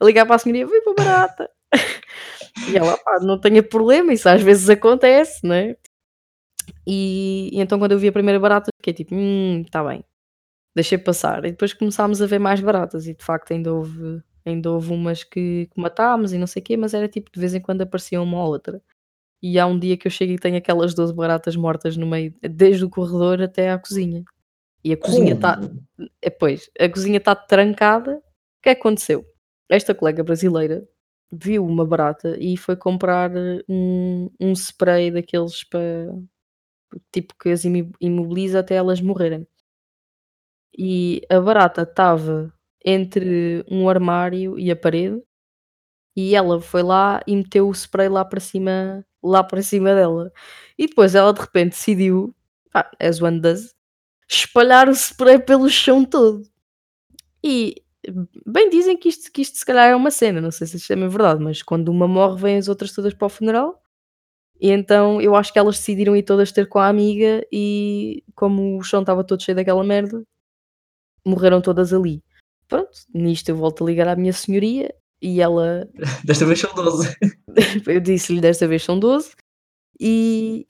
a 0.00 0.04
ligar 0.06 0.26
para 0.26 0.36
a 0.36 0.40
senhoria: 0.40 0.66
"Vi 0.66 0.80
uma 0.86 0.94
barata". 0.96 1.50
E 2.66 2.76
ela: 2.78 2.94
"Opá, 2.96 3.20
não 3.22 3.40
tenha 3.40 3.62
problema, 3.62 4.12
isso 4.14 4.28
às 4.28 4.42
vezes 4.42 4.70
acontece, 4.70 5.40
não 5.46 5.54
é?". 5.56 5.76
E 6.86 7.50
e 7.52 7.60
então 7.60 7.78
quando 7.78 7.92
eu 7.92 7.98
vi 7.98 8.08
a 8.08 8.12
primeira 8.12 8.40
barata 8.40 8.70
fiquei 8.78 8.92
tipo: 8.94 9.14
"Hum, 9.14 9.62
está 9.62 9.82
bem". 9.84 10.04
Deixei 10.74 10.98
passar 10.98 11.44
e 11.44 11.50
depois 11.50 11.72
começámos 11.74 12.22
a 12.22 12.26
ver 12.26 12.38
mais 12.38 12.60
baratas 12.60 13.06
e 13.06 13.14
de 13.14 13.24
facto 13.24 13.52
ainda 13.52 13.72
houve 13.74 14.22
ainda 14.44 14.70
houve 14.70 14.92
umas 14.92 15.24
que 15.24 15.66
que 15.72 15.80
matámos 15.80 16.32
e 16.32 16.38
não 16.38 16.46
sei 16.46 16.62
o 16.62 16.64
quê, 16.64 16.76
mas 16.76 16.94
era 16.94 17.08
tipo 17.08 17.30
de 17.32 17.40
vez 17.40 17.54
em 17.54 17.60
quando 17.60 17.82
aparecia 17.82 18.20
uma 18.22 18.38
ou 18.42 18.48
outra. 18.52 18.82
E 19.42 19.58
há 19.58 19.66
um 19.66 19.78
dia 19.78 19.96
que 19.96 20.06
eu 20.06 20.10
chego 20.10 20.32
e 20.32 20.38
tenho 20.38 20.58
aquelas 20.58 20.94
12 20.94 21.14
baratas 21.14 21.56
mortas 21.56 21.96
no 21.96 22.06
meio 22.06 22.34
desde 22.42 22.84
o 22.84 22.90
corredor 22.90 23.42
até 23.42 23.70
à 23.72 23.78
cozinha. 23.78 24.24
E 24.84 24.92
a 24.92 24.96
cozinha 24.96 25.34
está 25.34 25.60
é, 26.22 26.30
pois, 26.30 26.70
a 26.80 26.88
cozinha 26.88 27.18
está 27.18 27.34
trancada. 27.34 28.16
O 28.18 28.62
que 28.62 28.70
é 28.70 28.74
que 28.74 28.80
aconteceu? 28.80 29.24
Esta 29.70 29.94
colega 29.94 30.24
brasileira 30.24 30.86
viu 31.32 31.64
uma 31.66 31.86
barata 31.86 32.36
e 32.40 32.56
foi 32.56 32.76
comprar 32.76 33.30
um 33.68 34.30
um 34.40 34.52
spray 34.54 35.10
daqueles 35.10 35.64
para 35.64 36.12
tipo 37.12 37.34
que 37.38 37.50
as 37.50 37.64
imobiliza 37.64 38.60
até 38.60 38.74
elas 38.76 39.00
morrerem. 39.00 39.46
E 40.78 41.22
a 41.30 41.40
barata 41.40 41.82
estava 41.82 42.52
entre 42.84 43.64
um 43.70 43.88
armário 43.88 44.58
e 44.58 44.70
a 44.70 44.76
parede, 44.76 45.22
e 46.16 46.34
ela 46.34 46.60
foi 46.60 46.82
lá 46.82 47.20
e 47.26 47.36
meteu 47.36 47.68
o 47.68 47.72
spray 47.72 48.08
lá 48.08 48.24
para 48.24 48.40
cima 48.40 49.04
lá 49.22 49.44
para 49.44 49.62
cima 49.62 49.94
dela. 49.94 50.32
E 50.78 50.86
depois 50.86 51.14
ela 51.14 51.32
de 51.32 51.40
repente 51.40 51.72
decidiu, 51.72 52.34
pá, 52.72 52.90
as 53.00 53.20
one 53.22 53.40
does, 53.40 53.74
espalhar 54.28 54.88
o 54.88 54.92
spray 54.94 55.38
pelo 55.40 55.68
chão 55.68 56.04
todo. 56.04 56.42
E 57.44 57.76
bem 58.46 58.70
dizem 58.70 58.96
que 58.96 59.08
isto 59.08 59.30
que 59.32 59.42
isto 59.42 59.58
se 59.58 59.66
calhar 59.66 59.88
é 59.90 59.96
uma 59.96 60.10
cena, 60.10 60.40
não 60.40 60.50
sei 60.50 60.66
se 60.66 60.76
isto 60.76 60.92
é 60.92 60.96
mesmo 60.96 61.10
verdade, 61.10 61.42
mas 61.42 61.62
quando 61.62 61.88
uma 61.90 62.08
morre 62.08 62.40
vêm 62.40 62.56
as 62.58 62.68
outras 62.68 62.92
todas 62.92 63.14
para 63.14 63.26
o 63.26 63.28
funeral, 63.30 63.82
e 64.60 64.70
então 64.70 65.20
eu 65.20 65.36
acho 65.36 65.52
que 65.52 65.58
elas 65.58 65.78
decidiram 65.78 66.16
ir 66.16 66.24
todas 66.24 66.52
ter 66.52 66.68
com 66.68 66.78
a 66.78 66.88
amiga 66.88 67.46
e 67.52 68.24
como 68.34 68.78
o 68.78 68.82
chão 68.84 69.00
estava 69.02 69.24
todo 69.24 69.42
cheio 69.42 69.56
daquela 69.56 69.84
merda, 69.84 70.22
morreram 71.26 71.60
todas 71.60 71.92
ali. 71.92 72.22
Pronto, 72.68 72.90
nisto 73.14 73.48
eu 73.50 73.56
volto 73.56 73.84
a 73.84 73.86
ligar 73.86 74.08
à 74.08 74.16
minha 74.16 74.32
senhoria 74.32 74.94
e 75.22 75.40
ela 75.40 75.88
Desta 76.24 76.46
vez 76.46 76.60
são 76.60 76.74
12. 76.74 77.16
eu 77.88 78.00
disse-lhe 78.00 78.40
desta 78.40 78.66
vez 78.68 78.82
são 78.84 78.98
12 78.98 79.32
E 80.00 80.66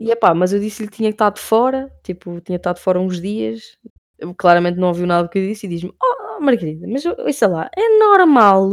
e 0.00 0.10
epá, 0.12 0.34
mas 0.34 0.52
eu 0.52 0.60
disse-lhe 0.60 0.88
que 0.88 0.98
tinha 0.98 1.10
estado 1.10 1.38
fora, 1.40 1.90
tipo, 2.04 2.40
tinha 2.40 2.56
estado 2.56 2.78
fora 2.80 3.00
uns 3.00 3.20
dias, 3.20 3.76
ele 4.18 4.34
claramente 4.34 4.78
não 4.78 4.88
ouviu 4.88 5.06
nada 5.06 5.24
do 5.24 5.30
que 5.30 5.38
eu 5.38 5.46
disse 5.48 5.66
e 5.66 5.70
diz-me: 5.70 5.92
"Oh 6.02 6.40
Margarida, 6.40 6.86
mas 6.88 7.04
ouça 7.06 7.48
lá, 7.48 7.70
é 7.76 7.98
normal 7.98 8.70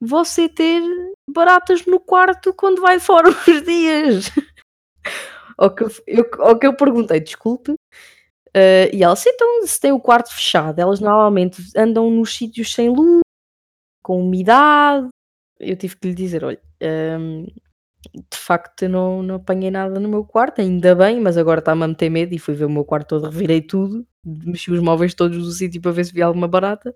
você 0.00 0.48
ter 0.48 0.82
baratas 1.30 1.86
no 1.86 2.00
quarto 2.00 2.54
quando 2.54 2.80
vai 2.82 3.00
fora 3.00 3.28
uns 3.48 3.62
dias". 3.64 4.30
Ao 5.58 5.74
que 5.74 5.84
eu 5.84 5.88
eu 6.06 6.24
ao 6.40 6.58
que 6.58 6.66
eu 6.66 6.76
perguntei: 6.76 7.20
"Desculpe?" 7.20 7.74
Hã, 8.56 8.88
e 8.92 9.02
ela: 9.04 9.16
"Sim, 9.16 9.30
então 9.30 9.66
se 9.66 9.80
tem 9.80 9.92
o 9.92 10.00
quarto 10.00 10.32
fechado, 10.34 10.78
elas 10.80 11.00
normalmente 11.00 11.62
andam 11.76 12.10
nos 12.10 12.34
sítios 12.36 12.72
sem 12.74 12.88
luz, 12.90 13.20
com 14.02 14.20
umidade". 14.22 15.08
Eu 15.60 15.76
tive 15.76 15.96
que 15.96 16.08
lhe 16.08 16.14
dizer: 16.14 16.44
"Olha, 16.44 16.60
hum, 17.20 17.46
de 18.32 18.38
facto 18.38 18.88
não 18.88 19.22
não 19.22 19.36
apanhei 19.36 19.70
nada 19.70 20.00
no 20.00 20.08
meu 20.08 20.24
quarto, 20.24 20.60
ainda 20.62 20.94
bem, 20.96 21.20
mas 21.20 21.38
agora 21.38 21.60
está-me 21.60 21.84
a 21.84 21.88
meter 21.88 22.10
medo", 22.10 22.34
e 22.34 22.38
fui 22.40 22.54
ver 22.54 22.66
o 22.66 22.70
meu 22.70 22.84
quarto 22.84 23.08
todo, 23.10 23.26
revirei 23.30 23.62
tudo, 23.62 24.06
mexi 24.24 24.70
os 24.72 24.80
móveis 24.80 25.14
todos 25.14 25.38
do 25.44 25.52
sítio 25.52 25.80
para 25.82 25.92
ver 25.92 26.04
se 26.06 26.12
via 26.14 26.26
alguma 26.26 26.48
barata, 26.48 26.94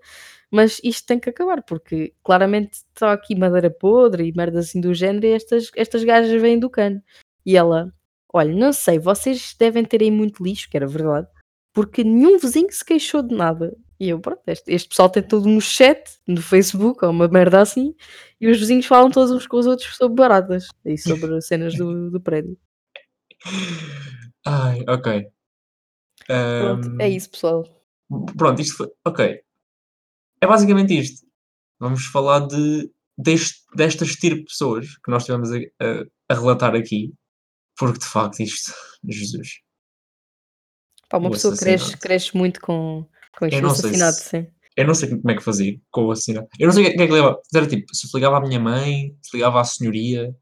mas 0.52 0.80
isto 0.84 1.06
tem 1.06 1.20
que 1.20 1.30
acabar, 1.30 1.62
porque 1.64 2.14
claramente 2.24 2.74
está 2.74 3.12
aqui 3.14 3.34
madeira 3.36 3.70
podre 3.70 4.28
e 4.28 4.34
merdas 4.36 4.68
assim 4.70 4.80
do 4.82 4.94
género 4.94 5.26
e 5.26 5.32
estas 5.34 5.70
estas 5.76 6.04
gajas 6.04 6.40
vêm 6.42 6.58
do 6.60 6.70
cano. 6.70 7.02
E 7.46 7.56
ela: 7.56 7.92
"Olha, 8.34 8.54
não 8.54 8.72
sei, 8.74 8.98
vocês 9.00 9.54
devem 9.58 9.84
ter 9.84 10.02
aí 10.02 10.10
muito 10.12 10.42
lixo", 10.44 10.68
que 10.70 10.76
era 10.78 10.86
verdade, 10.88 11.28
"porque 11.72 12.04
nenhum 12.04 12.38
vizinho 12.38 12.70
se 12.72 12.84
queixou 12.84 13.22
de 13.22 13.34
nada". 13.34 13.76
E 13.98 14.08
eu: 14.08 14.20
"Pronto, 14.20 14.40
este 14.46 14.72
este 14.72 14.88
pessoal 14.88 15.10
tem 15.10 15.22
tudo 15.22 15.48
no 15.48 15.60
chat, 15.60 16.02
no 16.26 16.40
Facebook 16.42 17.04
ou 17.04 17.10
uma 17.10 17.28
merda 17.28 17.60
assim, 17.60 17.94
e 18.40 18.48
os 18.48 18.58
vizinhos 18.58 18.86
falam 18.86 19.10
todos 19.10 19.30
uns 19.30 19.46
com 19.46 19.58
os 19.58 19.66
outros 19.66 19.96
sobre 19.96 20.16
baratas 20.16 20.68
e 20.84 20.96
sobre 20.98 21.40
cenas 21.42 21.74
do 21.74 22.10
do 22.10 22.20
prédio". 22.20 22.56
Ai, 24.46 24.84
ok. 24.88 25.26
Pronto, 26.26 27.00
é 27.00 27.08
isso 27.08 27.30
pessoal. 27.30 27.64
pronto, 28.36 28.60
isto 28.60 28.76
foi 28.76 28.88
ok. 29.04 29.40
É 30.40 30.46
basicamente 30.46 30.98
isto. 30.98 31.26
Vamos 31.78 32.06
falar 32.06 32.46
de 32.46 32.90
deste 33.18 33.60
destas 33.74 34.08
de 34.16 34.42
pessoas 34.44 34.86
que 35.04 35.10
nós 35.10 35.22
estivemos 35.22 35.50
a 35.52 35.56
a 35.84 36.04
a 36.30 36.34
relatar 36.34 36.74
aqui, 36.74 37.12
porque 37.76 37.98
de 37.98 38.06
facto 38.06 38.40
isto, 38.40 38.72
Jesus, 39.04 39.60
Pá, 41.10 41.18
uma 41.18 41.28
o 41.28 41.32
pessoa 41.32 41.56
cresce 41.56 41.96
cresce 41.98 42.36
muito 42.36 42.60
com 42.60 43.04
com 43.38 43.46
isto, 43.46 43.62
o 43.62 43.66
assassinato, 43.66 44.16
se 44.16 44.28
sim. 44.28 44.46
eu 44.76 44.86
não 44.86 44.94
sei 44.94 45.08
como 45.10 45.30
é 45.30 45.34
que 45.34 45.42
fazia 45.42 45.78
com 45.90 46.06
o 46.06 46.10
assassinato. 46.12 46.48
Eu 46.58 46.66
não 46.66 46.72
sei 46.72 46.84
o 46.84 46.86
que 46.86 47.02
é 47.02 47.06
que 47.06 47.12
ligava 47.12 47.40
era 47.54 47.66
tipo, 47.66 47.94
se 47.94 48.08
ligava 48.14 48.38
à 48.38 48.40
minha 48.40 48.60
mãe, 48.60 49.16
se 49.20 49.36
ligava 49.36 49.60
à 49.60 49.64
senhoria, 49.64 50.34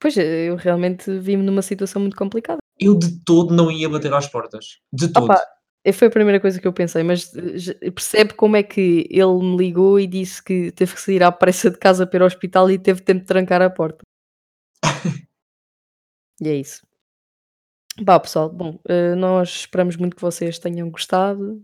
Pois, 0.00 0.16
eu 0.16 0.56
realmente 0.56 1.18
vi-me 1.18 1.42
numa 1.42 1.60
situação 1.60 2.00
muito 2.00 2.16
complicada. 2.16 2.58
eu 2.80 2.98
de 2.98 3.22
todo 3.22 3.54
não 3.54 3.70
ia 3.70 3.86
bater 3.86 4.12
às 4.14 4.26
portas, 4.26 4.78
de 4.90 5.08
todo. 5.12 5.24
Opa, 5.24 5.44
foi 5.92 6.08
a 6.08 6.10
primeira 6.10 6.40
coisa 6.40 6.58
que 6.58 6.66
eu 6.66 6.72
pensei, 6.72 7.02
mas, 7.02 7.30
eh, 7.36 7.90
percebe 7.90 8.32
como 8.32 8.56
é 8.56 8.62
que 8.62 9.06
ele 9.10 9.38
me 9.42 9.58
ligou 9.58 10.00
e 10.00 10.06
disse 10.06 10.42
que 10.42 10.72
teve 10.72 10.94
que 10.94 11.00
sair 11.02 11.22
à 11.22 11.30
pressa 11.30 11.70
de 11.70 11.76
casa 11.76 12.06
para 12.06 12.24
ao 12.24 12.26
hospital 12.26 12.70
e 12.70 12.78
teve 12.78 13.02
tempo 13.02 13.20
de 13.20 13.26
trancar 13.26 13.60
a 13.60 13.68
porta. 13.68 14.02
E 16.42 16.48
é 16.48 16.54
isso. 16.54 16.80
Bah, 18.02 18.18
pessoal, 18.20 18.48
bom, 18.48 18.78
eh, 18.88 19.14
nós 19.14 19.48
esperamos 19.50 19.96
muito 19.96 20.16
que 20.16 20.22
vocês 20.22 20.58
tenham 20.58 20.90
gostado. 20.90 21.62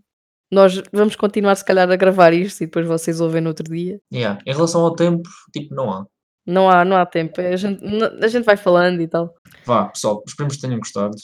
Nós 0.51 0.81
vamos 0.93 1.17
continuar 1.17 1.55
se 1.57 1.65
calhar 1.65 1.91
a 1.91 1.97
gravar 1.97 2.33
isto 2.33 2.63
e 2.63 2.67
depois 2.67 2.87
vocês 2.87 3.21
ouvem 3.21 3.41
no 3.41 3.49
outro 3.49 3.65
dia. 3.65 4.01
Yeah. 4.13 4.41
Em 4.47 4.53
relação 4.53 4.83
ao 4.83 4.95
tempo, 4.95 5.23
tipo, 5.53 5.75
não 5.75 5.91
há. 5.93 6.07
Não 6.47 6.71
há 6.71 6.85
não 6.85 6.97
há 6.97 7.05
tempo, 7.05 7.41
a 7.41 7.57
gente 7.57 7.83
n 7.85 8.05
a 8.23 8.29
gente 8.29 8.45
vai 8.45 8.57
falando 8.57 9.01
e 9.01 9.09
tal. 9.09 9.35
Vá, 9.65 9.89
pessoal, 9.89 10.23
esperemos 10.27 10.55
que 10.55 10.61
tenham 10.63 10.79
gostado 10.79 11.17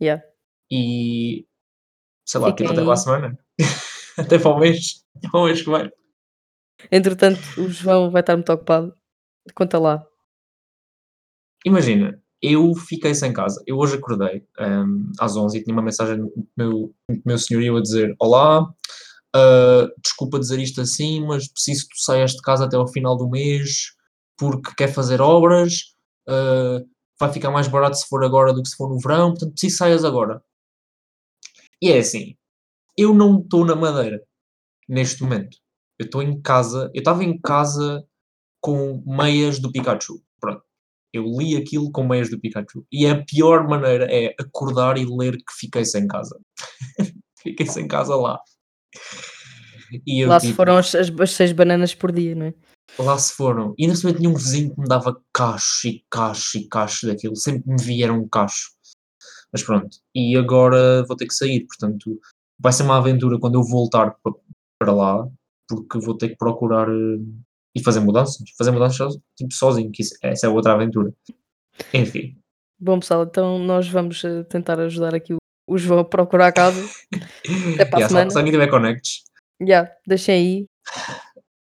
Yeah. 0.00 0.22
e, 0.70 1.44
sei 2.24 2.40
lá, 2.40 2.48
Fiquem 2.50 2.66
tipo, 2.68 2.78
até 2.78 2.82
para 2.84 2.92
a 2.92 2.94
aí. 2.94 3.00
semana. 3.00 3.38
Até 4.18 4.38
para 4.38 4.50
o 4.50 4.58
mês. 4.58 5.04
Até 5.16 5.28
para 5.30 5.40
o 5.40 5.44
mês 5.46 5.62
que 5.62 5.70
vem. 5.70 5.90
Entretanto, 6.92 7.40
o 7.58 7.68
João 7.68 8.10
vai 8.10 8.20
estar 8.20 8.36
muito 8.36 8.52
ocupado. 8.52 8.94
Conta 9.54 9.78
lá. 9.78 10.06
Imagina, 11.64 12.19
eu 12.42 12.74
fiquei 12.74 13.14
sem 13.14 13.32
casa. 13.32 13.62
Eu 13.66 13.78
hoje 13.78 13.96
acordei, 13.96 14.44
hum, 14.60 15.12
às 15.20 15.36
11 15.36 15.58
e 15.58 15.62
tinha 15.64 15.74
uma 15.74 15.82
mensagem 15.82 16.18
do 16.18 16.32
meu 16.56 16.94
meu 17.24 17.38
senhorio 17.38 17.76
a 17.76 17.82
dizer: 17.82 18.14
"Olá, 18.20 18.66
ah, 19.34 19.88
desculpa 20.02 20.38
dizer 20.40 20.58
isto 20.60 20.80
assim, 20.80 21.24
mas 21.26 21.48
preciso 21.48 21.84
que 21.88 21.96
tu 21.96 22.02
saias 22.04 22.32
de 22.32 22.42
casa 22.42 22.64
até 22.66 22.76
ao 22.76 22.88
final 22.88 23.16
do 23.16 23.28
mês, 23.28 23.92
porque 24.38 24.74
quer 24.76 24.88
fazer 24.92 25.20
obras, 25.20 25.94
ah, 26.28 26.80
vai 27.20 27.32
ficar 27.32 27.50
mais 27.50 27.68
barato 27.68 27.96
se 27.98 28.08
for 28.08 28.24
agora 28.24 28.52
do 28.52 28.62
que 28.62 28.68
se 28.70 28.76
for 28.76 28.88
no 28.90 28.98
verão, 29.00 29.30
portanto 29.32 29.52
preciso 29.52 29.74
que 29.74 29.78
saias 29.78 30.04
agora". 30.04 30.42
E 31.82 31.90
é 31.90 31.98
assim, 31.98 32.36
eu 32.96 33.14
não 33.14 33.40
estou 33.40 33.64
na 33.64 33.76
Madeira, 33.76 34.22
neste 34.88 35.22
momento. 35.22 35.58
Eu 35.98 36.06
estou 36.06 36.22
em 36.22 36.40
casa 36.42 36.90
eu 36.94 37.00
estava 37.00 37.24
em 37.24 37.38
casa 37.40 38.04
com 38.60 39.02
meias 39.06 39.58
do 39.60 39.72
Pikachu. 39.72 40.22
Eu 41.12 41.24
li 41.24 41.56
aquilo 41.56 41.90
com 41.90 42.06
meias 42.06 42.30
do 42.30 42.38
Pikachu. 42.38 42.86
E 42.92 43.06
a 43.06 43.22
pior 43.24 43.68
maneira 43.68 44.06
é 44.10 44.34
acordar 44.38 44.96
e 44.96 45.04
ler 45.04 45.36
que 45.36 45.52
fiquei 45.58 45.84
sem 45.84 46.06
casa. 46.06 46.38
Fiquei 47.42 47.66
sem 47.66 47.88
casa 47.88 48.14
lá. 48.14 48.38
E 50.06 50.20
eu 50.20 50.28
Lá 50.28 50.38
se 50.38 50.46
tipo, 50.48 50.56
foram 50.56 50.76
as 50.76 50.94
as 50.94 51.30
6 51.32 51.52
bananas 51.52 51.94
por 51.94 52.12
dia, 52.12 52.34
não 52.34 52.46
é? 52.46 52.54
lá 52.98 53.16
se 53.18 53.32
foram. 53.34 53.74
E 53.78 53.84
ainda 53.84 53.96
cima 53.96 54.12
tinha 54.12 54.28
um 54.28 54.34
vizinho 54.34 54.74
que 54.74 54.80
me 54.80 54.86
dava 54.88 55.18
cacho 55.32 55.88
e 55.88 56.04
cacho 56.10 56.58
e 56.58 56.68
cacho 56.68 57.06
daquilo. 57.06 57.34
Sempre 57.36 57.70
me 57.72 57.82
via 57.82 58.06
era 58.06 58.12
um 58.12 58.28
cacho. 58.28 58.70
Mas 59.52 59.62
pronto. 59.62 59.96
E 60.14 60.36
agora 60.36 61.02
vou 61.06 61.16
ter 61.16 61.26
que 61.26 61.34
sair, 61.34 61.66
portanto, 61.66 62.20
vai 62.58 62.72
ser 62.72 62.82
uma 62.82 62.98
aventura 62.98 63.38
quando 63.38 63.54
eu 63.54 63.62
voltar 63.64 64.10
pa- 64.22 64.34
para 64.78 64.92
lá, 64.92 65.26
porque 65.68 65.98
vou 65.98 66.16
ter 66.16 66.30
que 66.30 66.36
procurar 66.36 66.88
eh, 66.88 67.18
e 67.74 67.82
fazer 67.82 68.00
mudanças. 68.00 68.38
Fazer 68.58 68.70
mudanças 68.70 69.16
tipo 69.36 69.52
sozinho, 69.54 69.90
que 69.92 70.02
isso- 70.02 70.16
essa 70.22 70.46
é 70.46 70.48
outra 70.50 70.72
aventura. 70.74 71.12
Enfim. 71.94 72.36
Bom 72.78 72.98
pessoal, 73.00 73.24
então 73.24 73.58
nós 73.58 73.88
vamos, 73.88 74.22
eh, 74.24 74.42
tentar 74.44 74.80
ajudar 74.80 75.14
aqui 75.14 75.34
o 75.34 75.38
o 75.68 75.78
João 75.78 76.00
a 76.00 76.04
procurar 76.04 76.48
a 76.48 76.52
casa. 76.52 76.82
Até 77.76 77.84
para 77.84 77.98
a 77.98 78.00
Yeah, 78.00 78.08
se, 78.08 78.08
se 78.08 78.08
semana. 78.08 78.38
alguém 78.40 78.52
tiver 78.52 78.66
connects, 78.68 79.22
Yeah, 79.62 79.88
deixem 80.04 80.34
aí. 80.34 80.66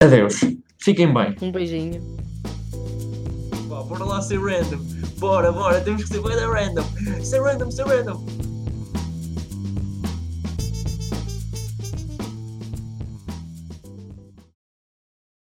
adeus. 0.03 0.35
Fiquem 0.79 1.13
bem. 1.15 1.35
Um 1.41 1.51
beijinho. 1.51 2.03
Pá, 3.71 3.83
bora 3.85 4.05
lá 4.05 4.21
ser 4.21 4.39
random. 4.39 4.79
Bora, 5.19 5.51
bora, 5.51 5.81
temos 5.81 6.03
que 6.03 6.09
ser 6.09 6.21
bem 6.21 6.37
random. 6.37 6.85
Ser 7.25 7.41
random, 7.41 7.71
ser 7.71 7.87
random. 7.87 8.23